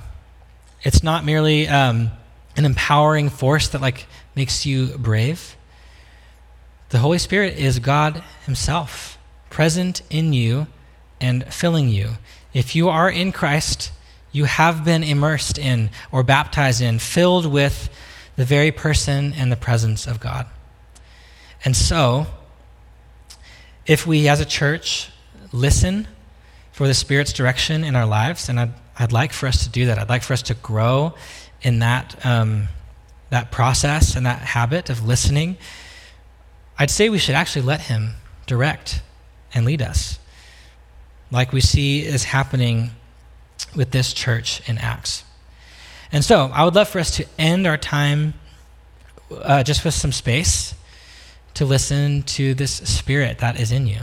It's 0.83 1.03
not 1.03 1.25
merely 1.25 1.67
um, 1.67 2.11
an 2.55 2.65
empowering 2.65 3.29
force 3.29 3.67
that 3.69 3.81
like 3.81 4.05
makes 4.35 4.65
you 4.65 4.97
brave. 4.97 5.55
The 6.93 6.99
Holy 6.99 7.17
Spirit 7.17 7.57
is 7.57 7.79
God 7.79 8.23
Himself, 8.45 9.17
present 9.49 10.03
in 10.11 10.31
you 10.31 10.67
and 11.19 11.43
filling 11.51 11.89
you. 11.89 12.17
If 12.53 12.75
you 12.75 12.87
are 12.87 13.09
in 13.09 13.31
Christ, 13.31 13.91
you 14.31 14.43
have 14.43 14.85
been 14.85 15.01
immersed 15.01 15.57
in 15.57 15.89
or 16.11 16.21
baptized 16.21 16.83
in, 16.83 16.99
filled 16.99 17.47
with 17.47 17.89
the 18.35 18.45
very 18.45 18.71
person 18.71 19.33
and 19.33 19.51
the 19.51 19.55
presence 19.55 20.05
of 20.05 20.19
God. 20.19 20.45
And 21.65 21.75
so, 21.75 22.27
if 23.87 24.05
we 24.05 24.27
as 24.27 24.39
a 24.39 24.45
church 24.45 25.09
listen 25.51 26.07
for 26.73 26.85
the 26.85 26.93
Spirit's 26.93 27.33
direction 27.33 27.83
in 27.83 27.95
our 27.95 28.05
lives, 28.05 28.49
and 28.49 28.59
I'd, 28.59 28.73
I'd 28.99 29.11
like 29.11 29.33
for 29.33 29.47
us 29.47 29.63
to 29.63 29.69
do 29.71 29.87
that, 29.87 29.97
I'd 29.97 30.09
like 30.09 30.21
for 30.21 30.33
us 30.33 30.43
to 30.43 30.53
grow 30.53 31.15
in 31.63 31.79
that, 31.79 32.23
um, 32.23 32.67
that 33.31 33.49
process 33.49 34.15
and 34.15 34.27
that 34.27 34.43
habit 34.43 34.91
of 34.91 35.03
listening, 35.03 35.57
I'd 36.83 36.91
say 36.91 37.07
we 37.07 37.17
should 37.17 37.35
actually 37.35 37.61
let 37.61 37.79
Him 37.79 38.15
direct 38.45 39.01
and 39.53 39.65
lead 39.65 39.81
us 39.81 40.19
like 41.31 41.53
we 41.53 41.61
see 41.61 42.05
is 42.05 42.25
happening 42.25 42.91
with 43.73 43.91
this 43.91 44.11
church 44.11 44.61
in 44.67 44.77
Acts. 44.77 45.23
And 46.11 46.25
so 46.25 46.51
I 46.53 46.65
would 46.65 46.75
love 46.75 46.89
for 46.89 46.99
us 46.99 47.15
to 47.15 47.25
end 47.39 47.65
our 47.67 47.77
time 47.77 48.33
uh, 49.31 49.63
just 49.63 49.85
with 49.85 49.93
some 49.93 50.11
space 50.11 50.75
to 51.53 51.63
listen 51.63 52.23
to 52.23 52.53
this 52.53 52.73
spirit 52.73 53.37
that 53.37 53.57
is 53.61 53.71
in 53.71 53.87
you. 53.87 54.01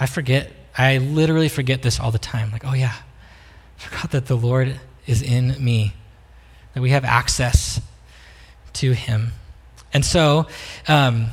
I 0.00 0.06
forget, 0.06 0.50
I 0.76 0.98
literally 0.98 1.48
forget 1.48 1.80
this 1.80 2.00
all 2.00 2.10
the 2.10 2.18
time. 2.18 2.50
Like, 2.50 2.64
oh 2.64 2.74
yeah, 2.74 2.94
I 3.78 3.80
forgot 3.80 4.10
that 4.10 4.26
the 4.26 4.36
Lord 4.36 4.80
is 5.06 5.22
in 5.22 5.64
me, 5.64 5.94
that 6.74 6.80
we 6.80 6.90
have 6.90 7.04
access 7.04 7.80
to 8.72 8.94
Him. 8.94 9.30
And 9.92 10.04
so, 10.04 10.46
um, 10.86 11.28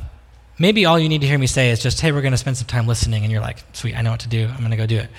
maybe 0.58 0.86
all 0.86 0.98
you 0.98 1.10
need 1.10 1.22
to 1.22 1.28
hear 1.28 1.38
me 1.38 1.48
say 1.48 1.72
is 1.72 1.82
just, 1.82 2.00
hey, 2.02 2.12
we're 2.12 2.22
going 2.22 2.32
to 2.32 2.38
spend 2.38 2.58
some 2.58 2.68
time 2.68 2.88
listening, 2.88 3.24
and 3.24 3.32
you're 3.32 3.42
like, 3.42 3.64
sweet, 3.74 3.96
I 3.96 4.02
know 4.02 4.12
what 4.12 4.22
to 4.22 4.30
do. 4.30 4.48
I'm 4.48 4.60
going 4.60 4.72
to 4.72 4.78
go 4.78 4.86
do 4.86 4.98
it. 4.98 5.10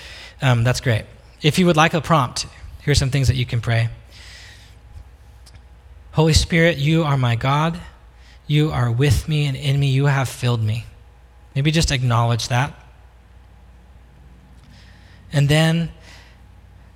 Um, 0.41 0.63
that's 0.63 0.81
great. 0.81 1.05
If 1.41 1.59
you 1.59 1.65
would 1.67 1.77
like 1.77 1.93
a 1.93 2.01
prompt, 2.01 2.47
here's 2.81 2.97
some 2.97 3.09
things 3.09 3.27
that 3.27 3.35
you 3.35 3.45
can 3.45 3.61
pray 3.61 3.89
Holy 6.17 6.33
Spirit, 6.33 6.77
you 6.77 7.03
are 7.03 7.15
my 7.15 7.35
God. 7.35 7.79
You 8.47 8.71
are 8.71 8.91
with 8.91 9.29
me 9.29 9.45
and 9.45 9.55
in 9.55 9.79
me. 9.79 9.91
You 9.91 10.07
have 10.07 10.27
filled 10.27 10.63
me. 10.63 10.83
Maybe 11.53 11.69
just 11.69 11.91
acknowledge 11.91 12.47
that. 12.47 12.73
And 15.31 15.47
then 15.47 15.91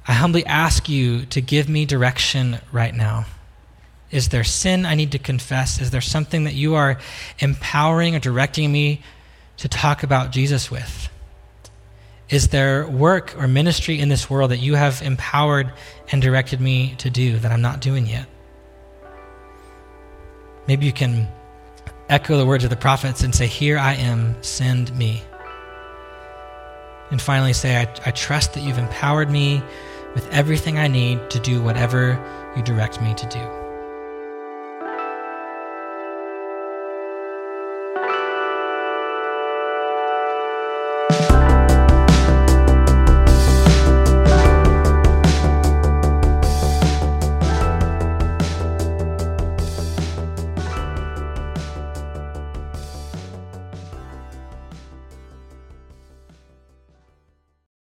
I 0.07 0.13
humbly 0.13 0.43
ask 0.45 0.89
you 0.89 1.27
to 1.27 1.39
give 1.39 1.69
me 1.69 1.85
direction 1.85 2.61
right 2.71 2.95
now. 2.95 3.25
Is 4.11 4.29
there 4.29 4.43
sin 4.43 4.85
I 4.85 4.95
need 4.95 5.13
to 5.13 5.19
confess? 5.19 5.81
Is 5.81 5.91
there 5.91 6.01
something 6.01 6.43
that 6.43 6.53
you 6.53 6.75
are 6.75 6.99
empowering 7.39 8.15
or 8.15 8.19
directing 8.19 8.71
me 8.71 9.01
to 9.57 9.69
talk 9.69 10.03
about 10.03 10.31
Jesus 10.31 10.69
with? 10.69 11.09
Is 12.29 12.49
there 12.49 12.87
work 12.87 13.35
or 13.37 13.47
ministry 13.47 13.99
in 13.99 14.09
this 14.09 14.29
world 14.29 14.51
that 14.51 14.59
you 14.59 14.75
have 14.75 15.01
empowered 15.01 15.71
and 16.11 16.21
directed 16.21 16.61
me 16.61 16.95
to 16.99 17.09
do 17.09 17.37
that 17.39 17.51
I'm 17.51 17.61
not 17.61 17.81
doing 17.81 18.05
yet? 18.05 18.25
Maybe 20.67 20.85
you 20.85 20.93
can 20.93 21.27
echo 22.09 22.37
the 22.37 22.45
words 22.45 22.63
of 22.63 22.69
the 22.69 22.75
prophets 22.75 23.23
and 23.23 23.33
say, 23.33 23.47
Here 23.47 23.77
I 23.77 23.95
am, 23.95 24.41
send 24.43 24.95
me. 24.97 25.21
And 27.09 27.21
finally 27.21 27.53
say, 27.53 27.77
I, 27.77 27.93
I 28.05 28.11
trust 28.11 28.53
that 28.53 28.63
you've 28.63 28.77
empowered 28.77 29.29
me 29.29 29.61
with 30.15 30.29
everything 30.31 30.77
I 30.77 30.87
need 30.87 31.29
to 31.31 31.39
do 31.39 31.61
whatever 31.61 32.17
you 32.55 32.63
direct 32.63 33.01
me 33.01 33.13
to 33.13 33.27
do. 33.27 33.60